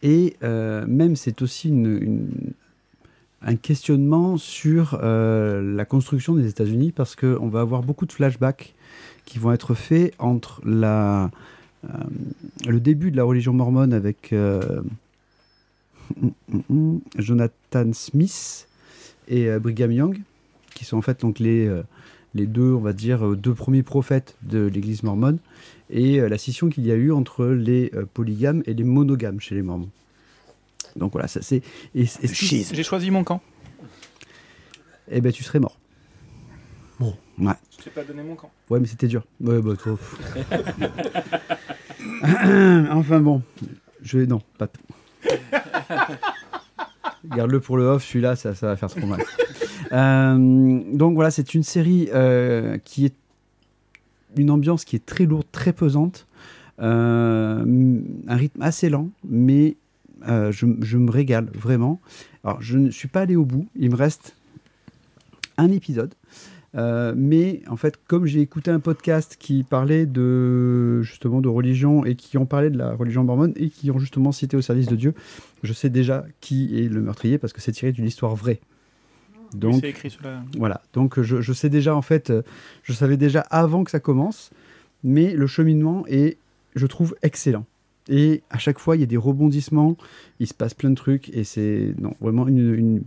et 0.04 0.36
euh, 0.44 0.86
même 0.88 1.16
c'est 1.16 1.42
aussi 1.42 1.70
une- 1.70 1.98
une, 2.02 2.30
un 3.42 3.56
questionnement 3.56 4.38
sur 4.38 5.00
euh, 5.02 5.76
la 5.76 5.86
construction 5.86 6.36
des 6.36 6.48
États-Unis 6.50 6.92
parce 6.92 7.16
qu'on 7.16 7.48
va 7.48 7.62
avoir 7.62 7.84
beaucoup 7.84 8.06
de 8.06 8.12
flashbacks 8.12 8.74
qui 9.26 9.40
vont 9.40 9.52
être 9.52 9.74
faits 9.74 10.14
entre 10.18 10.62
la, 10.66 11.30
euh, 11.86 11.90
le 12.68 12.80
début 12.80 13.12
de 13.12 13.18
la 13.18 13.24
religion 13.24 13.54
mormone 13.54 13.94
avec 13.94 14.34
euh, 14.34 14.82
Jonathan 17.18 17.94
Smith 17.94 18.68
et 19.28 19.50
Brigham 19.60 19.92
Young, 19.92 20.22
qui 20.74 20.86
sont 20.86 20.98
en 20.98 21.02
fait 21.02 21.20
donc 21.20 21.40
les, 21.40 21.70
les 22.34 22.46
deux, 22.46 22.72
on 22.72 22.80
va 22.80 22.94
dire, 22.94 23.36
deux 23.36 23.54
premiers 23.54 23.84
prophètes 23.84 24.38
de 24.44 24.68
l'Église 24.68 25.04
mormone, 25.04 25.38
et 25.90 26.22
la 26.22 26.38
scission 26.38 26.70
qu'il 26.70 26.88
y 26.88 26.94
a 26.94 26.96
eu 26.96 27.12
entre 27.12 27.46
les 27.46 27.92
polygames 28.14 28.64
et 28.66 28.74
les 28.74 28.86
monogames 28.86 29.42
chez 29.42 29.56
les 29.56 29.64
mormons. 29.64 29.90
Donc 30.98 31.14
voilà, 31.14 31.28
ça 31.28 31.42
c'est. 31.42 31.62
J'ai 31.96 32.84
choisi 32.84 33.12
mon 33.12 33.24
camp. 33.24 33.42
eh 35.10 35.22
ben 35.22 35.32
tu 35.32 35.44
serais 35.44 35.60
mort. 35.60 35.78
Bon. 37.00 37.16
Ouais. 37.40 37.54
Je 37.78 37.84
t'ai 37.84 37.90
pas 37.92 38.04
donné 38.04 38.24
mon 38.24 38.36
camp. 38.36 38.52
Ouais, 38.70 38.80
mais 38.80 38.88
c'était 38.88 39.08
dur. 39.08 39.24
Ouais, 39.40 39.62
bah, 39.62 39.76
trop. 39.78 40.00
enfin 42.92 43.20
bon, 43.20 43.42
je 44.02 44.18
vais 44.20 44.26
non, 44.26 44.42
pas. 44.58 44.68
t- 44.68 44.80
Garde-le 47.26 47.60
pour 47.60 47.78
le 47.78 47.84
off. 47.86 48.04
Celui-là, 48.06 48.36
ça, 48.36 48.56
ça 48.56 48.68
va 48.68 48.76
faire 48.78 48.90
trop 48.90 49.06
mal. 49.06 49.22
Euh, 49.92 50.82
donc 50.94 51.16
voilà, 51.16 51.30
c'est 51.32 51.54
une 51.54 51.64
série 51.64 52.10
euh, 52.14 52.78
qui 52.84 53.06
est 53.06 53.14
une 54.36 54.50
ambiance 54.52 54.86
qui 54.86 54.96
est 54.96 55.06
très 55.06 55.26
lourde, 55.26 55.46
très 55.52 55.74
pesante, 55.74 56.28
euh, 56.80 57.64
un 58.28 58.36
rythme 58.36 58.62
assez 58.62 58.90
lent, 58.90 59.10
mais 59.28 59.76
euh, 60.28 60.52
je, 60.52 60.66
je 60.82 60.98
me 60.98 61.12
régale 61.12 61.50
vraiment. 61.54 62.02
Alors, 62.44 62.62
je 62.62 62.78
ne 62.78 62.90
suis 62.90 63.08
pas 63.08 63.22
allé 63.22 63.36
au 63.36 63.46
bout. 63.46 63.68
Il 63.76 63.92
me 63.92 63.96
reste 63.96 64.36
un 65.58 65.72
épisode. 65.72 66.14
Euh, 66.76 67.14
mais 67.16 67.62
en 67.70 67.78
fait, 67.78 67.98
comme 68.08 68.26
j'ai 68.26 68.42
écouté 68.42 68.70
un 68.72 68.80
podcast 68.80 69.38
qui 69.40 69.64
parlait 69.64 70.06
de 70.06 71.02
justement 71.02 71.42
de 71.42 71.48
religion 71.48 72.06
et 72.06 72.16
qui 72.16 72.38
ont 72.38 72.46
parlé 72.46 72.70
de 72.70 72.78
la 72.78 72.94
religion 72.94 73.24
mormone 73.24 73.54
et 73.56 73.70
qui 73.70 73.90
ont 73.90 73.98
justement 73.98 74.32
cité 74.32 74.58
au 74.58 74.62
service 74.62 74.88
de 74.88 74.96
Dieu, 74.96 75.14
je 75.64 75.74
sais 75.74 75.90
déjà 75.90 76.26
qui 76.42 76.80
est 76.80 76.90
le 76.90 77.02
meurtrier 77.02 77.38
parce 77.38 77.54
que 77.54 77.62
c'est 77.62 77.72
tiré 77.72 77.92
d'une 77.92 78.06
histoire 78.06 78.36
vraie. 78.36 78.60
Oui, 79.54 79.60
Donc 79.60 79.76
c'est 79.82 79.90
écrit 79.90 80.10
sur 80.10 80.24
la. 80.24 80.44
voilà, 80.58 80.82
donc 80.94 81.22
je, 81.22 81.42
je 81.42 81.54
sais 81.54 81.70
déjà 81.70 81.96
en 81.96 82.02
fait, 82.02 82.30
euh, 82.30 82.42
je 82.84 82.92
savais 82.94 83.18
déjà 83.18 83.42
avant 83.50 83.84
que 83.86 83.92
ça 83.92 84.02
commence, 84.02 84.52
mais 85.04 85.34
le 85.34 85.48
cheminement 85.48 86.04
est, 86.08 86.38
je 86.76 86.86
trouve, 86.86 87.16
excellent. 87.24 87.66
Et 88.10 88.42
à 88.50 88.58
chaque 88.58 88.80
fois, 88.80 88.96
il 88.96 89.00
y 89.00 89.04
a 89.04 89.08
des 89.08 89.18
rebondissements, 89.18 89.98
il 90.40 90.48
se 90.48 90.54
passe 90.54 90.74
plein 90.74 90.90
de 90.90 90.96
trucs, 90.96 91.30
et 91.30 91.44
c'est 91.44 91.94
vraiment 92.22 92.48
une, 92.48 92.74
une, 92.76 93.04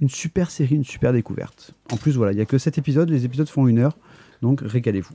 une 0.00 0.08
super 0.10 0.50
série, 0.50 0.74
une 0.76 0.84
super 0.84 1.12
découverte. 1.12 1.72
En 1.92 1.96
plus, 1.96 2.16
voilà, 2.16 2.32
il 2.32 2.36
n'y 2.36 2.42
a 2.42 2.46
que 2.46 2.58
7 2.58 2.76
épisodes, 2.78 3.08
les 3.08 3.24
épisodes 3.24 3.48
font 3.48 3.66
une 3.66 3.78
heure, 3.78 3.96
donc 4.42 4.60
régalez-vous. 4.62 5.14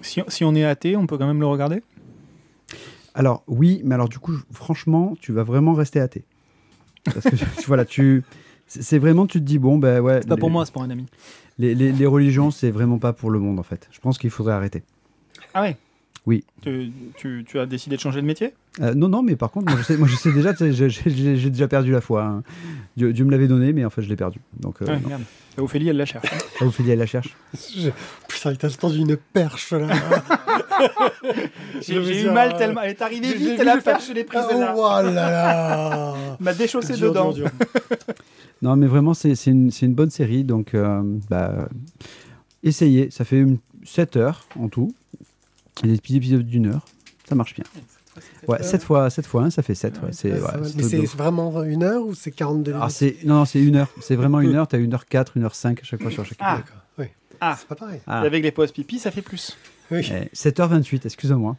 Si, 0.00 0.20
si 0.28 0.44
on 0.44 0.54
est 0.54 0.64
athée, 0.64 0.96
on 0.96 1.06
peut 1.06 1.18
quand 1.18 1.26
même 1.26 1.40
le 1.40 1.46
regarder? 1.46 1.82
Alors 3.14 3.42
oui, 3.46 3.80
mais 3.84 3.94
alors 3.94 4.08
du 4.08 4.18
coup, 4.18 4.34
franchement, 4.52 5.16
tu 5.20 5.32
vas 5.32 5.42
vraiment 5.42 5.72
rester 5.72 6.00
athée. 6.00 6.24
Parce 7.04 7.24
que 7.24 7.36
tu- 7.36 7.44
voilà, 7.66 7.84
tu, 7.84 8.22
C'est 8.66 8.82
c'est 8.82 8.98
vraiment, 8.98 9.26
tu 9.26 9.38
te 9.38 9.44
dis, 9.44 9.58
bon, 9.58 9.78
ben 9.78 10.00
ouais. 10.00 10.20
C'est 10.22 10.28
pas 10.28 10.34
les- 10.34 10.40
pour 10.40 10.50
moi, 10.50 10.66
c'est 10.66 10.72
pour 10.72 10.82
un 10.82 10.90
ami. 10.90 11.06
Les, 11.58 11.74
les- 11.74 11.92
les 11.92 12.06
religions, 12.06 12.50
c'est 12.50 12.70
vraiment 12.70 12.98
pas 12.98 13.12
pour 13.12 13.30
le 13.30 13.38
monde, 13.38 13.58
en 13.58 13.62
fait. 13.62 13.88
Je 13.92 14.00
pense 14.00 14.18
qu'il 14.18 14.28
faudrait 14.30 14.52
arrêter. 14.54 14.82
Ah 15.54 15.62
ouais? 15.62 15.76
Oui. 16.26 16.44
Tu, 16.62 16.90
tu- 17.16 17.44
tu 17.46 17.58
as 17.60 17.66
décidé 17.66 17.94
de 17.96 18.00
changer 18.00 18.20
de 18.20 18.26
métier? 18.26 18.52
Euh, 18.80 18.94
non, 18.94 19.08
non, 19.08 19.22
mais 19.22 19.36
par 19.36 19.50
contre, 19.52 19.70
moi 19.70 19.78
je 19.80 19.84
sais, 19.86 19.96
moi, 19.96 20.08
je 20.08 20.16
sais 20.16 20.32
déjà, 20.32 20.52
j'ai- 20.58 21.50
déjà 21.50 21.68
perdu 21.68 21.92
la 21.92 22.00
foi. 22.00 22.24
hein. 22.24 22.42
Dieu, 22.96 23.12
Dieu 23.12 23.24
me 23.24 23.30
l'avait 23.30 23.46
donné, 23.46 23.72
mais 23.72 23.84
en 23.84 23.90
fait, 23.90 24.02
je 24.02 24.08
l'ai 24.08 24.16
perdu. 24.16 24.40
Donc, 24.58 24.82
euh, 24.82 24.86
Ouais, 24.86 25.00
merde. 25.06 25.22
Et 25.56 25.60
Ophélie, 25.60 25.88
elle 25.88 25.96
la 25.96 26.04
cherche. 26.04 26.26
Ah, 26.60 26.64
Ophélie, 26.66 26.90
elle 26.90 26.98
la 26.98 27.06
cherche. 27.06 27.34
Je- 27.76 27.90
Putain, 28.28 28.50
il 28.50 28.58
t'a 28.58 28.68
tendu 28.70 28.98
une 28.98 29.16
perche 29.16 29.72
là. 29.72 29.86
J'ai 31.80 32.22
eu 32.24 32.30
mal 32.30 32.56
tellement. 32.56 32.82
Elle 32.82 32.90
est 32.90 33.02
arrivée 33.02 33.28
vite, 33.32 33.38
j'ai 33.38 33.54
et 33.54 33.56
vu 33.56 33.64
la 33.64 33.76
le 33.76 33.80
faire- 33.80 33.94
perche, 33.94 34.08
je 34.08 34.12
l'ai 34.12 34.24
prise 34.24 34.42
Ah, 34.50 34.54
là. 34.58 34.74
oh 34.76 35.02
là 35.04 35.12
là. 35.12 36.14
m'a 36.40 36.52
déchaussé 36.54 36.94
Dur, 36.94 37.08
dedans. 37.10 37.30
dur, 37.32 37.48
dur. 37.48 37.66
Non, 38.62 38.76
mais 38.76 38.86
vraiment, 38.86 39.14
c'est 39.14 39.32
une, 39.46 39.70
une 39.82 39.94
bonne 39.94 40.10
série. 40.10 40.44
Donc, 40.44 40.74
euh, 40.74 41.02
bah, 41.30 41.68
essayez. 42.62 43.10
Ça 43.10 43.24
fait 43.24 43.38
une- 43.38 43.58
7 43.84 44.16
heures 44.16 44.46
en 44.58 44.68
tout. 44.68 44.92
Et 45.84 45.88
des 45.88 45.96
petits 45.98 46.16
épisodes 46.16 46.46
d'une 46.46 46.66
heure. 46.66 46.84
Ça 47.28 47.34
marche 47.34 47.54
bien. 47.54 47.64
Ouais, 48.48 48.62
7 48.62 48.82
fois, 48.82 49.10
7 49.10 49.26
fois 49.26 49.42
1, 49.42 49.50
ça 49.50 49.62
fait 49.62 49.74
7. 49.74 50.00
Ouais, 50.02 50.08
c'est 50.12 50.32
Ouais, 50.32 50.38
Mais 50.76 50.82
c'est 50.82 51.04
vraiment 51.04 51.62
une 51.64 51.82
heure 51.82 52.06
ou 52.06 52.14
c'est 52.14 52.30
42 52.30 52.70
Alors, 52.72 52.82
minutes? 52.84 52.96
c'est 52.96 53.16
non, 53.24 53.34
non, 53.36 53.44
c'est 53.44 53.60
une 53.62 53.76
heure. 53.76 53.88
C'est 54.00 54.16
vraiment 54.16 54.40
une 54.40 54.54
heure. 54.54 54.66
T'as 54.68 54.78
une 54.78 54.94
heure 54.94 55.06
4, 55.06 55.36
une 55.36 55.44
heure 55.44 55.54
5 55.54 55.80
à 55.80 55.84
chaque 55.84 56.00
fois 56.00 56.10
sur 56.10 56.24
chaque 56.24 56.38
Ah. 56.40 56.56
D'accord. 56.56 56.82
Oui. 56.98 57.06
Ah. 57.40 57.56
C'est 57.58 57.68
pas 57.68 57.74
pareil. 57.74 58.00
Ah. 58.06 58.22
Et 58.22 58.26
avec 58.26 58.42
les 58.42 58.52
pauses 58.52 58.72
pipi, 58.72 58.98
ça 58.98 59.10
fait 59.10 59.22
plus. 59.22 59.56
Oui. 59.90 60.10
Eh, 60.10 60.34
7h28, 60.34 61.02
excusez-moi. 61.04 61.56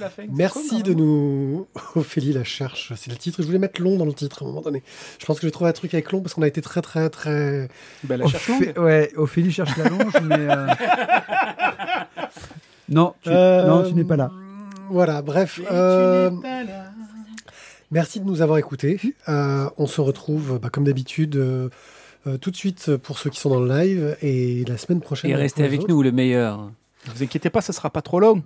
La 0.00 0.10
fin. 0.10 0.22
Merci 0.32 0.82
de 0.82 0.92
nous. 0.94 1.66
Ophélie 1.94 2.32
la 2.32 2.44
cherche, 2.44 2.92
c'est 2.96 3.10
le 3.10 3.16
titre. 3.16 3.42
Je 3.42 3.46
voulais 3.46 3.58
mettre 3.58 3.80
long 3.82 3.96
dans 3.96 4.04
le 4.04 4.12
titre 4.12 4.42
à 4.42 4.44
un 4.44 4.48
moment 4.48 4.60
donné. 4.62 4.82
Je 5.18 5.26
pense 5.26 5.38
que 5.40 5.46
j'ai 5.46 5.50
trouvé 5.50 5.70
un 5.70 5.72
truc 5.72 5.92
avec 5.94 6.10
long 6.12 6.20
parce 6.22 6.34
qu'on 6.34 6.42
a 6.42 6.48
été 6.48 6.60
très, 6.62 6.82
très, 6.82 7.08
très. 7.10 7.68
La 8.08 8.26
cherche 8.26 8.48
longue. 8.48 8.62
Ophé- 8.62 8.78
ouais, 8.80 9.12
Ophélie 9.16 9.52
cherche 9.52 9.76
la 9.76 9.88
longe, 9.88 10.12
mais. 10.22 10.48
euh, 10.50 10.66
Non, 12.88 13.14
tu, 13.22 13.30
Euh, 13.30 13.66
non, 13.66 13.88
tu 13.88 13.94
n'es 13.94 14.04
pas 14.04 14.16
là. 14.16 14.30
Voilà, 14.90 15.22
bref. 15.22 15.54
Tu 15.56 15.62
euh, 15.70 16.30
n'es 16.30 16.40
pas 16.42 16.64
là. 16.64 16.84
Merci 17.90 18.20
de 18.20 18.24
nous 18.24 18.42
avoir 18.42 18.58
écoutés. 18.58 19.00
Euh, 19.28 19.68
on 19.78 19.86
se 19.86 20.00
retrouve, 20.00 20.58
bah, 20.60 20.68
comme 20.72 20.84
d'habitude, 20.84 21.36
euh, 21.36 21.68
euh, 22.26 22.36
tout 22.36 22.50
de 22.50 22.56
suite 22.56 22.96
pour 22.96 23.18
ceux 23.18 23.30
qui 23.30 23.38
sont 23.40 23.50
dans 23.50 23.60
le 23.60 23.68
live 23.80 24.16
et 24.22 24.64
la 24.66 24.76
semaine 24.76 25.00
prochaine. 25.00 25.30
Et 25.30 25.34
restez 25.34 25.64
avec 25.64 25.80
autres. 25.82 25.88
nous, 25.90 26.02
le 26.02 26.10
meilleur. 26.12 26.70
Ne 27.08 27.12
vous 27.14 27.22
inquiétez 27.22 27.50
pas, 27.50 27.60
ça 27.60 27.72
sera 27.72 27.90
pas 27.90 28.02
trop 28.02 28.18
long. 28.20 28.42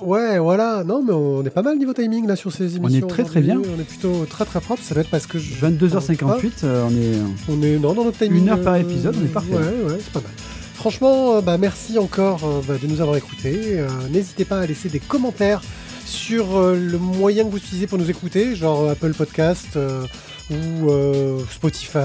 Ouais, 0.00 0.38
voilà. 0.38 0.84
Non, 0.84 1.02
mais 1.02 1.12
on 1.12 1.44
est 1.44 1.50
pas 1.50 1.62
mal 1.62 1.76
niveau 1.78 1.92
timing 1.92 2.26
là 2.26 2.36
sur 2.36 2.52
ces 2.52 2.64
On 2.78 2.84
est 2.84 2.90
émissions. 2.90 3.06
très, 3.08 3.24
très 3.24 3.40
aujourd'hui. 3.40 3.70
On 3.76 3.80
est 3.80 3.84
plutôt 3.84 4.24
très 4.26 4.44
très 4.44 4.60
propre. 4.60 4.82
Ça 4.82 4.94
doit 4.94 5.02
être 5.02 5.10
parce 5.10 5.26
que 5.26 5.38
je... 5.38 5.54
22h58, 5.66 6.50
euh, 6.64 6.86
on 6.88 6.90
est. 6.90 7.52
On 7.56 7.62
est 7.62 7.78
non, 7.78 7.94
dans 7.94 8.04
notre 8.04 8.18
timing. 8.18 8.42
Une 8.42 8.48
heure 8.48 8.60
par 8.62 8.74
euh, 8.74 8.78
épisode, 8.80 9.16
on 9.20 9.24
est 9.24 9.28
parfait. 9.28 9.52
Ouais, 9.54 9.58
ouais, 9.92 9.98
c'est 9.98 10.12
pas 10.12 10.20
mal. 10.20 10.30
Franchement, 10.74 11.36
euh, 11.36 11.40
bah, 11.40 11.58
merci 11.58 11.98
encore 11.98 12.44
euh, 12.44 12.60
bah, 12.66 12.74
de 12.80 12.86
nous 12.86 13.00
avoir 13.00 13.16
écoutés. 13.16 13.80
Euh, 13.80 13.88
N'hésitez 14.10 14.44
pas 14.44 14.60
à 14.60 14.66
laisser 14.66 14.88
des 14.88 15.00
commentaires 15.00 15.60
sur 16.04 16.56
euh, 16.56 16.76
le 16.76 16.98
moyen 16.98 17.44
que 17.44 17.50
vous 17.50 17.56
utilisez 17.56 17.88
pour 17.88 17.98
nous 17.98 18.08
écouter, 18.08 18.54
genre 18.54 18.82
euh, 18.82 18.92
Apple 18.92 19.12
Podcast 19.14 19.70
euh, 19.74 20.04
ou 20.50 20.90
euh, 20.90 21.40
Spotify, 21.50 21.98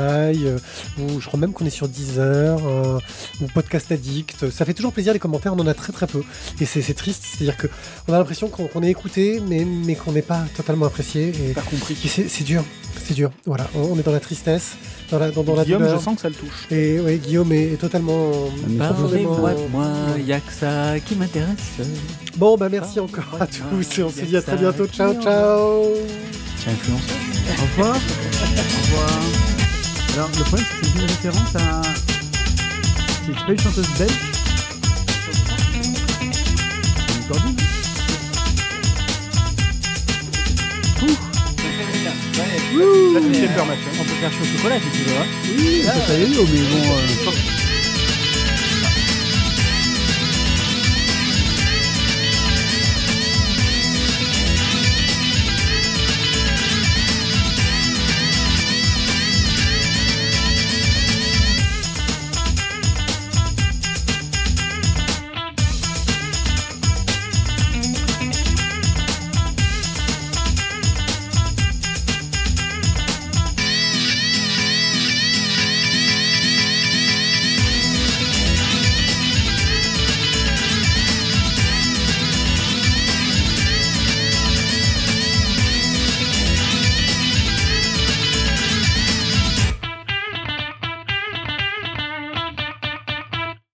euh, 0.46 0.58
ou 1.00 1.20
je 1.20 1.28
crois 1.28 1.40
même 1.40 1.54
qu'on 1.54 1.66
est 1.66 1.70
sur 1.72 1.88
Deezer, 1.88 2.60
euh, 2.66 3.00
ou 3.42 3.46
Podcast 3.54 3.92
Addict. 3.92 4.50
Ça 4.50 4.66
fait 4.66 4.74
toujours 4.74 4.94
plaisir 4.94 5.14
les 5.14 5.20
commentaires, 5.20 5.54
on 5.54 5.60
en 5.60 5.68
a 5.68 5.74
très 5.74 5.94
très 5.94 6.08
peu. 6.08 6.24
Et 6.60 6.66
c'est 6.66 6.94
triste, 6.94 7.24
c'est-à-dire 7.26 7.58
que 7.58 7.68
on 8.08 8.14
a 8.14 8.18
l'impression 8.18 8.48
qu'on 8.48 8.68
qu'on 8.68 8.84
est 8.84 8.90
écouté, 8.90 9.42
mais, 9.48 9.66
mais 9.66 9.96
qu'on 9.96 10.12
n'est 10.12 10.22
pas 10.22 10.44
totalement 10.56 10.86
apprécié. 10.86 11.30
Et, 11.30 11.54
T'as 11.54 11.62
compris. 11.62 11.96
c'est 11.96 12.44
dur, 12.44 12.64
c'est 13.04 13.14
dur. 13.14 13.32
Voilà, 13.46 13.68
on 13.76 13.92
on 13.92 14.00
est 14.00 14.04
dans 14.04 14.12
la 14.12 14.20
tristesse, 14.20 14.78
dans 15.10 15.20
la, 15.20 15.32
dans, 15.32 15.44
dans 15.44 15.56
la 15.56 15.66
Guillaume, 15.66 15.82
douleur. 15.82 16.00
je 16.00 16.04
sens 16.04 16.16
que 16.16 16.22
ça 16.22 16.30
le 16.30 16.36
touche. 16.36 16.68
Et 16.72 17.00
ouais, 17.00 17.18
Guillaume 17.18 17.52
est, 17.52 17.74
est 17.74 17.78
totalement. 17.78 18.32
Parlez-moi 18.78 19.54
de 19.54 19.68
moi, 19.72 19.88
y 20.26 20.34
a 20.34 20.40
que 20.40 20.52
ça 20.52 21.00
qui 21.00 21.16
m'intéresse. 21.16 21.82
Bon, 22.38 22.58
bah 22.58 22.70
merci 22.70 23.00
encore 23.00 23.38
à 23.40 23.48
tous 23.48 24.00
et 24.00 24.04
on 24.04 24.10
se 24.10 24.22
dit 24.22 24.38
à 24.38 24.42
très 24.42 24.58
bientôt. 24.58 24.88
Ciao, 24.88 25.14
ciao. 25.22 26.51
Influenceur. 26.68 27.18
Au 27.58 27.62
revoir. 27.64 27.96
Au 27.96 28.82
revoir. 28.82 29.20
Alors, 30.14 30.30
le 30.38 30.44
problème, 30.44 30.66
c'est 30.70 30.82
que 30.82 30.86
c'est 30.86 31.00
une 31.00 31.08
référence 31.08 31.56
à. 31.56 31.82
C'est 33.26 33.46
pas 33.46 33.52
une 33.52 33.60
chanteuse 33.60 33.88
belge 33.98 34.12
C'est 37.08 37.16
une 37.18 37.24
cordine 37.28 37.56
Là, 43.14 43.20
tu 43.20 43.28
me 43.28 43.34
fais 43.34 43.48
peur, 43.54 43.66
Mathieu. 43.66 43.84
On 44.00 44.04
peut 44.04 44.10
faire 44.22 44.32
chaud 44.32 44.46
chocolat 44.58 44.78
si 44.80 44.98
tu 44.98 45.04
veux. 45.10 45.18
hein. 45.18 45.26
Oui, 45.58 45.84
ça 45.84 46.14
y 46.18 46.22
est, 46.24 46.28
mais 46.28 46.36
bon. 46.36 46.94
euh, 46.94 47.61